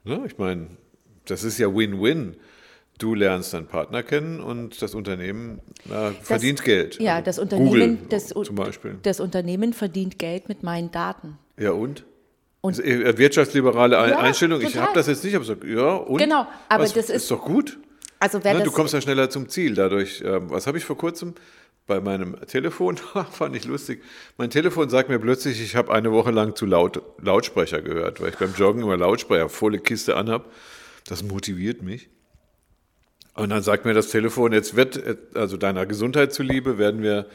Ne? 0.04 0.22
Ich 0.24 0.38
meine, 0.38 0.68
das 1.26 1.44
ist 1.44 1.58
ja 1.58 1.66
Win-Win. 1.66 2.36
Du 2.96 3.14
lernst 3.14 3.52
deinen 3.52 3.66
Partner 3.66 4.02
kennen 4.02 4.40
und 4.40 4.80
das 4.80 4.94
Unternehmen 4.94 5.60
äh, 5.90 6.12
verdient 6.22 6.64
Geld. 6.64 6.98
Ja, 7.02 7.16
Also 7.16 7.24
das 7.26 7.38
Unternehmen, 7.38 7.68
Google 7.68 7.98
das, 8.08 8.28
zum 8.28 8.54
Beispiel. 8.54 8.96
das 9.02 9.20
Unternehmen 9.20 9.74
verdient 9.74 10.18
Geld 10.18 10.48
mit 10.48 10.62
meinen 10.62 10.90
Daten. 10.90 11.38
Ja, 11.58 11.72
und? 11.72 12.06
Und- 12.60 12.78
wirtschaftsliberale 12.78 13.98
Ein- 13.98 14.10
Ja, 14.10 14.18
Einstellung. 14.18 14.60
Ich 14.60 14.76
habe 14.76 14.92
das 14.94 15.06
jetzt 15.06 15.22
nicht, 15.24 15.34
aber 15.36 15.44
so, 15.44 15.54
ja, 15.64 15.94
und? 15.94 16.18
Genau, 16.18 16.46
aber 16.68 16.84
was, 16.84 16.92
das 16.92 17.04
ist- 17.08 17.16
ist 17.16 17.30
doch 17.30 17.44
gut. 17.44 17.78
Also 18.20 18.38
Ne, 18.38 18.62
du 18.64 18.72
kommst 18.72 18.94
ja 18.94 19.00
schneller 19.00 19.30
zum 19.30 19.48
Ziel 19.48 19.74
dadurch. 19.74 20.22
Ähm, 20.26 20.50
was 20.50 20.66
habe 20.66 20.76
ich 20.76 20.84
vor 20.84 20.98
kurzem 20.98 21.34
bei 21.86 22.00
meinem 22.00 22.36
Telefon? 22.48 22.96
Fand 23.30 23.54
ich 23.54 23.64
lustig. 23.64 24.02
Mein 24.38 24.50
Telefon 24.50 24.88
sagt 24.90 25.08
mir 25.08 25.20
plötzlich, 25.20 25.60
ich 25.62 25.76
habe 25.76 25.92
eine 25.94 26.10
Woche 26.10 26.32
lang 26.32 26.56
zu 26.56 26.66
laut 26.66 27.00
Lautsprecher 27.22 27.80
gehört, 27.80 28.20
weil 28.20 28.30
ich 28.30 28.36
beim 28.36 28.52
Joggen 28.54 28.82
immer 28.82 28.96
Lautsprecher 28.96 29.48
volle 29.48 29.78
Kiste 29.78 30.16
anhab. 30.16 30.50
Das 31.06 31.22
motiviert 31.22 31.82
mich. 31.82 32.08
Und 33.34 33.50
dann 33.50 33.62
sagt 33.62 33.84
mir 33.84 33.94
das 33.94 34.08
Telefon, 34.08 34.52
jetzt 34.52 34.74
wird, 34.74 35.00
also 35.36 35.56
deiner 35.56 35.86
Gesundheit 35.86 36.32
zuliebe, 36.32 36.76
werden 36.76 37.02
wir 37.02 37.26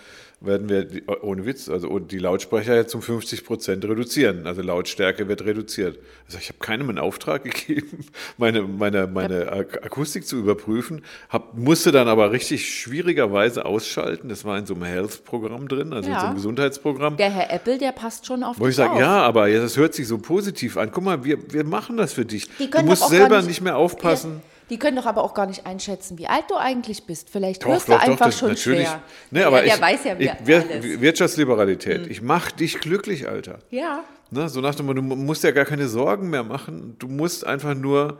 werden 0.43 0.67
wir, 0.67 0.83
die, 0.83 1.03
ohne 1.21 1.45
Witz, 1.45 1.69
also 1.69 1.99
die 1.99 2.19
Lautsprecher 2.19 2.75
jetzt 2.75 2.93
um 2.93 3.01
50 3.01 3.45
Prozent 3.45 3.85
reduzieren. 3.85 4.45
Also 4.45 4.61
Lautstärke 4.61 5.27
wird 5.27 5.45
reduziert. 5.45 5.97
Also 6.25 6.37
ich 6.37 6.49
habe 6.49 6.59
keinem 6.59 6.89
einen 6.89 6.99
Auftrag 6.99 7.43
gegeben, 7.45 8.05
meine, 8.37 8.63
meine, 8.63 9.07
meine 9.07 9.51
Akustik 9.51 10.27
zu 10.27 10.37
überprüfen, 10.37 11.03
hab, 11.29 11.57
musste 11.57 11.91
dann 11.91 12.07
aber 12.07 12.31
richtig 12.31 12.69
schwierigerweise 12.69 13.65
ausschalten. 13.65 14.29
Das 14.29 14.43
war 14.43 14.57
in 14.57 14.65
so 14.65 14.73
einem 14.75 14.83
Health-Programm 14.83 15.67
drin, 15.67 15.93
also 15.93 16.09
ja. 16.09 16.15
in 16.15 16.19
so 16.19 16.25
einem 16.27 16.35
Gesundheitsprogramm. 16.35 17.17
Der 17.17 17.31
Herr 17.31 17.51
Apple, 17.51 17.77
der 17.77 17.93
passt 17.93 18.25
schon 18.25 18.43
auf 18.43 18.59
Wo 18.59 18.67
ich 18.67 18.75
sage, 18.75 18.99
ja, 18.99 19.21
aber 19.23 19.49
das 19.49 19.77
hört 19.77 19.93
sich 19.93 20.07
so 20.07 20.17
positiv 20.17 20.77
an. 20.77 20.91
Guck 20.91 21.03
mal, 21.03 21.23
wir, 21.23 21.37
wir 21.53 21.63
machen 21.63 21.95
das 21.97 22.13
für 22.13 22.25
dich. 22.25 22.49
Du 22.57 22.83
musst 22.83 23.07
selber 23.07 23.37
nicht, 23.37 23.47
nicht, 23.47 23.61
mehr 23.61 23.77
aufpassen. 23.77 24.41
Ja 24.43 24.52
die 24.73 24.79
können 24.79 24.97
doch 24.97 25.05
aber 25.05 25.23
auch 25.23 25.35
gar 25.35 25.45
nicht 25.45 25.67
einschätzen, 25.67 26.17
wie 26.17 26.25
alt 26.25 26.45
du 26.49 26.55
eigentlich 26.55 27.03
bist. 27.03 27.29
Vielleicht 27.29 27.61
doch, 27.61 27.67
hörst 27.67 27.87
doch, 27.89 27.99
du 27.99 28.09
einfach 28.09 28.31
doch, 28.31 28.37
schon 28.39 28.49
natürlich. 28.49 28.87
schwer. 28.87 29.03
Nee, 29.29 29.43
aber 29.43 29.57
ja, 29.57 29.65
der 29.65 29.75
ich, 29.75 29.81
weiß 29.81 30.03
ja, 30.03 30.15
wer 30.17 30.83
ich, 30.83 30.99
Wirtschaftsliberalität. 30.99 32.05
Hm. 32.05 32.11
Ich 32.11 32.23
mach 32.23 32.49
dich 32.49 32.79
glücklich, 32.79 33.27
Alter. 33.27 33.59
Ja. 33.69 34.03
Ne, 34.31 34.49
so 34.49 34.61
nach 34.61 34.73
dem 34.73 34.87
Motto, 34.87 35.01
du 35.01 35.03
musst 35.03 35.43
ja 35.43 35.51
gar 35.51 35.65
keine 35.65 35.87
Sorgen 35.87 36.31
mehr 36.31 36.41
machen. 36.41 36.95
Du 36.97 37.07
musst 37.07 37.45
einfach 37.45 37.75
nur 37.75 38.17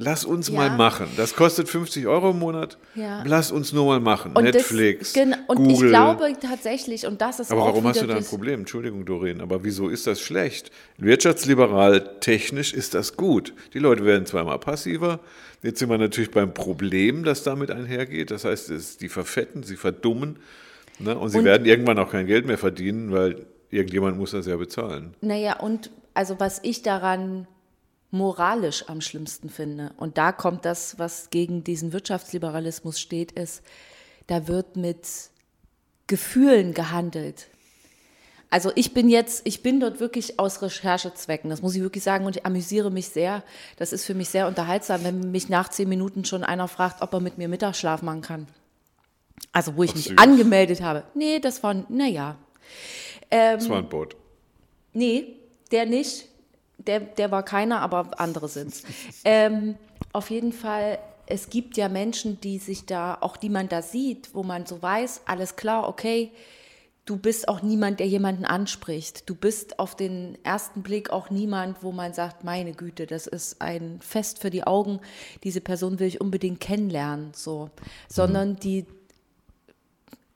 Lass 0.00 0.24
uns 0.24 0.48
ja. 0.48 0.54
mal 0.54 0.70
machen. 0.70 1.08
Das 1.16 1.34
kostet 1.34 1.68
50 1.68 2.06
Euro 2.06 2.30
im 2.30 2.38
Monat. 2.38 2.78
Ja. 2.94 3.24
Lass 3.26 3.50
uns 3.50 3.72
nur 3.72 3.84
mal 3.84 3.98
machen. 3.98 4.32
Und 4.32 4.44
Netflix, 4.44 5.12
das, 5.12 5.24
und 5.48 5.56
Google. 5.56 5.72
ich 5.72 5.80
glaube 5.80 6.32
tatsächlich, 6.40 7.04
und 7.04 7.20
das 7.20 7.40
ist 7.40 7.50
Aber 7.50 7.62
warum 7.62 7.84
hast 7.84 8.00
du 8.00 8.06
da 8.06 8.14
ein 8.14 8.24
Problem? 8.24 8.60
Entschuldigung, 8.60 9.04
Doreen, 9.04 9.40
aber 9.40 9.64
wieso 9.64 9.88
ist 9.88 10.06
das 10.06 10.20
schlecht? 10.20 10.70
Wirtschaftsliberal 10.98 12.20
technisch 12.20 12.72
ist 12.72 12.94
das 12.94 13.16
gut. 13.16 13.52
Die 13.74 13.80
Leute 13.80 14.04
werden 14.04 14.24
zweimal 14.24 14.60
passiver. 14.60 15.18
Jetzt 15.64 15.80
sind 15.80 15.90
wir 15.90 15.98
natürlich 15.98 16.30
beim 16.30 16.54
Problem, 16.54 17.24
das 17.24 17.42
damit 17.42 17.72
einhergeht. 17.72 18.30
Das 18.30 18.44
heißt, 18.44 18.70
es, 18.70 18.98
die 18.98 19.08
verfetten, 19.08 19.64
sie 19.64 19.76
verdummen. 19.76 20.38
Ne? 21.00 21.18
Und 21.18 21.30
sie 21.30 21.38
und, 21.38 21.44
werden 21.44 21.66
irgendwann 21.66 21.98
auch 21.98 22.12
kein 22.12 22.26
Geld 22.28 22.46
mehr 22.46 22.58
verdienen, 22.58 23.10
weil 23.10 23.46
irgendjemand 23.70 24.16
muss 24.16 24.30
das 24.30 24.46
ja 24.46 24.56
bezahlen. 24.56 25.14
Naja, 25.20 25.58
und 25.58 25.90
also 26.14 26.38
was 26.38 26.60
ich 26.62 26.82
daran 26.82 27.48
moralisch 28.10 28.88
am 28.88 29.00
schlimmsten 29.00 29.50
finde. 29.50 29.92
Und 29.96 30.18
da 30.18 30.32
kommt 30.32 30.64
das, 30.64 30.98
was 30.98 31.30
gegen 31.30 31.64
diesen 31.64 31.92
Wirtschaftsliberalismus 31.92 32.98
steht, 32.98 33.32
ist, 33.32 33.62
da 34.26 34.48
wird 34.48 34.76
mit 34.76 35.06
Gefühlen 36.06 36.72
gehandelt. 36.72 37.48
Also 38.50 38.72
ich 38.76 38.94
bin 38.94 39.10
jetzt, 39.10 39.42
ich 39.46 39.62
bin 39.62 39.78
dort 39.78 40.00
wirklich 40.00 40.38
aus 40.38 40.62
Recherchezwecken, 40.62 41.50
das 41.50 41.60
muss 41.60 41.74
ich 41.74 41.82
wirklich 41.82 42.02
sagen, 42.02 42.24
und 42.24 42.36
ich 42.36 42.46
amüsiere 42.46 42.90
mich 42.90 43.08
sehr. 43.10 43.42
Das 43.76 43.92
ist 43.92 44.06
für 44.06 44.14
mich 44.14 44.30
sehr 44.30 44.48
unterhaltsam, 44.48 45.04
wenn 45.04 45.30
mich 45.30 45.50
nach 45.50 45.68
zehn 45.68 45.88
Minuten 45.88 46.24
schon 46.24 46.44
einer 46.44 46.66
fragt, 46.66 47.02
ob 47.02 47.12
er 47.12 47.20
mit 47.20 47.36
mir 47.36 47.48
Mittagsschlaf 47.48 48.00
machen 48.00 48.22
kann. 48.22 48.48
Also 49.52 49.76
wo 49.76 49.82
ich 49.82 49.90
Ach, 49.90 49.96
mich 49.96 50.04
süß. 50.06 50.18
angemeldet 50.18 50.80
habe. 50.80 51.04
Nee, 51.14 51.40
das 51.40 51.62
war, 51.62 51.74
naja. 51.90 52.36
Ähm, 53.30 53.58
das 53.58 53.68
war 53.68 53.78
ein 53.78 53.88
Boot. 53.88 54.16
Nee, 54.94 55.36
der 55.70 55.84
nicht 55.84 56.27
der, 56.78 57.00
der 57.00 57.30
war 57.30 57.42
keiner, 57.42 57.80
aber 57.80 58.18
andere 58.20 58.48
sind 58.48 58.68
es. 58.68 58.82
ähm, 59.24 59.76
auf 60.12 60.30
jeden 60.30 60.52
Fall, 60.52 60.98
es 61.26 61.50
gibt 61.50 61.76
ja 61.76 61.88
Menschen, 61.88 62.40
die 62.40 62.58
sich 62.58 62.86
da, 62.86 63.18
auch 63.20 63.36
die 63.36 63.50
man 63.50 63.68
da 63.68 63.82
sieht, 63.82 64.34
wo 64.34 64.42
man 64.42 64.66
so 64.66 64.80
weiß, 64.80 65.22
alles 65.26 65.56
klar, 65.56 65.88
okay, 65.88 66.30
du 67.04 67.16
bist 67.16 67.48
auch 67.48 67.62
niemand, 67.62 68.00
der 68.00 68.06
jemanden 68.06 68.44
anspricht. 68.44 69.28
Du 69.28 69.34
bist 69.34 69.78
auf 69.78 69.96
den 69.96 70.36
ersten 70.44 70.82
Blick 70.82 71.10
auch 71.10 71.30
niemand, 71.30 71.82
wo 71.82 71.90
man 71.90 72.12
sagt, 72.12 72.44
meine 72.44 72.72
Güte, 72.72 73.06
das 73.06 73.26
ist 73.26 73.60
ein 73.60 73.98
Fest 74.00 74.40
für 74.40 74.50
die 74.50 74.64
Augen, 74.64 75.00
diese 75.42 75.60
Person 75.60 75.98
will 75.98 76.06
ich 76.06 76.20
unbedingt 76.20 76.60
kennenlernen, 76.60 77.32
so. 77.34 77.70
Sondern 78.08 78.50
mhm. 78.50 78.56
die, 78.60 78.86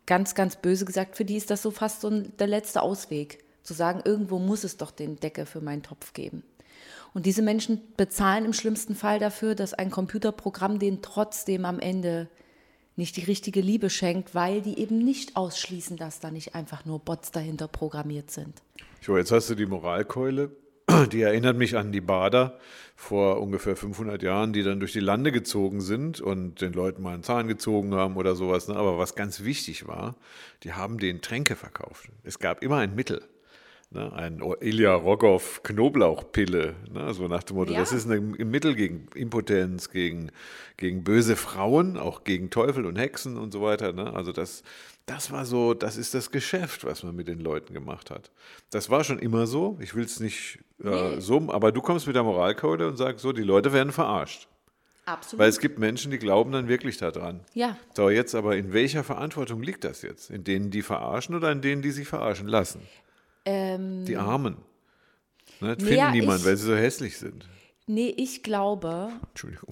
ganz, 0.06 0.34
ganz 0.34 0.56
böse 0.56 0.84
gesagt, 0.84 1.16
für 1.16 1.24
die 1.24 1.36
ist 1.36 1.50
das 1.50 1.62
so 1.62 1.70
fast 1.70 2.00
so 2.00 2.10
der 2.10 2.46
letzte 2.46 2.82
Ausweg 2.82 3.38
zu 3.62 3.74
sagen, 3.74 4.02
irgendwo 4.04 4.38
muss 4.38 4.64
es 4.64 4.76
doch 4.76 4.90
den 4.90 5.16
Deckel 5.16 5.46
für 5.46 5.60
meinen 5.60 5.82
Topf 5.82 6.12
geben. 6.12 6.42
Und 7.14 7.26
diese 7.26 7.42
Menschen 7.42 7.80
bezahlen 7.96 8.44
im 8.44 8.52
schlimmsten 8.52 8.94
Fall 8.94 9.18
dafür, 9.18 9.54
dass 9.54 9.74
ein 9.74 9.90
Computerprogramm 9.90 10.78
denen 10.78 11.02
trotzdem 11.02 11.64
am 11.64 11.78
Ende 11.78 12.28
nicht 12.96 13.16
die 13.16 13.24
richtige 13.24 13.60
Liebe 13.60 13.90
schenkt, 13.90 14.34
weil 14.34 14.60
die 14.60 14.78
eben 14.78 14.98
nicht 14.98 15.36
ausschließen, 15.36 15.96
dass 15.96 16.20
da 16.20 16.30
nicht 16.30 16.54
einfach 16.54 16.84
nur 16.84 16.98
Bots 16.98 17.30
dahinter 17.30 17.68
programmiert 17.68 18.30
sind. 18.30 18.62
So, 19.00 19.16
jetzt 19.16 19.32
hast 19.32 19.50
du 19.50 19.54
die 19.54 19.66
Moralkeule. 19.66 20.50
Die 21.12 21.22
erinnert 21.22 21.56
mich 21.56 21.76
an 21.76 21.92
die 21.92 22.00
Bader 22.00 22.58
vor 22.96 23.40
ungefähr 23.40 23.76
500 23.76 24.22
Jahren, 24.22 24.52
die 24.52 24.62
dann 24.62 24.78
durch 24.78 24.92
die 24.92 25.00
Lande 25.00 25.32
gezogen 25.32 25.80
sind 25.80 26.20
und 26.20 26.60
den 26.60 26.72
Leuten 26.72 27.02
mal 27.02 27.14
einen 27.14 27.22
Zahn 27.22 27.48
gezogen 27.48 27.94
haben 27.94 28.16
oder 28.16 28.34
sowas. 28.34 28.68
Ne? 28.68 28.76
Aber 28.76 28.98
was 28.98 29.14
ganz 29.14 29.42
wichtig 29.42 29.86
war, 29.86 30.16
die 30.64 30.72
haben 30.72 30.98
den 30.98 31.22
Tränke 31.22 31.56
verkauft. 31.56 32.08
Es 32.24 32.38
gab 32.38 32.62
immer 32.62 32.78
ein 32.78 32.94
Mittel. 32.94 33.22
Ne, 33.94 34.10
ein 34.14 34.42
Ilya 34.60 34.94
Rogov 34.94 35.62
Knoblauchpille, 35.62 36.74
ne, 36.90 37.12
so 37.12 37.28
nach 37.28 37.42
dem 37.42 37.56
Motto, 37.56 37.72
ja. 37.72 37.80
das 37.80 37.92
ist 37.92 38.10
ein 38.10 38.30
Mittel 38.30 38.74
gegen 38.74 39.06
Impotenz, 39.14 39.90
gegen, 39.90 40.30
gegen 40.78 41.04
böse 41.04 41.36
Frauen, 41.36 41.98
auch 41.98 42.24
gegen 42.24 42.48
Teufel 42.48 42.86
und 42.86 42.96
Hexen 42.96 43.36
und 43.36 43.52
so 43.52 43.60
weiter. 43.60 43.92
Ne? 43.92 44.10
Also 44.14 44.32
das, 44.32 44.62
das 45.04 45.30
war 45.30 45.44
so, 45.44 45.74
das 45.74 45.98
ist 45.98 46.14
das 46.14 46.30
Geschäft, 46.30 46.84
was 46.84 47.02
man 47.02 47.14
mit 47.14 47.28
den 47.28 47.40
Leuten 47.40 47.74
gemacht 47.74 48.10
hat. 48.10 48.30
Das 48.70 48.88
war 48.88 49.04
schon 49.04 49.18
immer 49.18 49.46
so, 49.46 49.76
ich 49.78 49.94
will 49.94 50.04
es 50.04 50.20
nicht 50.20 50.60
äh, 50.82 50.88
nee. 50.88 51.20
so, 51.20 51.52
aber 51.52 51.70
du 51.70 51.82
kommst 51.82 52.06
mit 52.06 52.16
der 52.16 52.22
Moralcode 52.22 52.82
und 52.82 52.96
sagst 52.96 53.20
so, 53.20 53.32
die 53.32 53.42
Leute 53.42 53.74
werden 53.74 53.92
verarscht. 53.92 54.48
Absolut. 55.04 55.40
Weil 55.40 55.48
es 55.50 55.58
gibt 55.58 55.78
Menschen, 55.78 56.10
die 56.10 56.18
glauben 56.18 56.52
dann 56.52 56.68
wirklich 56.68 56.96
daran. 56.96 57.40
Ja. 57.52 57.76
So, 57.94 58.08
jetzt 58.08 58.34
aber 58.34 58.56
in 58.56 58.72
welcher 58.72 59.04
Verantwortung 59.04 59.60
liegt 59.62 59.84
das 59.84 60.00
jetzt? 60.00 60.30
In 60.30 60.44
denen, 60.44 60.70
die 60.70 60.82
verarschen 60.82 61.34
oder 61.34 61.50
in 61.52 61.60
denen, 61.60 61.82
die 61.82 61.90
sich 61.90 62.06
verarschen 62.06 62.46
lassen? 62.46 62.80
Ähm, 63.44 64.04
die 64.04 64.16
Armen. 64.16 64.56
Ne, 65.60 65.76
finden 65.76 65.94
ja, 65.94 66.10
niemand, 66.10 66.40
ich, 66.40 66.46
weil 66.46 66.56
sie 66.56 66.66
so 66.66 66.76
hässlich 66.76 67.18
sind. 67.18 67.48
Nee, 67.86 68.14
ich 68.16 68.42
glaube. 68.42 69.10
Entschuldigung. 69.30 69.70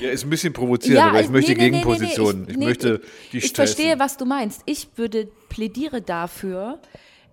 ja, 0.00 0.10
ist 0.10 0.24
ein 0.24 0.30
bisschen 0.30 0.52
provozierend, 0.52 0.98
ja, 0.98 1.08
aber 1.08 1.20
ich 1.20 1.28
möchte 1.28 1.52
nee, 1.52 1.58
Gegenpositionen. 1.58 2.42
Nee, 2.42 2.46
nee, 2.46 2.52
ich, 2.52 2.58
ich 2.58 2.64
möchte 2.64 3.02
die 3.32 3.38
Ich 3.38 3.52
verstehe, 3.52 3.98
was 3.98 4.16
du 4.16 4.24
meinst. 4.24 4.62
Ich 4.66 4.88
würde 4.96 5.28
plädiere 5.48 6.02
dafür, 6.02 6.80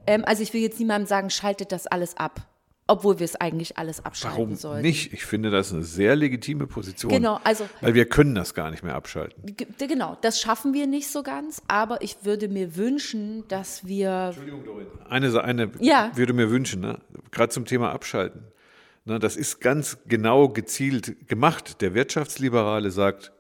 ähm, 0.06 0.24
also 0.26 0.44
ich 0.44 0.54
will 0.54 0.62
jetzt 0.62 0.80
niemandem 0.80 1.08
sagen, 1.08 1.30
schaltet 1.30 1.72
das 1.72 1.88
alles 1.88 2.18
ab 2.18 2.48
obwohl 2.88 3.20
wir 3.20 3.26
es 3.26 3.36
eigentlich 3.36 3.78
alles 3.78 4.04
abschalten 4.04 4.38
Warum 4.38 4.56
sollten. 4.56 4.82
nicht? 4.82 5.14
Ich 5.14 5.26
finde 5.26 5.52
das 5.52 5.74
eine 5.74 5.84
sehr 5.84 6.16
legitime 6.16 6.68
Position. 6.68 7.12
Genau, 7.12 7.40
also. 7.44 7.68
Weil 7.82 7.94
wir 7.94 8.08
können 8.08 8.34
das 8.34 8.54
gar 8.54 8.72
nicht 8.72 8.84
mehr 8.84 8.96
abschalten. 8.96 9.56
Genau, 9.78 10.18
das 10.22 10.40
schaffen 10.40 10.74
wir 10.74 10.88
nicht 10.88 11.10
so 11.10 11.22
ganz, 11.22 11.62
aber 11.68 12.02
ich 12.02 12.24
würde 12.24 12.48
mir 12.48 12.76
wünschen, 12.78 13.46
dass 13.50 13.86
wir. 13.86 14.28
Entschuldigung, 14.28 14.64
Dorin. 14.64 14.88
Eine, 15.10 15.44
eine 15.44 15.72
ja. 15.80 16.12
würde 16.16 16.34
mir 16.34 16.50
wünschen, 16.50 16.82
ne? 16.82 17.00
gerade 17.32 17.50
zum 17.50 17.66
Thema 17.66 17.92
Abschalten. 17.92 18.44
Ne? 19.06 19.20
Das 19.20 19.36
ist 19.36 19.60
ganz 19.60 19.98
genau 20.08 20.50
gezielt 20.50 21.28
gemacht. 21.28 21.82
Der 21.82 21.94
Wirtschaftsliberale 21.94 22.92
sagt, 22.92 23.34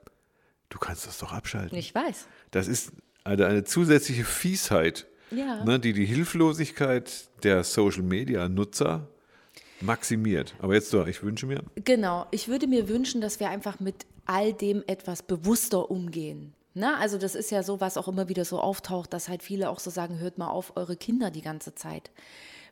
du 0.70 0.78
kannst 0.78 1.08
das 1.08 1.20
doch 1.20 1.32
abschalten. 1.32 1.78
Ich 1.78 1.96
weiß. 1.96 2.28
Das 2.52 2.68
ist 2.68 2.92
eine, 3.24 3.46
eine 3.46 3.64
zusätzliche 3.64 4.26
Fiesheit, 4.26 5.08
ja. 5.32 5.64
ne? 5.64 5.80
die 5.80 5.94
die 5.94 6.06
Hilflosigkeit 6.06 7.30
der 7.44 7.64
Social-Media-Nutzer 7.64 9.08
Maximiert. 9.82 10.56
Aber 10.60 10.74
jetzt 10.74 10.90
so, 10.90 11.06
ich 11.06 11.24
wünsche 11.24 11.46
mir. 11.46 11.64
Genau, 11.76 12.26
ich 12.32 12.48
würde 12.48 12.68
mir 12.68 12.90
wünschen, 12.90 13.22
dass 13.22 13.40
wir 13.40 13.50
einfach 13.50 13.80
mit 13.80 14.06
all 14.26 14.54
dem 14.54 14.84
etwas 14.88 15.24
bewusster 15.24 15.90
umgehen. 15.90 16.54
Na, 16.74 16.92
ne? 16.92 16.98
also 16.98 17.18
das 17.18 17.34
ist 17.34 17.50
ja 17.50 17.64
so, 17.64 17.80
was 17.82 17.98
auch 17.98 18.08
immer 18.08 18.30
wieder 18.30 18.46
so 18.46 18.60
auftaucht, 18.60 19.12
dass 19.14 19.30
halt 19.30 19.42
viele 19.42 19.70
auch 19.70 19.80
so 19.80 19.90
sagen, 19.90 20.20
hört 20.20 20.38
mal 20.38 20.50
auf, 20.50 20.74
eure 20.76 20.96
Kinder 20.96 21.32
die 21.32 21.42
ganze 21.42 21.74
Zeit 21.74 22.12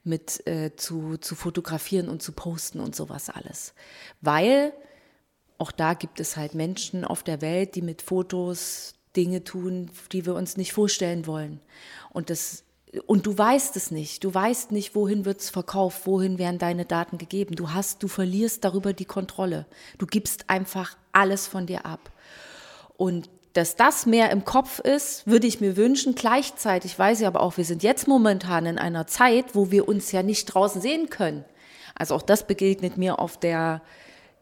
mit 0.03 0.45
äh, 0.45 0.75
zu, 0.75 1.17
zu 1.17 1.33
fotografieren 1.33 2.09
und 2.09 2.21
zu 2.21 2.31
posten 2.31 2.79
und 2.79 2.95
sowas 2.95 3.29
alles. 3.29 3.73
Weil 4.21 4.73
auch 5.57 5.71
da 5.71 5.93
gibt 5.93 6.19
es 6.19 6.37
halt 6.37 6.53
Menschen 6.53 7.03
auf 7.03 7.23
der 7.23 7.41
Welt, 7.41 7.75
die 7.75 7.81
mit 7.81 8.01
Fotos 8.01 8.93
Dinge 9.15 9.43
tun, 9.43 9.89
die 10.11 10.25
wir 10.25 10.35
uns 10.35 10.57
nicht 10.57 10.73
vorstellen 10.73 11.25
wollen. 11.25 11.61
Und 12.11 12.29
das 12.29 12.63
und 13.05 13.25
du 13.25 13.37
weißt 13.37 13.75
es 13.75 13.91
nicht. 13.91 14.23
Du 14.23 14.33
weißt 14.33 14.71
nicht, 14.71 14.95
wohin 14.95 15.25
wird 15.25 15.41
es 15.41 15.49
verkauft, 15.49 16.05
wohin 16.05 16.37
werden 16.37 16.59
deine 16.59 16.85
Daten 16.85 17.17
gegeben. 17.17 17.55
Du 17.55 17.71
hast, 17.71 18.03
du 18.03 18.07
verlierst 18.07 18.63
darüber 18.63 18.93
die 18.93 19.05
Kontrolle. 19.05 19.65
Du 19.97 20.05
gibst 20.05 20.49
einfach 20.49 20.97
alles 21.11 21.47
von 21.47 21.65
dir 21.65 21.85
ab. 21.85 22.11
Und 22.97 23.29
dass 23.53 23.75
das 23.75 24.05
mehr 24.05 24.31
im 24.31 24.43
Kopf 24.43 24.79
ist, 24.79 25.25
würde 25.27 25.47
ich 25.47 25.61
mir 25.61 25.77
wünschen. 25.77 26.15
Gleichzeitig 26.15 26.97
weiß 26.99 27.21
ich 27.21 27.27
aber 27.27 27.41
auch, 27.41 27.57
wir 27.57 27.63
sind 27.63 27.83
jetzt 27.83 28.07
momentan 28.07 28.65
in 28.65 28.77
einer 28.77 29.07
Zeit, 29.07 29.55
wo 29.55 29.71
wir 29.71 29.87
uns 29.87 30.11
ja 30.11 30.23
nicht 30.23 30.45
draußen 30.45 30.81
sehen 30.81 31.09
können. 31.09 31.45
Also 31.95 32.15
auch 32.15 32.21
das 32.21 32.47
begegnet 32.47 32.97
mir 32.97 33.19
auf 33.19 33.37
der 33.37 33.81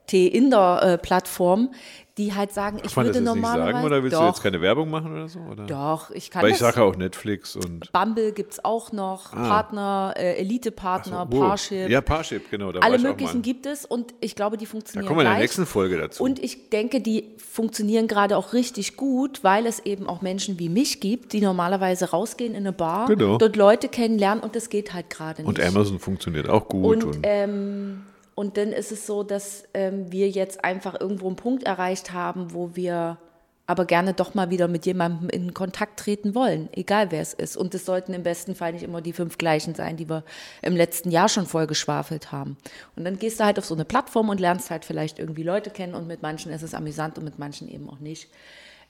T-Inder-Plattform. 0.07 1.73
Die 2.17 2.33
halt 2.35 2.51
sagen, 2.51 2.77
ich 2.83 2.95
würde 2.95 3.09
das 3.09 3.17
jetzt 3.17 3.25
nicht 3.25 3.35
normalerweise. 3.35 3.71
sagen 3.73 3.85
oder 3.85 4.03
willst 4.03 4.15
doch, 4.15 4.21
du 4.21 4.27
jetzt 4.27 4.43
keine 4.43 4.61
Werbung 4.61 4.89
machen 4.91 5.11
oder 5.13 5.27
so? 5.27 5.39
Oder? 5.39 5.65
Doch, 5.65 6.11
ich 6.11 6.29
kann 6.29 6.43
Weil 6.43 6.51
ich 6.51 6.57
sage 6.59 6.83
auch 6.83 6.95
Netflix 6.95 7.55
und 7.55 7.91
Bumble 7.91 8.33
gibt 8.33 8.53
es 8.53 8.63
auch 8.63 8.91
noch, 8.91 9.31
Partner, 9.31 10.13
äh, 10.15 10.35
Elite-Partner, 10.35 11.27
Oh. 11.31 11.39
Parship. 11.39 11.89
Ja, 11.89 12.01
Parship, 12.01 12.51
genau. 12.51 12.71
Da 12.71 12.81
alle 12.81 12.99
möglichen 12.99 13.41
gibt 13.41 13.65
es 13.65 13.83
und 13.85 14.13
ich 14.19 14.35
glaube, 14.35 14.57
die 14.57 14.65
Da 14.65 14.71
funktionieren 14.71 15.07
kommen 15.07 15.19
wir 15.21 15.25
in 15.25 15.31
der 15.31 15.39
nächsten 15.39 15.65
Folge 15.65 15.97
dazu. 15.97 16.23
Und 16.23 16.37
ich 16.43 16.69
denke, 16.69 17.01
die 17.01 17.31
funktionieren 17.37 18.07
gerade 18.07 18.37
auch 18.37 18.53
richtig 18.53 18.95
gut, 18.95 19.43
weil 19.43 19.65
es 19.65 19.79
eben 19.79 20.07
auch 20.07 20.21
Menschen 20.21 20.59
wie 20.59 20.69
mich 20.69 20.99
gibt, 20.99 21.33
die 21.33 21.41
normalerweise 21.41 22.11
rausgehen 22.11 22.51
in 22.53 22.57
eine 22.59 22.73
Bar, 22.73 23.07
Genau. 23.07 23.37
dort 23.39 23.55
Leute 23.55 23.87
kennenlernen 23.87 24.43
und 24.43 24.55
das 24.55 24.69
geht 24.69 24.93
halt 24.93 25.09
gerade 25.09 25.41
nicht. 25.41 25.47
Und 25.47 25.59
Amazon 25.59 25.97
funktioniert 25.99 26.47
auch 26.47 26.67
gut. 26.67 27.03
Und, 27.03 27.15
Und, 27.15 27.19
ähm, 27.23 28.03
und 28.35 28.57
dann 28.57 28.71
ist 28.71 28.91
es 28.91 29.05
so, 29.05 29.23
dass 29.23 29.63
ähm, 29.73 30.11
wir 30.11 30.29
jetzt 30.29 30.63
einfach 30.63 30.99
irgendwo 30.99 31.27
einen 31.27 31.35
Punkt 31.35 31.63
erreicht 31.63 32.13
haben, 32.13 32.53
wo 32.53 32.75
wir 32.75 33.17
aber 33.65 33.85
gerne 33.85 34.13
doch 34.13 34.33
mal 34.33 34.49
wieder 34.49 34.67
mit 34.67 34.85
jemandem 34.85 35.29
in 35.29 35.53
Kontakt 35.53 35.97
treten 35.99 36.35
wollen, 36.35 36.67
egal 36.73 37.11
wer 37.11 37.21
es 37.21 37.33
ist. 37.33 37.55
Und 37.55 37.73
es 37.73 37.85
sollten 37.85 38.13
im 38.13 38.23
besten 38.23 38.55
Fall 38.55 38.73
nicht 38.73 38.83
immer 38.83 39.01
die 39.01 39.13
fünf 39.13 39.37
gleichen 39.37 39.73
sein, 39.73 39.95
die 39.95 40.09
wir 40.09 40.23
im 40.61 40.75
letzten 40.75 41.11
Jahr 41.11 41.29
schon 41.29 41.45
voll 41.45 41.65
geschwafelt 41.65 42.31
haben. 42.31 42.57
Und 42.95 43.05
dann 43.05 43.17
gehst 43.17 43.39
du 43.39 43.45
halt 43.45 43.57
auf 43.57 43.65
so 43.65 43.73
eine 43.73 43.85
Plattform 43.85 44.29
und 44.29 44.41
lernst 44.41 44.69
halt 44.69 44.83
vielleicht 44.83 45.17
irgendwie 45.17 45.43
Leute 45.43 45.69
kennen 45.69 45.95
und 45.95 46.07
mit 46.07 46.21
manchen 46.21 46.51
ist 46.51 46.61
es 46.61 46.73
amüsant 46.73 47.17
und 47.17 47.23
mit 47.23 47.39
manchen 47.39 47.69
eben 47.69 47.89
auch 47.89 47.99
nicht. 47.99 48.29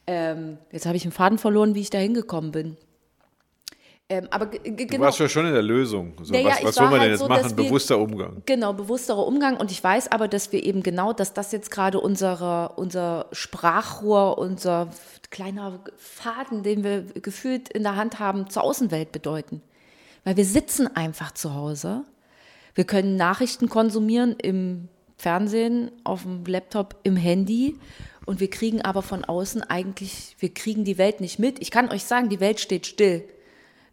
Ähm, 0.07 0.57
jetzt 0.71 0.87
habe 0.87 0.97
ich 0.97 1.03
einen 1.03 1.11
Faden 1.11 1.37
verloren, 1.37 1.75
wie 1.75 1.81
ich 1.81 1.91
da 1.91 1.99
hingekommen 1.99 2.51
bin. 2.51 2.77
Ähm, 4.09 4.27
aber 4.31 4.47
ge- 4.47 4.59
ge- 4.61 4.75
du 4.75 4.85
genau. 4.85 5.05
warst 5.05 5.19
ja 5.19 5.29
schon 5.29 5.45
in 5.45 5.53
der 5.53 5.61
Lösung. 5.61 6.13
So, 6.21 6.33
Naja, 6.33 6.49
was 6.57 6.63
was 6.65 6.75
soll 6.75 6.85
man 6.85 6.93
denn 6.93 7.01
halt 7.01 7.11
jetzt 7.11 7.19
so, 7.21 7.27
machen? 7.27 7.57
wir- 7.57 7.63
Bewusster 7.65 7.97
Umgang. 7.97 8.41
Genau, 8.45 8.73
bewussterer 8.73 9.25
Umgang. 9.25 9.57
Und 9.57 9.71
ich 9.71 9.81
weiß 9.83 10.11
aber, 10.11 10.27
dass 10.27 10.51
wir 10.51 10.61
eben 10.63 10.83
genau, 10.83 11.13
dass 11.13 11.33
das 11.33 11.51
jetzt 11.51 11.71
gerade 11.71 11.99
unsere, 11.99 12.73
unser 12.75 13.27
Sprachrohr, 13.31 14.37
unser 14.37 14.89
kleiner 15.29 15.79
Faden, 15.97 16.63
den 16.63 16.83
wir 16.83 17.03
gefühlt 17.21 17.69
in 17.69 17.83
der 17.83 17.95
Hand 17.95 18.19
haben, 18.19 18.49
zur 18.49 18.63
Außenwelt 18.63 19.11
bedeuten. 19.13 19.61
Weil 20.25 20.37
wir 20.37 20.45
sitzen 20.45 20.93
einfach 20.95 21.31
zu 21.33 21.53
Hause. 21.55 22.03
Wir 22.75 22.83
können 22.83 23.15
Nachrichten 23.15 23.69
konsumieren 23.69 24.35
im 24.41 24.89
Fernsehen, 25.17 25.91
auf 26.03 26.23
dem 26.23 26.43
Laptop, 26.45 26.97
im 27.03 27.15
Handy. 27.15 27.77
Und 28.25 28.39
wir 28.41 28.49
kriegen 28.49 28.81
aber 28.81 29.01
von 29.01 29.23
außen 29.23 29.63
eigentlich, 29.63 30.35
wir 30.39 30.53
kriegen 30.53 30.83
die 30.83 30.97
Welt 30.97 31.21
nicht 31.21 31.39
mit. 31.39 31.61
Ich 31.61 31.71
kann 31.71 31.89
euch 31.89 32.03
sagen, 32.03 32.29
die 32.29 32.39
Welt 32.41 32.59
steht 32.59 32.85
still. 32.85 33.23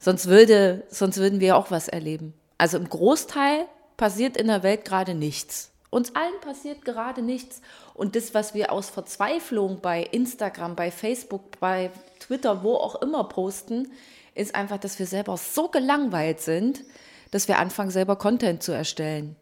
Sonst, 0.00 0.26
würde, 0.26 0.82
sonst 0.88 1.18
würden 1.18 1.40
wir 1.40 1.56
auch 1.56 1.70
was 1.70 1.86
erleben. 1.86 2.32
Also 2.56 2.78
im 2.78 2.88
Großteil 2.88 3.66
passiert 3.98 4.38
in 4.38 4.46
der 4.46 4.62
Welt 4.62 4.86
gerade 4.86 5.14
nichts. 5.14 5.70
Uns 5.90 6.14
allen 6.16 6.40
passiert 6.40 6.84
gerade 6.84 7.20
nichts. 7.20 7.60
Und 7.94 8.16
das, 8.16 8.32
was 8.32 8.54
wir 8.54 8.72
aus 8.72 8.88
Verzweiflung 8.88 9.80
bei 9.80 10.02
Instagram, 10.02 10.74
bei 10.74 10.90
Facebook, 10.90 11.60
bei 11.60 11.90
Twitter, 12.18 12.62
wo 12.62 12.76
auch 12.76 13.02
immer 13.02 13.24
posten, 13.24 13.90
ist 14.34 14.54
einfach, 14.54 14.78
dass 14.78 14.98
wir 14.98 15.06
selber 15.06 15.36
so 15.36 15.68
gelangweilt 15.68 16.40
sind, 16.40 16.82
dass 17.30 17.46
wir 17.46 17.58
anfangen, 17.58 17.90
selber 17.90 18.16
Content 18.16 18.62
zu 18.62 18.72
erstellen. 18.72 19.36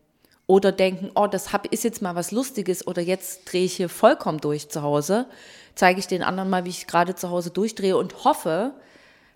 Oder 0.49 0.73
denken, 0.73 1.11
oh, 1.15 1.27
das 1.27 1.53
hab, 1.53 1.71
ist 1.73 1.85
jetzt 1.85 2.03
mal 2.03 2.15
was 2.15 2.33
Lustiges 2.33 2.87
oder 2.87 3.03
jetzt 3.03 3.53
drehe 3.53 3.65
ich 3.65 3.77
hier 3.77 3.91
vollkommen 3.91 4.41
durch 4.41 4.71
zu 4.71 4.83
Hause, 4.83 5.27
zeige 5.75 6.01
ich 6.01 6.07
den 6.07 6.23
anderen 6.23 6.51
mal, 6.51 6.65
wie 6.65 6.71
ich 6.71 6.87
gerade 6.87 7.15
zu 7.15 7.31
Hause 7.31 7.51
durchdrehe 7.51 7.97
und 7.97 8.25
hoffe, 8.25 8.73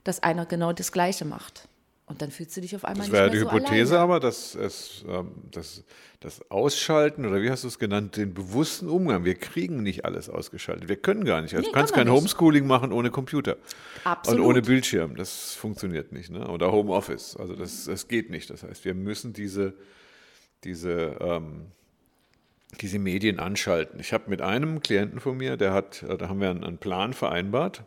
dass 0.04 0.22
einer 0.22 0.46
genau 0.46 0.72
das 0.72 0.92
Gleiche 0.92 1.24
macht. 1.24 1.68
Und 2.06 2.20
dann 2.20 2.30
fühlst 2.30 2.54
du 2.56 2.60
dich 2.60 2.74
auf 2.76 2.84
einmal 2.84 3.06
Das 3.06 3.06
nicht 3.06 3.12
wäre 3.12 3.24
mehr 3.30 3.32
die 3.32 3.38
so 3.38 3.50
Hypothese 3.50 3.94
alleine. 3.94 4.02
aber, 4.02 4.20
dass 4.20 4.54
es, 4.54 5.04
ähm, 5.08 5.30
das, 5.50 5.82
das 6.20 6.50
Ausschalten 6.50 7.24
oder 7.24 7.40
wie 7.40 7.50
hast 7.50 7.64
du 7.64 7.68
es 7.68 7.78
genannt, 7.78 8.16
den 8.16 8.34
bewussten 8.34 8.88
Umgang. 8.88 9.24
Wir 9.24 9.34
kriegen 9.36 9.82
nicht 9.82 10.04
alles 10.04 10.28
ausgeschaltet. 10.28 10.88
Wir 10.88 10.96
können 10.96 11.24
gar 11.24 11.40
nicht. 11.40 11.54
Also 11.54 11.62
Nee, 11.68 11.72
du 11.72 11.78
kannst 11.78 11.94
kann 11.94 12.04
kein 12.04 12.12
nicht. 12.12 12.20
Homeschooling 12.20 12.66
machen 12.66 12.92
ohne 12.92 13.10
Computer. 13.10 13.56
Absolut. 14.04 14.40
Und 14.40 14.46
ohne 14.46 14.62
Bildschirm. 14.62 15.16
Das 15.16 15.54
funktioniert 15.54 16.12
nicht. 16.12 16.30
Ne? 16.30 16.46
Oder 16.48 16.70
Homeoffice. 16.72 17.36
Also 17.36 17.54
das, 17.54 17.84
das 17.84 18.08
geht 18.08 18.30
nicht. 18.30 18.50
Das 18.50 18.62
heißt, 18.64 18.84
wir 18.84 18.94
müssen 18.94 19.32
diese, 19.32 19.72
diese, 20.64 21.16
ähm, 21.20 21.66
diese 22.80 22.98
Medien 22.98 23.38
anschalten. 23.38 24.00
Ich 24.00 24.12
habe 24.12 24.28
mit 24.28 24.42
einem 24.42 24.80
Klienten 24.80 25.20
von 25.20 25.36
mir, 25.36 25.56
der 25.56 25.72
hat, 25.72 26.02
äh, 26.02 26.18
da 26.18 26.28
haben 26.28 26.40
wir 26.40 26.50
einen, 26.50 26.64
einen 26.64 26.78
Plan 26.78 27.14
vereinbart, 27.14 27.84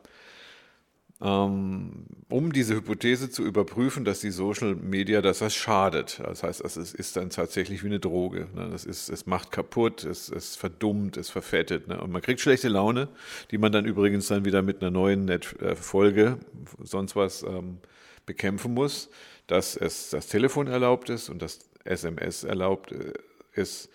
um 1.20 2.52
diese 2.54 2.76
Hypothese 2.76 3.30
zu 3.30 3.44
überprüfen, 3.44 4.04
dass 4.04 4.20
die 4.20 4.32
Social 4.32 4.76
Media, 4.76 5.22
dass 5.22 5.40
das 5.40 5.56
schadet. 5.56 6.20
Das 6.22 6.44
heißt, 6.44 6.62
es 6.62 6.76
ist, 6.76 7.16
dann 7.16 7.30
tatsächlich 7.30 7.84
wie 7.84 7.88
eine 7.88 8.02
Droge. 8.02 8.48
Ne? 8.54 8.70
Das 8.70 8.84
ist, 8.84 9.10
es 9.10 9.26
macht 9.26 9.52
kaputt, 9.52 10.04
es, 10.04 10.30
es 10.30 10.58
verdummt, 10.58 11.16
es 11.16 11.30
verfettet. 11.30 11.88
Ne? 11.88 12.02
Und 12.02 12.12
man 12.12 12.22
kriegt 12.22 12.42
schlechte 12.42 12.68
Laune, 12.68 13.08
die 13.52 13.58
man 13.58 13.72
dann 13.72 13.86
übrigens 13.86 14.28
dann 14.28 14.44
wieder 14.44 14.62
mit 14.62 14.82
einer 14.82 14.92
neuen 14.92 15.30
äh, 15.30 15.40
Folge, 15.76 16.38
sonst 16.84 17.16
was, 17.16 17.44
ähm, 17.44 17.78
bekämpfen 18.26 18.74
muss, 18.74 19.10
dass 19.48 19.78
es 19.78 20.10
das 20.10 20.28
Telefon 20.28 20.68
erlaubt 20.68 21.10
ist 21.10 21.30
und 21.30 21.42
das 21.42 21.60
SMS 21.86 22.44
erlaubt 22.44 22.92
äh, 22.92 23.14
ist, 23.54 23.90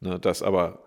ne? 0.00 0.18
dass 0.18 0.42
aber 0.42 0.80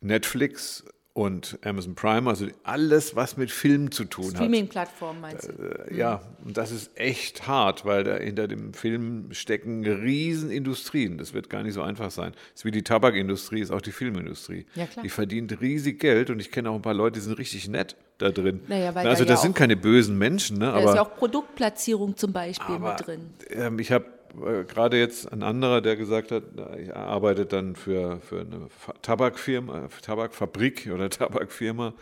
Netflix 0.00 0.84
und 1.20 1.58
Amazon 1.64 1.94
Prime, 1.94 2.28
also 2.28 2.46
alles, 2.64 3.14
was 3.16 3.36
mit 3.36 3.50
Film 3.50 3.90
zu 3.90 4.04
tun 4.04 4.26
hat, 4.28 4.36
Streaming-Plattformen 4.36 5.20
meinst 5.20 5.48
du? 5.48 5.52
äh, 5.88 5.94
Ja, 5.96 6.20
und 6.44 6.56
das 6.56 6.70
ist 6.72 6.90
echt 6.94 7.46
hart, 7.46 7.84
weil 7.84 8.04
da 8.04 8.16
hinter 8.16 8.48
dem 8.48 8.72
Film 8.74 9.28
stecken 9.32 9.84
Riesenindustrien. 9.84 11.18
Das 11.18 11.34
wird 11.34 11.50
gar 11.50 11.62
nicht 11.62 11.74
so 11.74 11.82
einfach 11.82 12.10
sein. 12.10 12.32
Das 12.52 12.60
ist 12.60 12.64
wie 12.64 12.70
die 12.70 12.82
Tabakindustrie, 12.82 13.60
ist 13.60 13.70
auch 13.70 13.80
die 13.82 13.92
Filmindustrie. 13.92 14.66
Ja, 14.74 14.86
klar. 14.86 15.02
Die 15.02 15.08
verdient 15.10 15.60
riesig 15.60 16.00
Geld 16.00 16.30
und 16.30 16.40
ich 16.40 16.50
kenne 16.50 16.70
auch 16.70 16.74
ein 16.74 16.82
paar 16.82 16.94
Leute, 16.94 17.14
die 17.18 17.24
sind 17.24 17.38
richtig 17.38 17.68
nett 17.68 17.96
da 18.18 18.30
drin. 18.30 18.60
Naja, 18.68 18.94
weil 18.94 19.06
also 19.06 19.24
da 19.24 19.28
ja 19.30 19.34
das 19.34 19.42
sind 19.42 19.52
auch- 19.52 19.58
keine 19.58 19.76
bösen 19.76 20.18
Menschen, 20.18 20.58
ne? 20.58 20.66
Da 20.66 20.72
aber 20.74 20.90
ist 20.90 20.94
ja 20.96 21.02
auch 21.02 21.16
Produktplatzierung 21.16 22.16
zum 22.16 22.32
Beispiel 22.32 22.74
aber, 22.76 22.92
mit 22.92 23.06
drin. 23.06 23.30
Ähm, 23.50 23.78
ich 23.78 23.92
habe 23.92 24.04
äh, 24.34 24.64
gerade 24.64 24.98
jetzt 24.98 25.30
ein 25.32 25.42
anderer, 25.42 25.80
der 25.80 25.96
gesagt 25.96 26.32
hat, 26.32 26.44
er 26.56 26.96
arbeitet 26.96 27.52
dann 27.52 27.76
für, 27.76 28.20
für 28.20 28.40
eine 28.40 28.68
Tabakfirma, 29.02 29.84
äh, 29.84 29.88
Tabakfabrik 30.02 30.90
oder 30.94 31.10
Tabakfirma. 31.10 31.94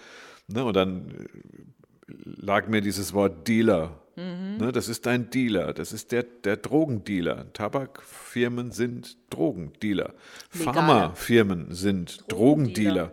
Ne, 0.48 0.64
und 0.64 0.74
dann 0.74 1.10
äh, 1.10 2.12
lag 2.24 2.68
mir 2.68 2.80
dieses 2.80 3.12
Wort 3.12 3.46
Dealer. 3.48 4.00
Ne, 4.16 4.72
das 4.72 4.88
ist 4.88 5.06
dein 5.06 5.30
Dealer, 5.30 5.72
das 5.72 5.92
ist 5.92 6.10
der, 6.10 6.24
der 6.24 6.56
Drogendealer. 6.56 7.52
Tabakfirmen 7.52 8.72
sind 8.72 9.16
Drogendealer. 9.30 10.12
Pharmafirmen 10.50 11.72
sind 11.72 12.24
Drogendealer. 12.26 12.94
Drogendealer. 12.94 13.12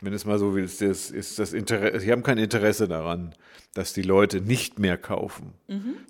Wenn 0.00 0.12
es 0.12 0.24
mal 0.24 0.38
so 0.38 0.54
willst, 0.54 0.82
das 0.82 1.10
ist 1.10 1.38
das 1.38 1.52
Interesse, 1.52 2.00
sie 2.00 2.12
haben 2.12 2.22
kein 2.22 2.38
Interesse 2.38 2.86
daran, 2.86 3.34
dass 3.72 3.92
die 3.92 4.02
Leute 4.02 4.40
nicht 4.40 4.78
mehr 4.78 4.98
kaufen, 4.98 5.52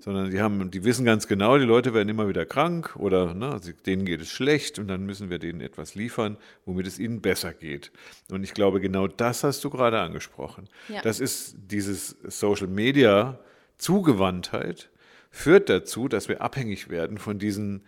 sondern 0.01 0.31
die 0.31 0.41
haben, 0.41 0.71
die 0.71 0.85
wissen 0.85 1.05
ganz 1.05 1.27
genau, 1.29 1.59
die 1.59 1.65
Leute 1.65 1.95
werden 1.95 2.09
immer 2.09 2.29
wieder 2.29 2.47
krank 2.47 2.97
oder 2.97 3.35
ne, 3.35 3.61
denen 3.87 4.05
geht 4.05 4.21
es 4.21 4.31
schlecht 4.31 4.79
und 4.79 4.89
dann 4.89 5.07
müssen 5.07 5.31
wir 5.31 5.39
denen 5.39 5.61
etwas 5.61 5.95
liefern, 5.95 6.37
womit 6.65 6.87
es 6.87 6.99
ihnen 6.99 7.21
besser 7.21 7.53
geht. 7.53 7.93
Und 8.31 8.43
ich 8.43 8.55
glaube, 8.55 8.81
genau 8.81 9.07
das 9.07 9.45
hast 9.45 9.65
du 9.65 9.71
gerade 9.71 10.01
angesprochen. 10.01 10.69
Ja. 10.89 11.01
Das 11.03 11.21
ist 11.21 11.57
dieses 11.71 12.17
Social 12.27 12.69
Media 12.69 13.39
Zugewandtheit 13.79 14.89
führt 15.31 15.69
dazu, 15.69 16.09
dass 16.09 16.29
wir 16.29 16.41
abhängig 16.41 16.89
werden 16.89 17.19
von 17.19 17.39
diesen 17.39 17.83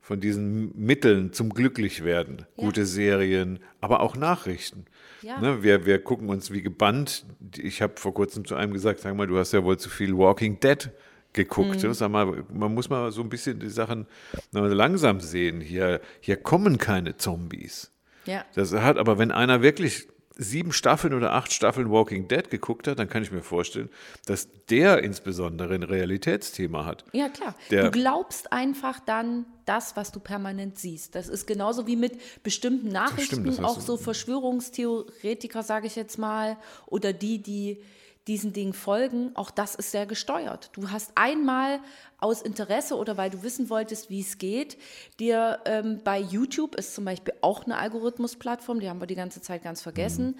von 0.00 0.20
diesen 0.20 0.78
Mitteln 0.78 1.32
zum 1.32 1.48
Glücklichwerden. 1.48 2.40
Ja. 2.40 2.64
Gute 2.64 2.84
Serien, 2.84 3.58
aber 3.80 4.00
auch 4.00 4.16
Nachrichten. 4.16 4.84
Ja. 5.24 5.40
Ne, 5.40 5.62
wir, 5.62 5.86
wir 5.86 6.04
gucken 6.04 6.28
uns 6.28 6.50
wie 6.50 6.60
gebannt. 6.60 7.24
Ich 7.56 7.80
habe 7.80 7.94
vor 7.96 8.12
kurzem 8.12 8.44
zu 8.44 8.56
einem 8.56 8.74
gesagt, 8.74 9.00
sag 9.00 9.16
mal, 9.16 9.26
du 9.26 9.38
hast 9.38 9.52
ja 9.52 9.64
wohl 9.64 9.78
zu 9.78 9.88
viel 9.88 10.16
Walking 10.16 10.60
Dead 10.60 10.90
geguckt. 11.32 11.82
Mhm. 11.82 11.94
Sag 11.94 12.10
mal, 12.10 12.44
man 12.52 12.74
muss 12.74 12.90
mal 12.90 13.10
so 13.10 13.22
ein 13.22 13.30
bisschen 13.30 13.58
die 13.58 13.70
Sachen 13.70 14.06
langsam 14.52 15.20
sehen. 15.20 15.62
Hier, 15.62 16.02
hier 16.20 16.36
kommen 16.36 16.76
keine 16.76 17.16
Zombies. 17.16 17.90
Ja. 18.26 18.44
Das 18.54 18.74
hat, 18.74 18.98
aber 18.98 19.18
wenn 19.18 19.30
einer 19.32 19.62
wirklich 19.62 20.08
sieben 20.36 20.72
Staffeln 20.72 21.14
oder 21.14 21.32
acht 21.32 21.52
Staffeln 21.52 21.90
Walking 21.90 22.26
Dead 22.28 22.50
geguckt 22.50 22.88
hat, 22.88 22.98
dann 22.98 23.08
kann 23.08 23.22
ich 23.22 23.30
mir 23.30 23.42
vorstellen, 23.42 23.88
dass 24.26 24.48
der 24.68 25.02
insbesondere 25.04 25.74
ein 25.74 25.82
Realitätsthema 25.84 26.84
hat. 26.84 27.04
Ja, 27.12 27.28
klar. 27.28 27.54
Der- 27.70 27.84
du 27.84 27.90
glaubst 27.92 28.52
einfach 28.52 28.98
dann 29.00 29.46
das, 29.64 29.96
was 29.96 30.10
du 30.12 30.20
permanent 30.20 30.78
siehst. 30.78 31.14
Das 31.14 31.28
ist 31.28 31.46
genauso 31.46 31.86
wie 31.86 31.96
mit 31.96 32.18
bestimmten 32.42 32.88
Nachrichten, 32.88 33.42
stimmt, 33.46 33.64
auch 33.64 33.80
so 33.80 33.96
Verschwörungstheoretiker, 33.96 35.62
sage 35.62 35.86
ich 35.86 35.96
jetzt 35.96 36.18
mal, 36.18 36.56
oder 36.86 37.12
die, 37.12 37.38
die 37.42 37.80
diesen 38.26 38.54
Dingen 38.54 38.72
folgen, 38.72 39.32
auch 39.34 39.50
das 39.50 39.74
ist 39.74 39.90
sehr 39.90 40.06
gesteuert. 40.06 40.70
Du 40.72 40.90
hast 40.90 41.12
einmal 41.14 41.80
aus 42.18 42.40
Interesse 42.40 42.96
oder 42.96 43.18
weil 43.18 43.28
du 43.28 43.42
wissen 43.42 43.68
wolltest, 43.68 44.08
wie 44.08 44.20
es 44.20 44.38
geht, 44.38 44.78
dir 45.20 45.58
ähm, 45.66 46.00
bei 46.02 46.20
YouTube 46.20 46.74
ist 46.74 46.94
zum 46.94 47.04
Beispiel 47.04 47.34
auch 47.42 47.64
eine 47.64 47.76
Algorithmusplattform, 47.76 48.80
die 48.80 48.88
haben 48.88 48.98
wir 49.00 49.06
die 49.06 49.14
ganze 49.14 49.42
Zeit 49.42 49.62
ganz 49.62 49.82
vergessen, 49.82 50.38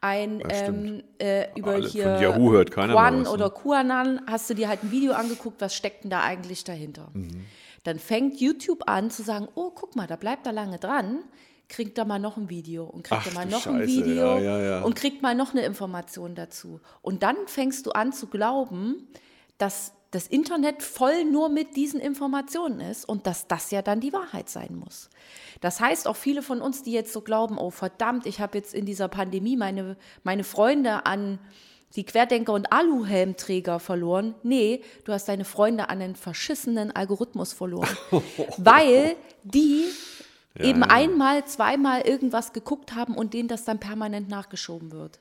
ein 0.00 0.38
Das 0.38 0.60
stimmt. 0.60 0.86
ähm, 0.88 1.02
äh, 1.18 1.48
über 1.58 1.72
Alle- 1.72 1.82
von 1.82 1.90
hier 1.90 2.20
Yahoo 2.22 2.52
hört 2.52 2.70
keiner 2.70 2.94
Quan 2.94 3.20
was, 3.20 3.24
ne? 3.28 3.30
oder 3.34 3.50
QAnon, 3.50 4.22
hast 4.26 4.48
du 4.48 4.54
dir 4.54 4.68
halt 4.68 4.82
ein 4.82 4.90
Video 4.90 5.12
angeguckt, 5.12 5.60
was 5.60 5.74
steckt 5.74 6.04
denn 6.04 6.10
da 6.10 6.22
eigentlich 6.22 6.64
dahinter? 6.64 7.10
Mhm. 7.12 7.44
Dann 7.84 7.98
fängt 7.98 8.40
YouTube 8.40 8.88
an 8.88 9.10
zu 9.10 9.22
sagen, 9.22 9.46
oh, 9.54 9.70
guck 9.74 9.94
mal, 9.94 10.06
da 10.06 10.16
bleibt 10.16 10.46
er 10.46 10.52
lange 10.52 10.78
dran, 10.78 11.18
kriegt 11.68 11.98
er 11.98 12.04
mal 12.04 12.18
noch 12.18 12.36
ein 12.36 12.48
Video 12.48 12.84
und 12.84 13.02
kriegt 13.02 13.22
Ach 13.22 13.26
er 13.26 13.34
mal 13.34 13.46
noch 13.46 13.66
ein 13.66 13.78
Scheiße, 13.80 14.04
Video 14.04 14.38
ja, 14.38 14.38
ja, 14.38 14.60
ja. 14.60 14.82
und 14.82 14.94
kriegt 14.94 15.22
mal 15.22 15.34
noch 15.34 15.52
eine 15.52 15.64
Information 15.64 16.34
dazu. 16.34 16.80
Und 17.02 17.22
dann 17.22 17.36
fängst 17.46 17.86
du 17.86 17.92
an 17.92 18.12
zu 18.12 18.28
glauben, 18.28 19.08
dass 19.58 19.92
das 20.10 20.28
Internet 20.28 20.82
voll 20.82 21.24
nur 21.24 21.48
mit 21.48 21.76
diesen 21.76 22.00
Informationen 22.00 22.80
ist 22.80 23.06
und 23.06 23.26
dass 23.26 23.48
das 23.48 23.70
ja 23.70 23.82
dann 23.82 24.00
die 24.00 24.12
Wahrheit 24.12 24.48
sein 24.48 24.76
muss. 24.76 25.10
Das 25.60 25.80
heißt, 25.80 26.06
auch 26.06 26.16
viele 26.16 26.42
von 26.42 26.62
uns, 26.62 26.82
die 26.82 26.92
jetzt 26.92 27.12
so 27.12 27.20
glauben, 27.20 27.58
oh 27.58 27.70
verdammt, 27.70 28.26
ich 28.26 28.40
habe 28.40 28.56
jetzt 28.56 28.72
in 28.72 28.86
dieser 28.86 29.08
Pandemie 29.08 29.56
meine, 29.56 29.96
meine 30.22 30.44
Freunde 30.44 31.04
an 31.06 31.38
die 31.96 32.04
Querdenker 32.04 32.52
und 32.52 32.72
Aluhelmträger 32.72 33.80
verloren. 33.80 34.34
Nee, 34.42 34.82
du 35.04 35.12
hast 35.12 35.28
deine 35.28 35.44
Freunde 35.44 35.88
an 35.88 36.00
den 36.00 36.14
verschissenen 36.14 36.94
Algorithmus 36.94 37.52
verloren. 37.52 37.96
weil 38.58 39.16
die 39.44 39.84
eben 40.60 40.80
ja. 40.80 40.86
einmal, 40.88 41.44
zweimal 41.46 42.02
irgendwas 42.02 42.52
geguckt 42.52 42.94
haben 42.94 43.14
und 43.14 43.34
denen 43.34 43.48
das 43.48 43.64
dann 43.64 43.80
permanent 43.80 44.28
nachgeschoben 44.28 44.92
wird. 44.92 45.20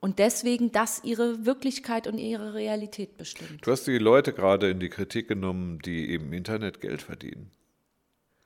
Und 0.00 0.18
deswegen 0.18 0.72
das 0.72 1.02
ihre 1.04 1.46
Wirklichkeit 1.46 2.06
und 2.06 2.18
ihre 2.18 2.54
Realität 2.54 3.16
bestimmt. 3.16 3.66
Du 3.66 3.72
hast 3.72 3.86
die 3.86 3.98
Leute 3.98 4.32
gerade 4.32 4.70
in 4.70 4.78
die 4.78 4.90
Kritik 4.90 5.28
genommen, 5.28 5.78
die 5.84 6.14
im 6.14 6.32
Internet 6.32 6.80
Geld 6.80 7.02
verdienen. 7.02 7.50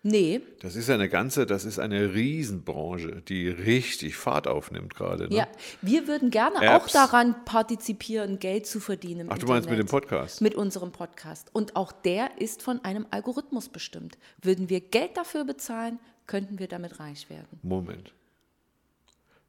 Nee, 0.02 0.40
Das 0.60 0.76
ist 0.76 0.88
eine 0.88 1.10
ganze, 1.10 1.44
das 1.44 1.66
ist 1.66 1.78
eine 1.78 2.14
Riesenbranche, 2.14 3.22
die 3.28 3.48
richtig 3.48 4.16
Fahrt 4.16 4.48
aufnimmt 4.48 4.94
gerade. 4.94 5.28
Ne? 5.28 5.36
ja, 5.36 5.48
wir 5.82 6.08
würden 6.08 6.30
gerne 6.30 6.56
Apps. 6.62 6.84
auch 6.84 6.88
daran 6.88 7.44
partizipieren, 7.44 8.38
Geld 8.38 8.66
zu 8.66 8.80
verdienen. 8.80 9.20
Im 9.20 9.30
Ach, 9.30 9.36
du 9.36 9.46
meinst 9.46 9.68
mit 9.68 9.78
dem 9.78 9.82
Internet. 9.82 10.08
Podcast? 10.08 10.40
Mit 10.40 10.54
unserem 10.54 10.90
Podcast. 10.90 11.50
Und 11.52 11.76
auch 11.76 11.92
der 11.92 12.30
ist 12.38 12.62
von 12.62 12.82
einem 12.82 13.06
Algorithmus 13.10 13.68
bestimmt. 13.68 14.16
Würden 14.40 14.70
wir 14.70 14.80
Geld 14.80 15.18
dafür 15.18 15.44
bezahlen, 15.44 15.98
könnten 16.30 16.60
wir 16.60 16.68
damit 16.68 17.00
reich 17.00 17.28
werden. 17.28 17.58
Moment. 17.62 18.12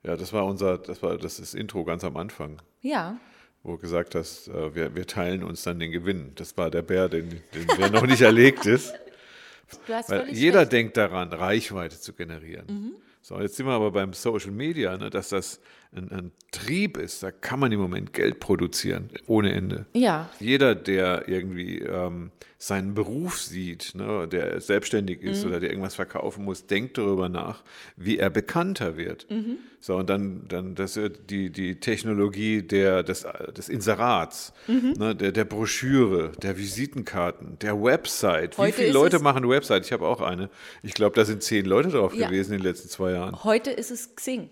Ja, 0.04 0.17
das 0.17 0.34
war 0.34 0.46
unser, 0.48 0.80
das 0.80 1.04
war 1.04 1.15
das 1.15 1.39
ist 1.39 1.54
Intro 1.54 1.84
ganz 1.84 2.04
am 2.04 2.17
Anfang, 2.17 2.60
Ja, 2.82 3.20
wo 3.62 3.74
du 3.74 3.78
gesagt 3.78 4.15
hast, 4.15 4.48
äh, 4.48 4.74
wir, 4.74 4.96
wir 4.96 5.06
teilen 5.06 5.44
uns 5.44 5.62
dann 5.62 5.80
den 5.80 5.91
Gewinn. 5.91 6.32
Das 6.34 6.58
war 6.58 6.72
der 6.72 6.82
Bär, 6.82 7.08
den, 7.08 7.30
den, 7.54 7.67
der 7.78 7.91
noch 7.91 8.08
nicht 8.08 8.22
erlegt 8.22 8.65
ist. 8.65 8.96
Weil 9.88 10.30
jeder 10.34 10.62
recht. 10.62 10.72
Mhm. 10.72 10.76
denkt 10.76 10.98
daran, 10.98 11.32
Reichweite 11.32 12.00
zu 12.00 12.13
generieren. 12.13 12.96
So, 13.22 13.39
jetzt 13.39 13.56
sind 13.58 13.67
wir 13.67 13.74
aber 13.74 13.91
beim 13.91 14.13
Social 14.13 14.50
Media, 14.50 14.98
ne, 14.98 15.12
dass 15.12 15.30
das 15.30 15.62
ein, 15.95 16.12
ein 16.12 16.32
Trieb 16.51 16.97
ist. 16.97 17.21
Da 17.23 17.32
kann 17.32 17.60
man 17.60 17.71
im 17.71 17.80
Moment 17.80 18.13
Geld 18.13 18.39
produzieren, 18.39 19.10
ohne 19.27 19.51
Ende. 19.54 19.86
Ja. 19.93 20.30
Jeder, 20.39 20.73
der 20.75 21.27
irgendwie 21.27 21.80
ähm, 21.80 22.32
seinen 22.58 22.93
Beruf 22.93 23.39
sieht, 23.39 23.93
ne, 23.95 24.27
der 24.27 24.62
selbstständig 24.62 25.21
Mhm. 25.21 25.27
ist 25.30 25.45
oder 25.45 25.60
der 25.60 25.69
irgendwas 25.69 25.95
verkaufen 25.95 26.45
muss, 26.45 26.65
denkt 26.67 26.97
darüber 26.97 27.27
nach, 27.27 27.63
wie 27.97 28.17
er 28.19 28.30
bekannter 28.30 28.95
wird. 28.97 29.27
Mhm. 29.30 29.58
So, 29.80 29.95
und 29.97 30.10
dann, 30.10 30.47
dann 30.47 30.75
das 30.75 30.99
die, 31.30 31.49
die 31.49 31.80
Technologie 31.80 32.62
der, 32.62 33.04
des, 33.04 33.25
des 33.58 33.67
Inserats, 33.67 34.54
Mhm. 34.67 34.93
ne, 34.97 35.15
der, 35.15 35.32
der 35.32 35.45
Broschüre, 35.45 36.32
der 36.41 36.58
Visitenkarten, 36.58 37.58
der 37.60 37.82
Website. 37.82 38.58
Heute 38.58 38.77
wie 38.77 38.82
viele 38.84 38.93
Leute 38.93 39.19
machen 39.19 39.38
eine 39.38 39.49
Website? 39.49 39.86
Ich 39.86 39.91
habe 39.91 40.06
auch 40.08 40.21
eine. 40.21 40.49
Ich 40.84 40.93
glaube, 40.93 41.15
da 41.15 41.25
sind 41.25 41.41
zehn 41.43 41.65
Leute 41.65 41.89
drauf 41.89 42.13
Ja. 42.13 42.27
gewesen 42.27 42.54
in 42.54 42.60
den 42.60 42.67
letzten 42.67 42.89
zwei 42.89 43.12
Jahren. 43.12 43.43
Heute 43.43 43.71
ist 43.71 43.91
es 43.91 44.15
Xing 44.15 44.49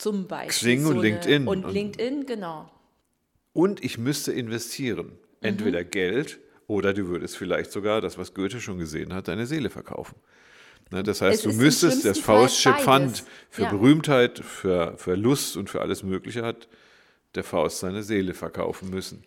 zum 0.00 0.26
Beispiel. 0.26 0.76
Xing 0.76 0.86
und 0.86 0.92
eine- 0.94 1.02
LinkedIn. 1.02 1.46
Und 1.48 1.70
LinkedIn, 1.72 2.26
genau. 2.26 2.70
Und 3.52 3.82
ich 3.84 3.98
müsste 3.98 4.32
investieren. 4.32 5.06
Mhm. 5.06 5.12
Entweder 5.48 5.84
Geld 5.84 6.38
oder 6.66 6.92
du 6.92 7.08
würdest 7.08 7.36
vielleicht 7.36 7.72
sogar, 7.72 8.00
das, 8.00 8.16
was 8.18 8.34
Goethe 8.34 8.60
schon 8.60 8.78
gesehen 8.78 9.12
hat, 9.12 9.28
deine 9.28 9.46
Seele 9.46 9.70
verkaufen. 9.70 10.16
Ne, 10.92 11.02
das 11.02 11.20
heißt, 11.20 11.46
Es 11.46 11.52
du 11.52 11.60
müsstest 11.60 12.04
das 12.04 12.18
Faustsche 12.18 12.72
Pfand 12.72 13.24
für 13.48 13.62
Ja. 13.62 13.70
Berühmtheit, 13.70 14.40
für, 14.40 14.94
für 14.96 15.14
Lust 15.14 15.56
und 15.56 15.70
für 15.70 15.80
alles 15.80 16.02
Mögliche 16.02 16.42
hat 16.42 16.68
der 17.36 17.44
Faust 17.44 17.78
seine 17.78 18.02
Seele 18.02 18.34
verkaufen 18.34 18.90
müssen. 18.90 19.22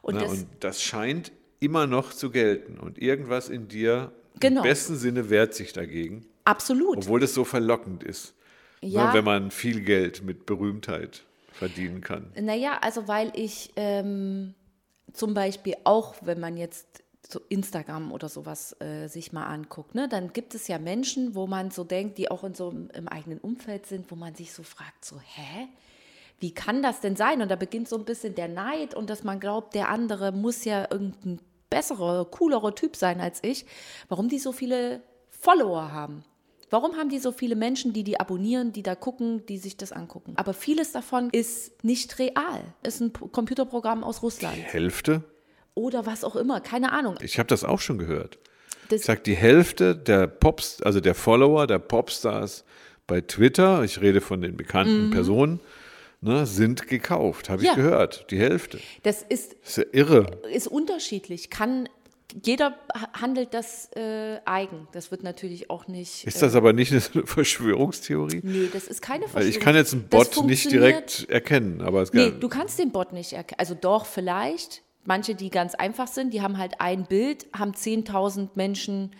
Und 0.00 0.14
Ne, 0.14 0.20
das- 0.22 0.30
und 0.32 0.46
das 0.60 0.82
scheint 0.82 1.30
immer 1.60 1.86
noch 1.86 2.12
zu 2.14 2.30
gelten. 2.30 2.78
Und 2.78 2.98
irgendwas 2.98 3.48
in 3.50 3.68
dir 3.68 4.10
Genau. 4.40 4.62
im 4.62 4.68
besten 4.68 4.96
Sinne 4.96 5.28
wehrt 5.28 5.54
sich 5.54 5.72
dagegen, 5.74 6.24
Absolut. 6.44 6.96
obwohl 6.98 7.20
das 7.20 7.34
so 7.34 7.44
verlockend 7.44 8.02
ist. 8.02 8.34
Ja. 8.82 9.08
Ne, 9.08 9.14
wenn 9.14 9.24
man 9.24 9.50
viel 9.50 9.80
Geld 9.82 10.22
mit 10.22 10.44
Berühmtheit 10.44 11.24
verdienen 11.52 12.00
kann. 12.00 12.32
Naja, 12.38 12.78
also 12.80 13.06
weil 13.08 13.32
ich 13.34 13.70
ähm, 13.76 14.54
zum 15.12 15.34
Beispiel 15.34 15.76
auch, 15.84 16.16
wenn 16.22 16.40
man 16.40 16.56
jetzt 16.56 17.04
so 17.28 17.40
Instagram 17.48 18.12
oder 18.12 18.28
sowas 18.28 18.76
äh, 18.80 19.06
sich 19.06 19.32
mal 19.32 19.46
anguckt, 19.46 19.94
ne, 19.94 20.08
dann 20.08 20.32
gibt 20.32 20.54
es 20.54 20.68
ja 20.68 20.78
Menschen, 20.78 21.34
wo 21.34 21.46
man 21.46 21.70
so 21.70 21.84
denkt, 21.84 22.18
die 22.18 22.30
auch 22.30 22.44
in 22.44 22.54
so 22.54 22.70
im, 22.70 22.90
im 22.90 23.08
eigenen 23.08 23.38
Umfeld 23.38 23.86
sind, 23.86 24.10
wo 24.10 24.16
man 24.16 24.34
sich 24.34 24.52
so 24.52 24.62
fragt, 24.62 25.04
so, 25.04 25.16
hä? 25.20 25.68
Wie 26.40 26.52
kann 26.52 26.82
das 26.82 27.00
denn 27.00 27.14
sein? 27.14 27.40
Und 27.40 27.52
da 27.52 27.56
beginnt 27.56 27.88
so 27.88 27.96
ein 27.96 28.04
bisschen 28.04 28.34
der 28.34 28.48
Neid 28.48 28.94
und 28.94 29.08
dass 29.08 29.22
man 29.22 29.38
glaubt, 29.38 29.76
der 29.76 29.88
andere 29.88 30.32
muss 30.32 30.64
ja 30.64 30.88
irgendein 30.90 31.38
besserer, 31.70 32.24
coolerer 32.24 32.74
Typ 32.74 32.96
sein 32.96 33.20
als 33.20 33.38
ich. 33.44 33.64
Warum 34.08 34.28
die 34.28 34.40
so 34.40 34.50
viele 34.50 35.02
Follower 35.30 35.92
haben? 35.92 36.24
Warum 36.72 36.96
haben 36.96 37.10
die 37.10 37.18
so 37.18 37.32
viele 37.32 37.54
Menschen, 37.54 37.92
die 37.92 38.02
die 38.02 38.18
abonnieren, 38.18 38.72
die 38.72 38.82
da 38.82 38.94
gucken, 38.94 39.44
die 39.46 39.58
sich 39.58 39.76
das 39.76 39.92
angucken? 39.92 40.32
Aber 40.36 40.54
vieles 40.54 40.90
davon 40.92 41.28
ist 41.30 41.84
nicht 41.84 42.18
real. 42.18 42.62
Ist 42.82 43.00
ein 43.00 43.12
Computerprogramm 43.12 44.02
aus 44.02 44.22
Russland 44.22 44.56
Hälfte? 44.56 45.22
oder 45.74 46.06
was 46.06 46.24
auch 46.24 46.34
immer, 46.36 46.60
keine 46.60 46.92
Ahnung. 46.92 47.16
Ich 47.22 47.38
habe 47.38 47.46
das 47.46 47.62
auch 47.64 47.80
schon 47.80 47.98
gehört. 47.98 48.38
Das, 48.88 49.00
Ich 49.00 49.06
sag, 49.06 49.22
die 49.24 49.34
Hälfte 49.36 49.94
der 49.96 50.26
Pops, 50.26 50.80
also 50.82 51.00
der 51.00 51.14
Follower, 51.14 51.66
der 51.66 51.78
Popstars 51.78 52.64
bei 53.06 53.20
Twitter, 53.20 53.82
ich 53.82 54.00
rede 54.00 54.20
von 54.22 54.40
den 54.40 54.56
bekannten 54.56 55.10
Personen, 55.10 55.60
ne, 56.22 56.46
sind 56.46 56.88
gekauft. 56.88 57.50
Habe 57.50 57.62
ich 57.62 57.68
Mhm. 57.70 57.78
Ja. 57.78 57.84
gehört. 57.84 58.26
Die 58.30 58.38
Hälfte. 58.38 58.80
das 59.02 59.22
ist, 59.22 59.56
Das 59.62 59.68
ist 59.70 59.76
ja 59.78 59.84
irre. 59.92 60.26
ist 60.52 60.68
unterschiedlich. 60.68 61.50
Kann 61.50 61.88
jeder 62.44 62.78
ha- 62.94 63.20
handelt 63.20 63.54
das 63.54 63.90
äh, 63.94 64.38
eigen. 64.44 64.88
Das 64.92 65.10
wird 65.10 65.22
natürlich 65.22 65.70
auch 65.70 65.86
nicht. 65.88 66.26
Ist 66.26 66.36
äh, 66.36 66.40
das 66.40 66.54
aber 66.54 66.72
nicht 66.72 66.92
eine 67.14 67.26
Verschwörungstheorie? 67.26 68.40
Nee, 68.42 68.68
das 68.72 68.86
ist 68.86 69.02
keine 69.02 69.22
Weil 69.24 69.28
Verschwörung. 69.30 69.50
ich 69.50 69.60
kann 69.60 69.74
jetzt 69.76 69.92
einen 69.92 70.08
Bot 70.08 70.44
nicht 70.44 70.70
direkt 70.70 71.28
erkennen, 71.28 71.80
aber 71.80 72.02
es 72.02 72.12
Nee, 72.12 72.32
du 72.38 72.48
kannst 72.48 72.78
den 72.78 72.90
Bot 72.92 73.12
nicht 73.12 73.32
erkennen. 73.32 73.58
Also 73.58 73.74
doch, 73.74 74.06
vielleicht. 74.06 74.82
Manche, 75.04 75.34
die 75.34 75.50
ganz 75.50 75.74
einfach 75.74 76.06
sind, 76.06 76.32
die 76.32 76.42
haben 76.42 76.58
halt 76.58 76.80
ein 76.80 77.06
Bild, 77.06 77.46
haben 77.52 77.72
10.000 77.72 78.50
Menschen, 78.54 79.10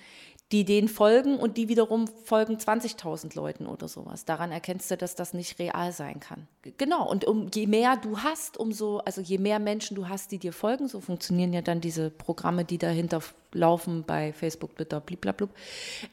die 0.53 0.65
denen 0.67 0.89
folgen 0.89 1.39
und 1.39 1.57
die 1.57 1.69
wiederum 1.69 2.07
folgen 2.07 2.57
20.000 2.57 3.35
Leuten 3.35 3.67
oder 3.67 3.89
sowas. 3.89 4.27
Daran 4.27 4.53
erkennst 4.53 4.91
du, 4.91 4.99
dass 4.99 5.15
das 5.15 5.33
nicht 5.33 5.59
real 5.59 5.93
sein 5.93 6.21
kann. 6.21 6.47
Genau. 6.77 7.09
Und 7.09 7.25
um, 7.25 7.49
je 7.55 7.67
mehr 7.67 7.97
du 7.97 8.19
hast, 8.19 8.59
umso, 8.59 8.99
also 8.99 9.23
je 9.23 9.39
mehr 9.39 9.59
Menschen 9.59 9.95
du 9.95 10.09
hast, 10.09 10.31
die 10.31 10.39
dir 10.39 10.53
folgen, 10.53 10.89
so 10.89 11.01
funktionieren 11.01 11.55
ja 11.55 11.63
dann 11.63 11.81
diese 11.81 12.11
Programme, 12.11 12.67
die 12.67 12.77
dahinter 12.77 13.23
laufen 13.53 14.05
bei 14.07 14.35
Facebook, 14.35 14.77
Twitter, 14.77 15.01
bliblablub, 15.01 15.51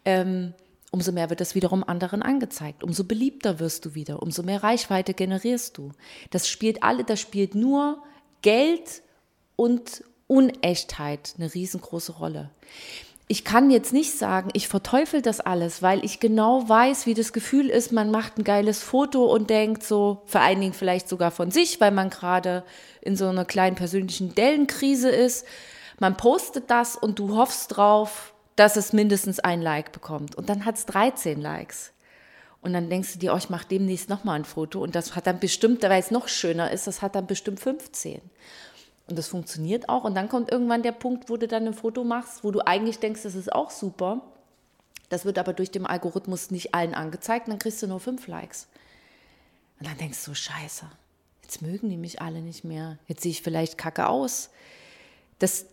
ähm, 0.05 0.53
umso 0.91 1.11
mehr 1.11 1.29
wird 1.29 1.41
das 1.41 1.53
wiederum 1.53 1.83
anderen 1.83 2.21
angezeigt. 2.21 2.83
Umso 2.83 3.03
beliebter 3.03 3.59
wirst 3.59 3.85
du 3.85 3.93
wieder, 3.93 4.21
umso 4.21 4.41
mehr 4.41 4.63
Reichweite 4.63 5.13
generierst 5.13 5.77
du. 5.77 5.91
Das 6.31 6.47
spielt 6.47 6.81
alle, 6.81 7.03
das 7.03 7.19
spielt 7.19 7.55
nur 7.55 8.01
Geld 8.41 9.01
und 9.57 10.03
Unechtheit 10.27 11.33
eine 11.37 11.53
riesengroße 11.53 12.13
Rolle. 12.13 12.51
Ich 13.31 13.45
kann 13.45 13.69
jetzt 13.69 13.93
nicht 13.93 14.17
sagen, 14.17 14.49
ich 14.53 14.67
verteufel 14.67 15.21
das 15.21 15.39
alles, 15.39 15.83
weil 15.83 16.03
ich 16.03 16.19
genau 16.19 16.67
weiß, 16.67 17.05
wie 17.05 17.13
das 17.13 17.31
Gefühl 17.31 17.69
ist, 17.69 17.91
man 17.91 18.09
macht 18.09 18.39
ein 18.39 18.43
geiles 18.43 18.81
Foto 18.81 19.31
und 19.31 19.51
denkt 19.51 19.83
so, 19.83 20.23
vor 20.25 20.41
allen 20.41 20.59
Dingen 20.59 20.73
vielleicht 20.73 21.07
sogar 21.07 21.29
von 21.29 21.51
sich, 21.51 21.79
weil 21.79 21.91
man 21.91 22.09
gerade 22.09 22.63
in 23.01 23.15
so 23.15 23.27
einer 23.27 23.45
kleinen 23.45 23.75
persönlichen 23.75 24.33
Dellenkrise 24.33 25.09
ist. 25.09 25.45
Man 25.99 26.17
postet 26.17 26.71
das 26.71 26.95
und 26.95 27.19
du 27.19 27.35
hoffst 27.35 27.77
drauf, 27.77 28.33
dass 28.55 28.75
es 28.77 28.93
mindestens 28.93 29.39
ein 29.39 29.61
Like 29.61 29.91
bekommt. 29.91 30.35
Und 30.35 30.49
dann 30.49 30.65
hat 30.65 30.77
es 30.77 30.87
13 30.87 31.39
Likes. 31.39 31.93
Und 32.61 32.73
dann 32.73 32.89
denkst 32.89 33.13
du 33.13 33.19
dir, 33.19 33.33
oh, 33.33 33.37
ich 33.37 33.51
mache 33.51 33.67
demnächst 33.69 34.09
nochmal 34.09 34.39
ein 34.39 34.45
Foto. 34.45 34.81
Und 34.81 34.95
das 34.95 35.15
hat 35.15 35.27
dann 35.27 35.39
bestimmt, 35.39 35.83
weil 35.83 36.01
es 36.01 36.09
noch 36.09 36.27
schöner 36.27 36.71
ist, 36.71 36.87
das 36.87 37.03
hat 37.03 37.13
dann 37.13 37.27
bestimmt 37.27 37.59
15. 37.59 38.21
Und 39.09 39.17
das 39.17 39.27
funktioniert 39.27 39.89
auch. 39.89 40.03
Und 40.03 40.13
dann 40.13 40.29
kommt 40.29 40.51
irgendwann 40.51 40.83
der 40.83 40.91
Punkt, 40.91 41.29
wo 41.29 41.37
du 41.37 41.47
dann 41.47 41.65
ein 41.65 41.73
Foto 41.73 42.03
machst, 42.03 42.43
wo 42.43 42.51
du 42.51 42.65
eigentlich 42.65 42.99
denkst, 42.99 43.23
das 43.23 43.33
ist 43.33 43.51
auch 43.51 43.71
super. 43.71 44.21
Das 45.09 45.25
wird 45.25 45.39
aber 45.39 45.53
durch 45.53 45.71
den 45.71 45.87
Algorithmus 45.87 46.51
nicht 46.51 46.75
allen 46.75 46.93
angezeigt. 46.93 47.47
Dann 47.47 47.57
kriegst 47.57 47.81
du 47.81 47.87
nur 47.87 47.99
fünf 47.99 48.27
Likes. 48.27 48.67
Und 49.79 49.87
dann 49.87 49.97
denkst 49.97 50.23
du, 50.25 50.35
scheiße, 50.35 50.85
jetzt 51.41 51.61
mögen 51.63 51.89
die 51.89 51.97
mich 51.97 52.21
alle 52.21 52.41
nicht 52.41 52.63
mehr. 52.63 52.99
Jetzt 53.07 53.23
sehe 53.23 53.31
ich 53.31 53.41
vielleicht 53.41 53.79
kacke 53.79 54.07
aus. 54.07 54.51
Das, 55.39 55.65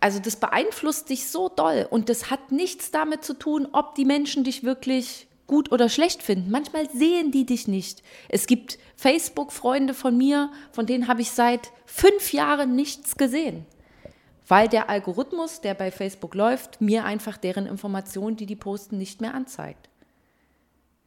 also 0.00 0.18
das 0.18 0.34
beeinflusst 0.34 1.10
dich 1.10 1.28
so 1.28 1.48
doll. 1.48 1.86
Und 1.88 2.08
das 2.08 2.30
hat 2.30 2.50
nichts 2.50 2.90
damit 2.90 3.24
zu 3.24 3.34
tun, 3.34 3.68
ob 3.70 3.94
die 3.94 4.04
Menschen 4.04 4.42
dich 4.42 4.64
wirklich 4.64 5.28
gut 5.50 5.72
oder 5.72 5.88
schlecht 5.88 6.22
finden. 6.22 6.48
Manchmal 6.48 6.88
sehen 6.88 7.32
die 7.32 7.44
dich 7.44 7.66
nicht. 7.66 8.04
Es 8.28 8.46
gibt 8.46 8.78
Facebook-Freunde 8.94 9.94
von 9.94 10.16
mir, 10.16 10.48
von 10.70 10.86
denen 10.86 11.08
habe 11.08 11.22
ich 11.22 11.32
seit 11.32 11.72
fünf 11.86 12.32
Jahren 12.32 12.76
nichts 12.76 13.16
gesehen. 13.16 13.66
Weil 14.46 14.68
der 14.68 14.88
Algorithmus, 14.88 15.60
der 15.60 15.74
bei 15.74 15.90
Facebook 15.90 16.36
läuft, 16.36 16.80
mir 16.80 17.04
einfach 17.04 17.36
deren 17.36 17.66
Informationen, 17.66 18.36
die 18.36 18.46
die 18.46 18.54
posten, 18.54 18.96
nicht 18.96 19.20
mehr 19.20 19.34
anzeigt. 19.34 19.88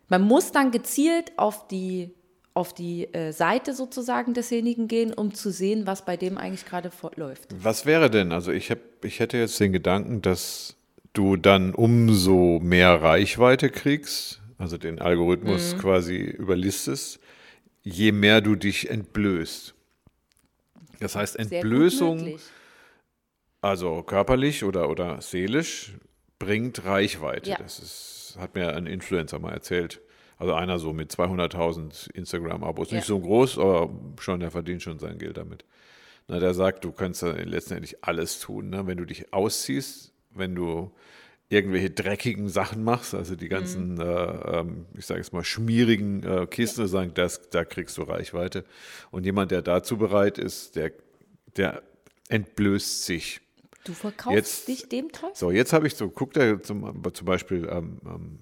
Man 0.10 0.24
muss 0.24 0.52
dann 0.52 0.72
gezielt 0.72 1.32
auf 1.38 1.70
die, 1.70 2.14
auf 2.54 2.74
die 2.74 3.14
äh, 3.14 3.32
Seite 3.32 3.74
sozusagen 3.74 4.34
desjenigen 4.34 4.90
gehen, 4.90 5.14
um 5.14 5.34
zu 5.34 5.52
sehen, 5.52 5.88
was 5.88 6.04
bei 6.04 6.18
dem 6.18 6.38
eigentlich 6.38 6.66
gerade 6.66 6.92
läuft. 7.16 7.48
Was 7.64 7.86
wäre 7.86 8.10
denn? 8.10 8.34
Also 8.34 8.52
ich, 8.52 8.70
hab, 8.72 8.80
ich 9.06 9.22
hätte 9.22 9.38
jetzt 9.38 9.58
den 9.62 9.72
Gedanken, 9.72 10.22
dass 10.22 10.76
du 11.14 11.38
dann 11.38 11.74
umso 11.74 12.60
mehr 12.62 13.02
Reichweite 13.02 13.70
kriegst, 13.70 14.42
also 14.58 14.78
den 14.78 15.00
Algorithmus 15.00 15.76
mhm. 15.76 15.80
quasi 15.80 16.18
überlistest, 16.18 17.20
je 17.84 18.12
mehr 18.12 18.42
du 18.42 18.56
dich 18.56 18.90
entblößt. 18.90 19.76
Das 21.00 21.16
heißt, 21.16 21.38
Entblößung, 21.38 22.40
also 23.62 24.04
körperlich 24.04 24.64
oder, 24.64 24.90
oder 24.90 25.22
seelisch, 25.22 25.94
bringt 26.40 26.86
Reichweite. 26.86 27.52
Ja. 27.52 27.58
Das 27.58 27.80
ist, 27.80 28.38
hat 28.40 28.56
mir 28.56 28.76
ein 28.76 28.88
Influencer 28.88 29.40
mal 29.40 29.54
erzählt. 29.54 30.02
Also 30.38 30.54
einer 30.54 30.80
so 30.80 30.94
mit 30.94 31.12
200.000 31.12 32.12
Instagram-Abos. 32.12 32.92
Ja. 32.92 32.98
Nicht 32.98 33.08
so 33.08 33.20
groß, 33.20 33.60
aber 33.60 33.90
schon, 34.20 34.40
der 34.40 34.52
verdient 34.52 34.82
schon 34.82 35.00
sein 35.00 35.18
Geld 35.18 35.38
damit. 35.38 35.66
Na, 36.28 36.40
der 36.40 36.54
sagt, 36.54 36.86
du 36.86 36.92
kannst 36.92 37.22
ja 37.22 37.32
letztendlich 37.32 38.04
alles 38.04 38.40
tun. 38.40 38.70
Ne? 38.70 38.88
Wenn 38.88 38.98
du 38.98 39.06
dich 39.06 39.34
ausziehst, 39.34 40.13
wenn 40.36 40.56
du 40.56 40.92
irgendwelche 41.50 41.92
dreckigen 41.92 42.50
Sachen 42.50 42.84
machst, 42.84 43.14
also 43.14 43.36
die 43.36 43.50
ganzen, 43.50 43.96
mhm. 43.96 44.02
äh, 44.02 44.60
ähm, 44.60 44.86
ich 44.98 45.06
sage 45.06 45.20
jetzt 45.20 45.34
mal, 45.34 45.44
schmierigen 45.44 46.24
äh, 46.24 46.48
Kisten, 46.48 46.82
ja. 46.82 46.88
sagen, 46.88 47.12
das, 47.14 47.50
da 47.50 47.64
kriegst 47.64 47.98
du 47.98 48.04
Reichweite. 48.04 48.66
Und 49.12 49.26
jemand, 49.26 49.52
der 49.52 49.62
dazu 49.62 49.98
bereit 49.98 50.38
ist, 50.38 50.76
der, 50.76 50.92
der 51.56 51.84
entblößt 52.30 53.06
sich. 53.06 53.42
Du 53.86 53.94
verkaufst 53.94 54.36
jetzt, 54.36 54.68
dich 54.68 54.90
dem 54.90 55.12
Teufel? 55.12 55.36
So, 55.36 55.52
jetzt 55.52 55.74
habe 55.74 55.88
ich 55.88 55.96
so, 55.96 56.10
guck 56.10 56.34
da 56.34 56.62
zum, 56.62 57.04
zum 57.14 57.26
Beispiel, 57.26 57.68
ähm, 57.70 58.00
ähm, 58.06 58.40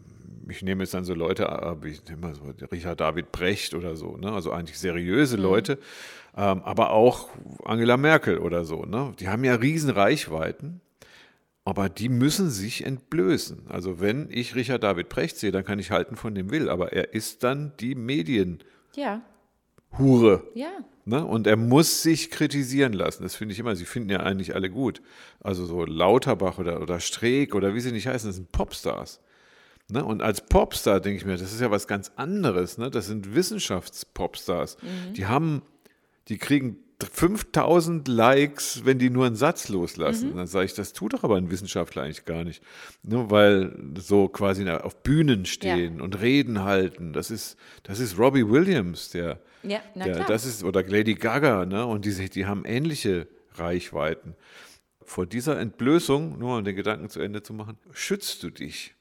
ich 0.50 0.62
nehme 0.62 0.84
jetzt 0.84 0.94
dann 0.94 1.04
so 1.04 1.14
Leute, 1.14 1.46
äh, 1.46 1.88
ich 1.88 2.04
nehme 2.06 2.22
mal 2.22 2.36
so 2.36 2.44
Richard 2.72 3.00
David 3.00 3.32
Brecht 3.32 3.74
oder 3.74 3.96
so, 3.96 4.18
ne? 4.18 4.32
also 4.32 4.52
eigentlich 4.52 4.78
seriöse 4.78 5.38
mhm. 5.38 5.44
Leute, 5.44 5.80
ähm, 6.38 6.62
aber 6.62 6.92
auch 6.92 7.30
Angela 7.66 7.98
Merkel 7.98 8.38
oder 8.38 8.66
so, 8.66 8.86
ne? 8.86 9.14
die 9.20 9.28
haben 9.28 9.44
ja 9.44 9.56
riesen 9.56 9.90
Reichweiten 9.90 10.82
aber 11.64 11.90
die 11.90 12.10
müssen 12.10 12.50
sich 12.50 12.86
entblößen. 12.86 13.68
Also 13.70 14.00
wenn 14.00 14.28
ich 14.32 14.56
Richard 14.56 14.84
David 14.84 15.10
Precht 15.10 15.38
sehe, 15.38 15.52
dann 15.52 15.64
kann 15.64 15.80
ich 15.80 15.92
halten 15.92 16.16
von 16.16 16.34
dem 16.34 16.50
will, 16.50 16.70
aber 16.70 16.94
er 16.94 17.14
ist 17.14 17.44
dann 17.44 17.74
die 17.80 17.96
Medien. 17.96 18.64
Ja. 18.96 19.22
Hure. 19.98 20.44
Ja. 20.56 20.72
Ne? 21.06 21.26
Und 21.26 21.48
er 21.48 21.58
muss 21.58 22.02
sich 22.02 22.32
kritisieren 22.32 22.94
lassen. 22.94 23.24
Das 23.24 23.36
finde 23.36 23.54
ich 23.54 23.60
immer. 23.60 23.76
Sie 23.76 23.86
finden 23.86 24.10
ja 24.10 24.22
eigentlich 24.22 24.56
alle 24.56 24.70
gut. 24.70 25.02
Also 25.40 25.66
so 25.66 25.86
Lauterbach 25.86 26.58
oder, 26.58 26.82
oder 26.82 27.00
Streeck 27.00 27.54
oder 27.54 27.74
wie 27.76 27.80
sie 27.80 27.92
nicht 27.92 28.08
heißen, 28.08 28.30
das 28.30 28.38
sind 28.38 28.52
Popstars. 28.52 29.20
Ne? 29.90 30.04
Und 30.04 30.22
als 30.22 30.42
Popstar 30.42 31.00
denke 31.00 31.18
ich 31.18 31.26
mir, 31.26 31.38
das 31.38 31.54
ist 31.54 31.62
ja 31.62 31.70
was 31.70 31.88
ganz 31.88 32.12
anderes. 32.16 32.78
Ne? 32.78 32.90
Das 32.90 33.08
sind 33.08 33.36
Wissenschaftspopstars. 33.36 34.78
Mhm. 34.82 35.14
Die 35.14 35.26
haben, 35.26 35.62
die 36.28 36.38
kriegen 36.38 36.78
5000 37.04 38.08
Likes, 38.08 38.86
wenn 38.86 39.00
die 39.00 39.10
nur 39.10 39.26
einen 39.26 39.36
Satz 39.36 39.70
loslassen. 39.70 40.32
Mhm. 40.32 40.38
Dann 40.38 40.48
sage 40.48 40.66
ich, 40.66 40.74
das 40.74 40.94
tut 40.94 41.14
doch 41.14 41.24
aber 41.24 41.38
ein 41.38 41.52
Wissenschaftler 41.52 42.04
eigentlich 42.04 42.26
gar 42.26 42.44
nicht. 42.44 42.64
Nur 43.04 43.32
weil 43.32 43.76
so 43.98 44.28
quasi 44.28 44.68
auf 44.70 45.04
Bühnen 45.04 45.46
stehen 45.46 45.98
ja. 45.98 46.04
und 46.04 46.22
Reden 46.22 46.64
halten. 46.64 47.14
Das 47.14 47.32
ist, 47.32 47.58
das 47.84 48.00
ist 48.00 48.18
Robbie 48.18 48.48
Williams, 48.48 49.10
der, 49.10 49.40
ja, 49.64 49.82
der 49.96 50.24
das 50.26 50.46
ist, 50.46 50.64
oder 50.64 50.84
Lady 50.84 51.16
Gaga, 51.16 51.66
ne? 51.66 51.86
Und 51.86 52.06
die, 52.06 52.30
die 52.30 52.46
haben 52.46 52.66
ähnliche 52.66 53.28
Reichweiten. 53.56 54.36
Vor 55.04 55.26
dieser 55.26 55.60
Entblößung, 55.60 56.40
nur 56.40 56.58
um 56.58 56.64
den 56.64 56.76
Gedanken 56.76 57.10
zu 57.10 57.20
Ende 57.20 57.44
zu 57.44 57.54
machen, 57.54 57.78
schützt 57.92 58.44
du 58.44 58.50
dich. 58.50 58.96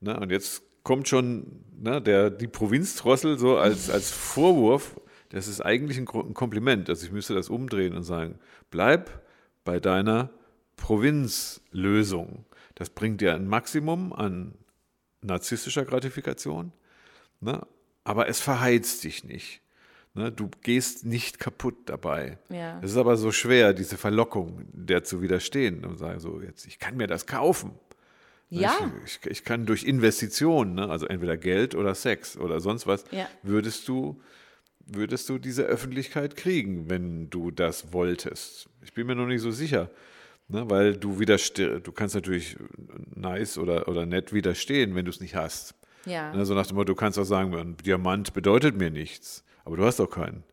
Ne? 0.00 0.18
Und 0.18 0.30
jetzt 0.30 0.62
kommt 0.82 1.08
schon 1.08 1.64
ne, 1.76 2.00
der, 2.00 2.30
die 2.30 2.46
Provinzdrossel 2.46 3.38
so 3.38 3.56
als, 3.56 3.90
als 3.90 4.10
Vorwurf 4.12 5.00
das 5.30 5.48
ist 5.48 5.60
eigentlich 5.60 5.98
ein 5.98 6.06
Kompliment. 6.06 6.88
Also 6.88 7.06
ich 7.06 7.12
müsste 7.12 7.34
das 7.34 7.48
umdrehen 7.48 7.94
und 7.94 8.02
sagen, 8.02 8.38
bleib 8.70 9.22
bei 9.64 9.80
deiner 9.80 10.30
Provinzlösung. 10.76 12.44
Das 12.74 12.90
bringt 12.90 13.20
dir 13.20 13.34
ein 13.34 13.48
Maximum 13.48 14.12
an 14.12 14.54
narzisstischer 15.22 15.84
Gratifikation, 15.84 16.72
ne? 17.40 17.66
aber 18.04 18.28
es 18.28 18.40
verheizt 18.40 19.02
dich 19.04 19.24
nicht. 19.24 19.60
Ne? 20.14 20.30
Du 20.30 20.50
gehst 20.62 21.04
nicht 21.04 21.38
kaputt 21.38 21.76
dabei. 21.86 22.38
Ja. 22.48 22.78
Es 22.82 22.92
ist 22.92 22.96
aber 22.96 23.16
so 23.16 23.32
schwer, 23.32 23.72
diese 23.72 23.96
Verlockung 23.96 24.66
der 24.72 25.04
zu 25.04 25.22
widerstehen 25.22 25.84
und 25.84 25.98
sagen 25.98 26.20
so, 26.20 26.40
jetzt, 26.40 26.66
ich 26.66 26.78
kann 26.78 26.96
mir 26.96 27.06
das 27.06 27.26
kaufen. 27.26 27.72
Ne? 28.50 28.62
Ja. 28.62 28.92
Ich, 29.04 29.18
ich, 29.22 29.30
ich 29.30 29.44
kann 29.44 29.66
durch 29.66 29.84
Investitionen, 29.84 30.74
ne? 30.74 30.88
also 30.88 31.06
entweder 31.06 31.36
Geld 31.36 31.74
oder 31.74 31.94
Sex 31.94 32.36
oder 32.36 32.60
sonst 32.60 32.86
was, 32.86 33.04
ja. 33.10 33.28
würdest 33.42 33.88
du 33.88 34.20
würdest 34.86 35.28
du 35.28 35.38
diese 35.38 35.64
Öffentlichkeit 35.64 36.36
kriegen, 36.36 36.88
wenn 36.88 37.28
du 37.30 37.50
das 37.50 37.92
wolltest? 37.92 38.68
Ich 38.82 38.94
bin 38.94 39.06
mir 39.06 39.14
noch 39.14 39.26
nicht 39.26 39.42
so 39.42 39.50
sicher. 39.50 39.90
Ne, 40.48 40.70
weil 40.70 40.96
du 40.96 41.18
widerstehst, 41.18 41.84
du 41.84 41.90
kannst 41.90 42.14
natürlich 42.14 42.56
nice 43.16 43.58
oder, 43.58 43.88
oder 43.88 44.06
nett 44.06 44.32
widerstehen, 44.32 44.94
wenn 44.94 45.04
du 45.04 45.10
es 45.10 45.20
nicht 45.20 45.34
hast. 45.34 45.74
Ja. 46.04 46.32
Ne, 46.32 46.46
so 46.46 46.54
nach 46.54 46.68
dem 46.68 46.76
Motto, 46.76 46.92
du 46.92 46.94
kannst 46.94 47.18
auch 47.18 47.24
sagen, 47.24 47.52
ein 47.56 47.76
Diamant 47.78 48.32
bedeutet 48.32 48.76
mir 48.76 48.90
nichts, 48.90 49.44
aber 49.64 49.76
du 49.76 49.84
hast 49.84 49.98
doch 49.98 50.08
keinen. 50.08 50.44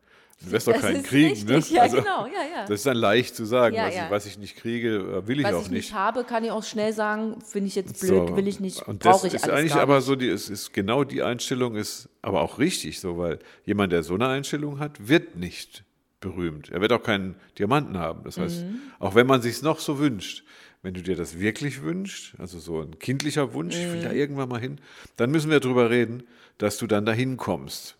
Du 0.44 0.52
wirst 0.52 0.66
doch 0.66 0.80
keinen 0.80 1.02
kriegen. 1.02 1.46
Ne? 1.46 1.62
Ja, 1.70 1.82
also, 1.82 1.96
genau. 1.98 2.26
ja, 2.26 2.32
ja. 2.32 2.62
Das 2.62 2.70
ist 2.70 2.86
dann 2.86 2.96
leicht 2.96 3.34
zu 3.34 3.44
sagen. 3.44 3.76
Ja, 3.76 3.86
was, 3.86 3.94
ja. 3.94 4.04
Ich, 4.04 4.10
was, 4.10 4.26
Ich, 4.26 4.38
nicht 4.38 4.56
kriege, 4.56 4.96
äh, 4.96 5.26
will 5.26 5.40
ich 5.40 5.44
was 5.44 5.54
auch 5.54 5.58
nicht. 5.58 5.64
Was 5.64 5.66
ich 5.66 5.72
nicht 5.72 5.94
habe, 5.94 6.24
kann 6.24 6.44
ich 6.44 6.50
auch 6.50 6.64
schnell 6.64 6.92
sagen, 6.92 7.40
finde 7.42 7.68
ich 7.68 7.74
jetzt 7.74 8.00
blöd, 8.00 8.28
so. 8.28 8.36
will 8.36 8.48
ich 8.48 8.60
nicht, 8.60 8.84
brauche 8.98 9.26
ich 9.26 9.34
ist 9.34 9.48
eigentlich 9.48 9.74
aber 9.74 10.00
so, 10.00 10.16
die, 10.16 10.28
es 10.28 10.48
ist 10.48 10.72
genau 10.72 11.04
die 11.04 11.22
Einstellung 11.22 11.76
ist 11.76 12.08
aber 12.22 12.42
auch 12.42 12.58
richtig 12.58 13.00
so, 13.00 13.18
weil 13.18 13.38
jemand, 13.64 13.92
der 13.92 14.02
so 14.02 14.14
eine 14.14 14.28
Einstellung 14.28 14.78
hat, 14.78 15.08
wird 15.08 15.36
nicht 15.36 15.84
berühmt. 16.20 16.70
Er 16.70 16.80
wird 16.80 16.92
auch 16.92 17.02
keinen 17.02 17.36
Diamanten 17.58 17.98
haben. 17.98 18.24
Das 18.24 18.38
heißt, 18.38 18.64
mhm. 18.64 18.80
auch 18.98 19.14
wenn 19.14 19.26
man 19.26 19.42
sich 19.42 19.62
noch 19.62 19.78
so 19.78 19.98
wünscht, 19.98 20.42
wenn 20.82 20.94
du 20.94 21.02
dir 21.02 21.16
das 21.16 21.38
wirklich 21.38 21.82
wünschst, 21.82 22.34
also 22.38 22.58
so 22.58 22.80
ein 22.80 22.98
kindlicher 22.98 23.54
Wunsch, 23.54 23.76
mhm. 23.76 23.82
ich 23.82 23.92
will 23.92 24.02
da 24.02 24.10
mhm. 24.10 24.16
irgendwann 24.16 24.48
mal 24.48 24.60
hin, 24.60 24.78
dann 25.16 25.30
müssen 25.30 25.50
wir 25.50 25.60
darüber 25.60 25.90
reden, 25.90 26.24
dass 26.58 26.78
du 26.78 26.86
dann 26.86 27.04
dahin 27.06 27.36
kommst. 27.36 27.96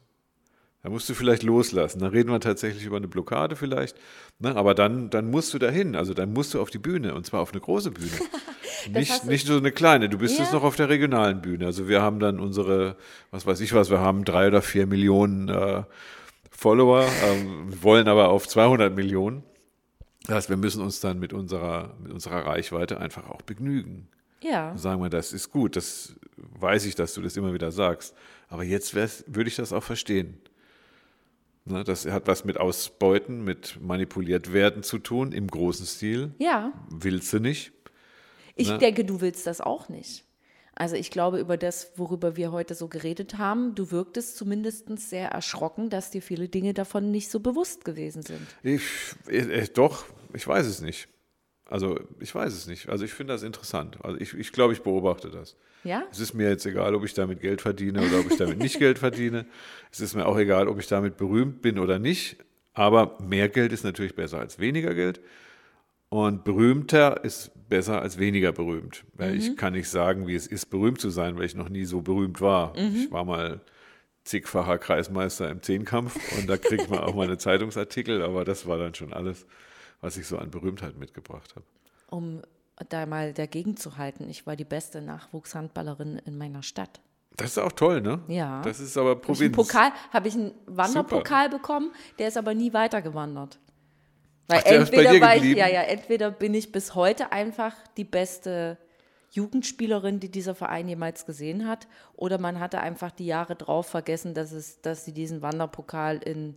Da 0.85 0.90
musst 0.90 1.09
du 1.09 1.14
vielleicht 1.14 1.42
loslassen. 1.42 2.01
Dann 2.01 2.11
reden 2.11 2.31
wir 2.31 2.40
tatsächlich 2.40 2.85
über 2.85 2.99
eine 2.99 3.09
Blockade 3.09 3.57
vielleicht. 3.57 3.97
Ne? 4.38 4.55
Aber 4.55 4.75
dann, 4.75 5.09
dann 5.09 5.31
musst 5.31 5.55
du 5.55 5.59
dahin. 5.59 5.97
Also 5.97 6.12
dann 6.12 6.35
musst 6.35 6.53
du 6.53 6.61
auf 6.61 6.68
die 6.68 6.79
Bühne 6.79 7.14
und 7.14 7.25
zwar 7.25 7.40
auf 7.40 7.53
eine 7.53 7.62
große 7.62 7.90
Bühne. 7.90 8.11
nicht, 8.92 9.25
nicht 9.25 9.47
so 9.47 9.57
eine 9.57 9.73
kleine. 9.73 10.11
Du 10.11 10.18
bist 10.18 10.37
ja. 10.37 10.44
jetzt 10.44 10.53
noch 10.53 10.62
auf 10.62 10.77
der 10.77 10.90
regionalen 10.90 11.40
Bühne. 11.40 11.64
Also 11.64 11.88
wir 11.88 12.03
haben 12.03 12.20
dann 12.20 12.38
unsere, 12.38 12.99
was 13.31 13.47
weiß 13.47 13.61
ich 13.61 13.73
was, 13.73 13.88
wir 13.88 14.01
haben 14.01 14.27
drei 14.27 14.49
oder 14.49 14.61
vier 14.61 14.87
Millionen 14.87 15.49
äh, 15.49 15.85
Follower, 16.51 17.07
ähm, 17.25 17.83
wollen 17.83 18.07
aber 18.07 18.29
auf 18.29 18.47
200 18.47 18.94
Millionen. 18.94 19.42
Das 20.27 20.37
heißt, 20.37 20.51
wir 20.51 20.59
müssen 20.59 20.83
uns 20.83 21.01
dann 21.01 21.18
mit 21.18 21.33
unserer, 21.33 21.94
mit 22.03 22.12
unserer 22.12 22.44
Reichweite 22.44 23.01
einfach 23.01 23.31
auch 23.31 23.40
begnügen. 23.40 24.09
Ja. 24.42 24.77
Sagen 24.77 25.01
wir, 25.01 25.09
das 25.09 25.33
ist 25.33 25.51
gut, 25.51 25.77
das 25.77 26.14
weiß 26.37 26.85
ich, 26.85 26.94
dass 26.94 27.14
du 27.14 27.23
das 27.23 27.38
immer 27.38 27.55
wieder 27.55 27.73
sagst. 27.73 28.14
Aber 28.49 28.64
jetzt 28.64 28.94
würde 28.94 29.49
ich 29.49 29.57
das 29.57 29.73
auch 29.73 29.83
verstehen. 29.83 30.38
Ne, 31.66 31.83
das 31.83 32.05
hat 32.07 32.27
was 32.27 32.44
mit 32.44 32.59
Ausbeuten, 32.59 33.42
mit 33.42 33.81
manipuliert 33.81 34.53
werden 34.53 34.83
zu 34.83 34.98
tun 34.98 35.33
im 35.33 35.46
großen 35.46 35.87
Stil. 35.87 36.35
Ja. 36.38 36.72
Willst 36.90 37.33
du 37.33 37.38
nicht? 37.38 37.72
Ich 38.55 38.68
ne? 38.68 38.79
denke, 38.79 39.05
du 39.05 39.22
willst 39.22 39.46
das 39.46 39.62
auch 39.62 39.88
nicht. 39.88 40.24
Also 40.74 40.96
ich 40.96 41.11
glaube, 41.11 41.38
über 41.38 41.57
das, 41.57 41.92
worüber 41.96 42.37
wir 42.37 42.53
heute 42.53 42.74
so 42.74 42.88
geredet 42.88 43.38
haben, 43.38 43.74
du 43.74 43.90
wirktest 43.90 44.37
zumindest 44.37 44.88
sehr 44.98 45.29
erschrocken, 45.29 45.88
dass 45.88 46.11
dir 46.11 46.20
viele 46.20 46.48
Dinge 46.48 46.74
davon 46.74 47.11
nicht 47.11 47.31
so 47.31 47.40
bewusst 47.40 47.85
gewesen 47.85 48.22
sind. 48.22 48.46
Ich, 48.62 48.83
äh, 49.29 49.66
doch, 49.72 50.05
ich 50.35 50.46
weiß 50.46 50.66
es 50.66 50.81
nicht. 50.81 51.09
Also 51.75 51.99
ich 52.21 52.33
weiß 52.33 52.53
es 52.53 52.69
nicht. 52.69 52.89
Also 52.89 53.05
ich 53.05 53.13
finde 53.13 53.33
das 53.33 53.43
interessant. 53.43 53.99
Also 54.05 54.17
ich, 54.21 54.33
ich 54.35 54.53
glaube, 54.53 54.73
ich 54.73 54.83
beobachte 54.83 55.29
das. 55.29 55.57
Ja? 55.83 56.05
Es 56.13 56.21
ist 56.21 56.33
mir 56.33 56.49
jetzt 56.49 56.65
egal, 56.67 56.95
ob 56.95 57.05
ich 57.05 57.15
damit 57.15 57.41
Geld 57.41 57.63
verdiene 57.63 58.01
oder 58.01 58.21
ob 58.21 58.31
ich 58.31 58.37
damit 58.37 58.59
nicht 58.59 58.79
Geld 58.79 59.01
verdiene. 59.01 59.45
Es 59.91 59.99
ist 59.99 60.15
mir 60.15 60.27
auch 60.27 60.39
egal, 60.39 60.69
ob 60.69 60.79
ich 60.79 60.87
damit 60.87 61.17
berühmt 61.17 61.63
bin 61.63 61.81
oder 61.81 61.99
nicht. 61.99 62.37
Aber 62.75 63.19
mehr 63.21 63.49
Geld 63.49 63.73
ist 63.73 63.83
natürlich 63.83 64.15
besser 64.15 64.39
als 64.39 64.61
weniger 64.61 64.95
Geld. 64.95 65.21
Und 66.11 66.45
berühmter 66.45 67.25
ist 67.25 67.51
besser 67.69 68.01
als 68.01 68.21
weniger 68.21 68.53
berühmt. 68.53 69.03
Weil 69.15 69.33
mhm. 69.33 69.39
ich 69.41 69.57
kann 69.57 69.73
nicht 69.73 69.89
sagen, 69.89 70.29
wie 70.29 70.37
es 70.37 70.47
ist, 70.47 70.67
berühmt 70.67 71.01
zu 71.01 71.11
sein, 71.11 71.37
weil 71.37 71.47
ich 71.47 71.57
noch 71.57 71.71
nie 71.71 71.87
so 71.87 72.03
berühmt 72.03 72.41
war. 72.41 72.79
Mhm. 72.79 72.95
Ich 72.95 73.11
war 73.11 73.25
mal 73.25 73.63
zigfacher 74.23 74.79
Kreismeister 74.79 75.51
im 75.51 75.61
Zehnkampf 75.61 76.17
und 76.39 76.49
da 76.49 76.57
kriegt 76.57 76.89
man 76.89 77.01
auch 77.01 77.17
mal 77.17 77.27
eine 77.27 77.37
Zeitungsartikel, 77.37 78.23
aber 78.23 78.45
das 78.45 78.65
war 78.69 78.79
dann 78.79 78.95
schon 78.95 79.13
alles 79.13 79.45
was 80.00 80.16
ich 80.16 80.26
so 80.26 80.38
an 80.38 80.50
Berühmtheit 80.50 80.96
mitgebracht 80.98 81.54
habe. 81.57 81.64
Um 82.11 82.42
da 82.88 83.07
mal 83.07 83.33
dagegen 83.33 83.76
zu 83.76 83.96
halten, 83.96 84.28
ich 84.28 84.46
war 84.46 84.57
die 84.57 84.64
beste 84.64 85.00
Nachwuchshandballerin 85.00 86.18
in 86.24 86.37
meiner 86.37 86.62
Stadt. 86.62 87.00
Das 87.37 87.50
ist 87.52 87.59
auch 87.59 87.72
toll, 87.72 88.00
ne? 88.00 88.20
Ja. 88.28 88.62
Das 88.62 88.78
ist 88.80 88.96
aber 88.96 89.16
Provinz. 89.16 89.57
Habe 90.12 90.28
ich 90.28 90.35
einen 90.35 90.52
Wanderpokal 90.66 91.46
Super. 91.46 91.59
bekommen, 91.59 91.92
der 92.18 92.28
ist 92.28 92.37
aber 92.37 92.54
nie 92.54 92.72
weitergewandert. 92.72 93.59
Weil 94.47 94.61
Ach, 94.64 94.70
entweder, 94.70 95.20
war 95.20 95.36
ich, 95.36 95.57
ja, 95.57 95.68
ja, 95.68 95.82
entweder 95.82 96.30
bin 96.30 96.55
ich 96.55 96.70
bis 96.70 96.95
heute 96.95 97.32
einfach 97.32 97.74
die 97.97 98.05
beste 98.05 98.78
Jugendspielerin, 99.30 100.20
die 100.20 100.30
dieser 100.30 100.55
Verein 100.55 100.86
jemals 100.88 101.26
gesehen 101.26 101.66
hat, 101.66 101.88
oder 102.14 102.38
man 102.38 102.61
hatte 102.61 102.80
einfach 102.80 103.11
die 103.11 103.26
Jahre 103.26 103.57
drauf 103.57 103.86
vergessen, 103.86 104.34
dass, 104.34 104.53
es, 104.53 104.80
dass 104.80 105.05
sie 105.05 105.12
diesen 105.12 105.42
Wanderpokal 105.42 106.18
in, 106.18 106.55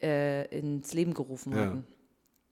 äh, 0.00 0.46
ins 0.56 0.94
Leben 0.94 1.12
gerufen 1.12 1.52
Ja. 1.52 1.58
hatten. 1.66 1.86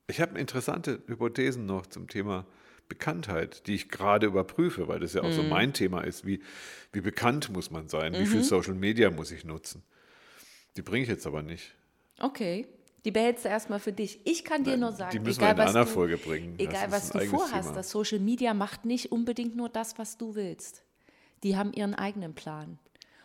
Ich 0.09 0.21
habe 0.21 0.39
interessante 0.39 1.03
Hypothesen 1.07 1.67
noch 1.67 1.87
zum 1.87 2.09
Thema 2.09 2.47
Bekanntheit, 2.89 3.67
die 3.67 3.75
ich 3.75 3.91
gerade 3.91 4.27
überprüfe, 4.27 4.89
weil 4.89 5.01
das 5.01 5.13
ja 5.13 5.21
auch 5.23 5.29
Mhm. 5.29 5.33
so 5.33 5.43
mein 5.43 5.73
Thema 5.75 6.01
ist. 6.01 6.25
Wie, 6.27 6.41
wie 6.93 7.03
bekannt 7.03 7.51
muss 7.51 7.71
man 7.71 7.89
sein? 7.89 8.15
Wie 8.15 8.25
viel 8.27 8.43
Social 8.43 8.75
Media 8.75 9.11
muss 9.11 9.31
ich 9.31 9.45
nutzen? 9.45 9.83
Die 10.77 10.83
bringe 10.83 11.03
ich 11.03 11.09
jetzt 11.11 11.27
aber 11.27 11.43
nicht. 11.43 11.75
Okay. 12.19 12.67
Die 13.05 13.11
behältst 13.11 13.45
du 13.45 13.49
erstmal 13.49 13.79
für 13.79 13.93
dich. 13.93 14.21
Ich 14.25 14.45
kann 14.45 14.65
dir 14.65 14.77
nur 14.77 14.93
sagen, 14.93 15.11
die 15.13 15.21
müssen 15.21 15.41
egal 15.41 15.57
wir 15.57 15.63
in 15.65 15.69
einer 15.69 15.85
du, 15.85 15.91
Folge 15.91 16.17
bringen. 16.17 16.55
Egal 16.59 16.91
was 16.91 17.11
du 17.11 17.21
vorhast, 17.21 17.63
Thema. 17.69 17.75
das 17.75 17.91
Social 17.91 18.19
Media 18.19 18.55
macht 18.55 18.85
nicht 18.85 19.13
unbedingt 19.13 19.55
nur 19.57 19.69
das, 19.69 19.99
was 19.99 20.17
du 20.19 20.35
willst. 20.35 20.83
Die 21.43 21.57
haben 21.57 21.73
ihren 21.73 21.95
eigenen 21.95 22.35
Plan. 22.35 22.79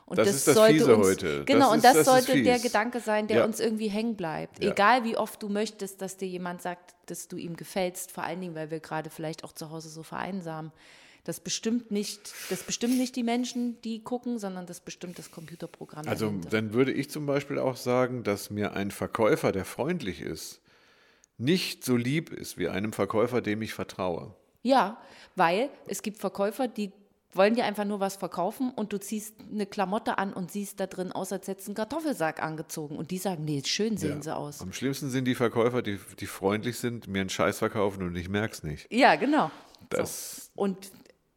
Und 0.05 0.17
Das 0.19 0.27
ist 0.29 0.47
das 0.47 0.55
sollte 0.55 0.73
Fiese 0.73 0.95
uns, 0.97 1.07
heute. 1.07 1.45
Genau, 1.45 1.59
Das 1.67 1.69
und 1.71 1.77
ist- 1.77 1.83
das, 1.85 1.93
das 1.93 2.05
sollte 2.05 2.43
der. 2.43 2.59
Gedanke 2.59 2.99
sein, 2.99 3.27
der 3.27 3.37
Ja. 3.37 3.45
uns 3.45 3.59
irgendwie 3.59 3.87
hängen 3.87 4.15
bleibt. 4.15 4.63
Ja. 4.63 4.71
Egal 4.71 5.03
wie 5.05 5.17
oft 5.17 5.41
du 5.41 5.49
möchtest, 5.49 6.01
dass 6.01 6.17
dir 6.17 6.27
jemand 6.27 6.61
sagt, 6.61 6.93
dass 7.07 7.27
du 7.27 7.37
ihm 7.37 7.55
gefällst, 7.55 8.11
vor 8.11 8.23
allen 8.23 8.41
Dingen, 8.41 8.53
weil 8.55 8.69
wir 8.69 8.79
gerade 8.79 9.09
vielleicht 9.09 9.43
auch 9.43 9.53
zu 9.53 9.69
Hause 9.71 9.89
so 9.89 10.03
vereinsamen. 10.03 10.71
Das 11.25 11.39
bestimmt 11.39 11.89
nicht, 11.89 12.33
das 12.49 12.63
bestimmt 12.63 12.97
nicht 12.97 13.15
die 13.15 13.23
Menschen, 13.23 13.79
die 13.83 14.03
gucken, 14.03 14.39
sondern 14.39 14.65
das 14.65 14.81
bestimmt 14.81 15.17
das 15.17 15.31
Computerprogramm. 15.31 16.05
Also 16.05 16.25
dahinter. 16.25 16.49
dann 16.49 16.73
würde 16.73 16.91
ich 16.91 17.09
zum 17.09 17.25
Beispiel 17.25 17.57
auch 17.59 17.77
sagen, 17.77 18.23
dass 18.23 18.49
mir 18.49 18.73
ein 18.73 18.91
Verkäufer, 18.91 19.53
der 19.53 19.63
freundlich 19.63 20.19
ist, 20.19 20.59
nicht 21.37 21.85
so 21.85 21.95
lieb 21.95 22.31
ist 22.31 22.57
wie 22.57 22.67
einem 22.67 22.91
Verkäufer, 22.91 23.41
dem 23.41 23.61
ich 23.61 23.73
vertraue. 23.73 24.33
Ja, 24.63 24.97
weil 25.37 25.69
es 25.87 26.01
gibt 26.01 26.17
Verkäufer, 26.19 26.67
die 26.67 26.91
wollen 27.35 27.55
dir 27.55 27.65
einfach 27.65 27.85
nur 27.85 27.99
was 27.99 28.15
verkaufen 28.15 28.71
und 28.71 28.93
du 28.93 28.99
ziehst 28.99 29.35
eine 29.51 29.65
Klamotte 29.65 30.17
an 30.17 30.33
und 30.33 30.51
siehst 30.51 30.79
da 30.79 30.87
drin 30.87 31.11
aus, 31.11 31.31
als 31.31 31.47
hättest 31.47 31.67
du 31.67 31.71
einen 31.71 31.75
Kartoffelsack 31.75 32.41
angezogen. 32.41 32.97
Und 32.97 33.11
die 33.11 33.17
sagen, 33.17 33.45
nee, 33.45 33.61
schön 33.65 33.97
sehen 33.97 34.21
sie 34.21 34.35
aus. 34.35 34.61
Am 34.61 34.73
schlimmsten 34.73 35.09
sind 35.09 35.25
die 35.25 35.35
Verkäufer, 35.35 35.81
die, 35.81 35.99
die 36.19 36.27
freundlich 36.27 36.77
sind, 36.77 37.07
mir 37.07 37.21
einen 37.21 37.29
Scheiß 37.29 37.59
verkaufen 37.59 38.03
und 38.03 38.15
ich 38.15 38.29
merke 38.29 38.53
es 38.53 38.63
nicht. 38.63 38.87
Ja, 38.91 39.15
genau. 39.15 39.51
Das, 39.89 40.51
So. 40.55 40.61
Und 40.61 40.91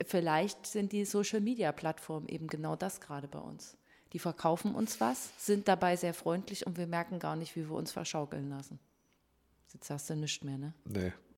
vielleicht 0.05 0.67
sind 0.67 0.93
die 0.93 1.05
Social-Media-Plattformen 1.05 2.29
eben 2.29 2.47
genau 2.47 2.77
das 2.77 3.01
gerade 3.01 3.29
bei 3.29 3.39
uns. 3.39 3.77
Die 4.13 4.19
verkaufen 4.19 4.75
uns 4.75 5.01
was, 5.01 5.31
sind 5.37 5.69
dabei 5.69 5.97
sehr 5.97 6.15
freundlich 6.15 6.67
und 6.67 6.79
wir 6.79 6.87
merken 6.87 7.19
gar 7.19 7.37
nicht, 7.37 7.57
wie 7.57 7.69
wir 7.69 7.77
uns 7.77 7.93
verschaukeln 7.93 8.49
lassen. 8.49 8.79
Jetzt 9.73 9.91
hast 9.91 10.09
du 10.09 10.15
nichts 10.15 10.45
mehr, 10.45 10.59
ne? 10.59 10.73
nee. 10.85 11.13